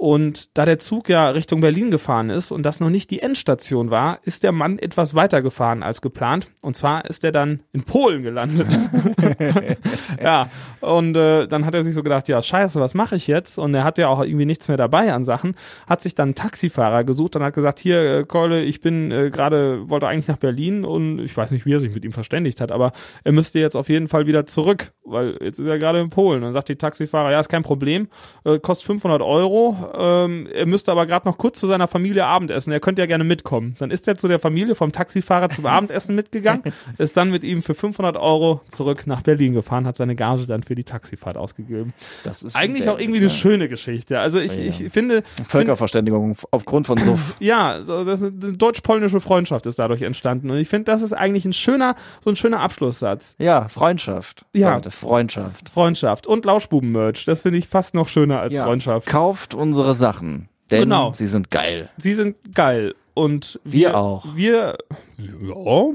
und 0.00 0.56
da 0.56 0.64
der 0.64 0.78
Zug 0.78 1.10
ja 1.10 1.28
Richtung 1.28 1.60
Berlin 1.60 1.90
gefahren 1.90 2.30
ist 2.30 2.52
und 2.52 2.62
das 2.62 2.80
noch 2.80 2.88
nicht 2.88 3.10
die 3.10 3.20
Endstation 3.20 3.90
war, 3.90 4.18
ist 4.22 4.42
der 4.42 4.50
Mann 4.50 4.78
etwas 4.78 5.14
weiter 5.14 5.42
gefahren 5.42 5.82
als 5.82 6.00
geplant. 6.00 6.46
Und 6.62 6.74
zwar 6.74 7.04
ist 7.04 7.22
er 7.22 7.32
dann 7.32 7.60
in 7.74 7.82
Polen 7.82 8.22
gelandet. 8.22 8.66
ja, 10.22 10.48
und 10.80 11.18
äh, 11.18 11.46
dann 11.48 11.66
hat 11.66 11.74
er 11.74 11.84
sich 11.84 11.94
so 11.94 12.02
gedacht, 12.02 12.28
ja, 12.28 12.40
scheiße, 12.40 12.80
was 12.80 12.94
mache 12.94 13.14
ich 13.16 13.26
jetzt? 13.26 13.58
Und 13.58 13.74
er 13.74 13.84
hat 13.84 13.98
ja 13.98 14.08
auch 14.08 14.22
irgendwie 14.22 14.46
nichts 14.46 14.68
mehr 14.68 14.78
dabei 14.78 15.12
an 15.12 15.26
Sachen, 15.26 15.54
hat 15.86 16.00
sich 16.00 16.14
dann 16.14 16.28
einen 16.28 16.34
Taxifahrer 16.34 17.04
gesucht 17.04 17.36
und 17.36 17.42
hat 17.42 17.52
gesagt, 17.52 17.78
hier, 17.78 18.20
äh, 18.20 18.24
Keule, 18.24 18.62
ich 18.62 18.80
bin 18.80 19.12
äh, 19.12 19.28
gerade, 19.28 19.90
wollte 19.90 20.08
eigentlich 20.08 20.28
nach 20.28 20.38
Berlin 20.38 20.86
und 20.86 21.18
ich 21.18 21.36
weiß 21.36 21.50
nicht, 21.50 21.66
wie 21.66 21.74
er 21.74 21.80
sich 21.80 21.94
mit 21.94 22.06
ihm 22.06 22.12
verständigt 22.12 22.62
hat, 22.62 22.72
aber 22.72 22.92
er 23.22 23.32
müsste 23.32 23.58
jetzt 23.58 23.76
auf 23.76 23.90
jeden 23.90 24.08
Fall 24.08 24.26
wieder 24.26 24.46
zurück, 24.46 24.92
weil 25.04 25.36
jetzt 25.42 25.58
ist 25.58 25.68
er 25.68 25.78
gerade 25.78 26.00
in 26.00 26.08
Polen. 26.08 26.38
Und 26.38 26.44
dann 26.44 26.52
sagt 26.54 26.70
die 26.70 26.76
Taxifahrer, 26.76 27.32
ja, 27.32 27.40
ist 27.40 27.50
kein 27.50 27.64
Problem, 27.64 28.08
äh, 28.46 28.58
kostet 28.58 28.86
500 28.86 29.20
Euro, 29.20 29.89
ähm, 29.94 30.46
er 30.52 30.66
müsste 30.66 30.92
aber 30.92 31.06
gerade 31.06 31.26
noch 31.28 31.38
kurz 31.38 31.58
zu 31.60 31.66
seiner 31.66 31.88
Familie 31.88 32.26
Abendessen, 32.26 32.72
er 32.72 32.80
könnte 32.80 33.02
ja 33.02 33.06
gerne 33.06 33.24
mitkommen. 33.24 33.74
Dann 33.78 33.90
ist 33.90 34.06
er 34.08 34.16
zu 34.16 34.28
der 34.28 34.38
Familie 34.38 34.74
vom 34.74 34.92
Taxifahrer 34.92 35.50
zum 35.50 35.66
Abendessen 35.66 36.14
mitgegangen, 36.14 36.62
ist 36.98 37.16
dann 37.16 37.30
mit 37.30 37.44
ihm 37.44 37.62
für 37.62 37.74
500 37.74 38.16
Euro 38.16 38.60
zurück 38.68 39.06
nach 39.06 39.22
Berlin 39.22 39.54
gefahren, 39.54 39.86
hat 39.86 39.96
seine 39.96 40.14
Gage 40.16 40.46
dann 40.46 40.62
für 40.62 40.74
die 40.74 40.84
Taxifahrt 40.84 41.36
ausgegeben. 41.36 41.92
Das 42.24 42.42
ist 42.42 42.56
Eigentlich 42.56 42.88
auch 42.88 42.98
irgendwie 42.98 43.20
eine 43.20 43.30
schöne 43.30 43.68
Geschichte. 43.68 44.18
Also 44.20 44.38
ich, 44.38 44.56
Ja. 44.56 44.62
ich 44.62 44.92
finde? 44.92 45.22
Völkerverständigung 45.48 46.36
aufgrund 46.50 46.86
von 46.86 46.98
Suff. 46.98 47.34
ja, 47.40 47.82
so, 47.82 48.04
das 48.04 48.22
ist 48.22 48.42
eine 48.44 48.52
deutsch-polnische 48.56 49.20
Freundschaft 49.20 49.66
ist 49.66 49.78
dadurch 49.78 50.02
entstanden. 50.02 50.50
Und 50.50 50.58
ich 50.58 50.68
finde, 50.68 50.84
das 50.84 51.02
ist 51.02 51.12
eigentlich 51.12 51.44
ein 51.44 51.52
schöner, 51.52 51.96
so 52.20 52.30
ein 52.30 52.36
schöner 52.36 52.60
Abschlusssatz. 52.60 53.34
Ja, 53.38 53.68
Freundschaft. 53.68 54.44
Ja. 54.52 54.74
Leute, 54.74 54.90
Freundschaft. 54.90 55.68
Freundschaft 55.70 56.26
und 56.26 56.44
Lauschbuben-Merch. 56.44 57.24
Das 57.24 57.42
finde 57.42 57.58
ich 57.58 57.68
fast 57.68 57.94
noch 57.94 58.08
schöner 58.08 58.40
als 58.40 58.54
Ja. 58.54 58.64
Freundschaft. 58.64 59.06
Kauft 59.06 59.54
unsere 59.80 59.96
Sachen. 59.96 60.48
Denn 60.70 60.82
Genau. 60.82 61.12
sie 61.12 61.26
sind 61.26 61.50
geil. 61.50 61.90
Sie 61.96 62.14
sind 62.14 62.36
geil. 62.54 62.94
Und 63.12 63.60
Wir 63.64 63.98
auch. 63.98 64.24
Wir, 64.36 64.78
ja, 65.18 65.26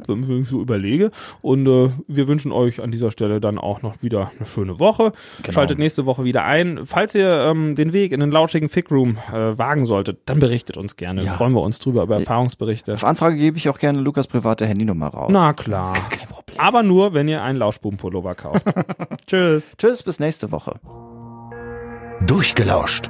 wenn 0.07 0.41
ich 0.41 0.49
so 0.49 0.61
überlege. 0.61 1.11
Und 1.41 1.65
äh, 1.65 1.89
wir 2.07 2.27
wünschen 2.27 2.51
euch 2.51 2.83
an 2.83 2.91
dieser 2.91 3.09
Stelle 3.09 3.39
dann 3.39 3.57
auch 3.57 3.81
noch 3.81 4.03
wieder 4.03 4.31
eine 4.37 4.45
schöne 4.45 4.79
Woche. 4.79 5.13
Genau. 5.41 5.53
Schaltet 5.53 5.79
nächste 5.79 6.05
Woche 6.05 6.23
wieder 6.25 6.43
ein. 6.43 6.81
Falls 6.85 7.15
ihr 7.15 7.29
ähm, 7.29 7.73
den 7.75 7.93
Weg 7.93 8.11
in 8.11 8.19
den 8.19 8.31
lauschigen 8.31 8.67
Fick 8.69 8.91
Room 8.91 9.17
äh, 9.33 9.57
wagen 9.57 9.85
solltet, 9.85 10.19
dann 10.25 10.39
berichtet 10.39 10.75
uns 10.77 10.97
gerne. 10.97 11.23
Ja. 11.23 11.33
Freuen 11.33 11.53
wir 11.53 11.61
uns 11.61 11.79
drüber 11.79 12.03
über 12.03 12.15
Erfahrungsberichte. 12.15 12.93
Auf 12.93 13.05
Anfrage 13.05 13.37
gebe 13.37 13.57
ich 13.57 13.69
auch 13.69 13.79
gerne 13.79 14.01
Lukas 14.01 14.27
private 14.27 14.67
Handynummer 14.67 15.07
raus. 15.07 15.29
Na 15.31 15.53
klar. 15.53 15.93
Kein 16.11 16.27
Problem. 16.27 16.59
Aber 16.59 16.83
nur, 16.83 17.13
wenn 17.13 17.27
ihr 17.29 17.41
einen 17.41 17.57
Lauschbuben-Pullover 17.57 18.35
kauft. 18.35 18.65
Tschüss. 19.25 19.71
Tschüss, 19.77 20.03
bis 20.03 20.19
nächste 20.19 20.51
Woche. 20.51 20.75
Durchgelauscht. 22.27 23.09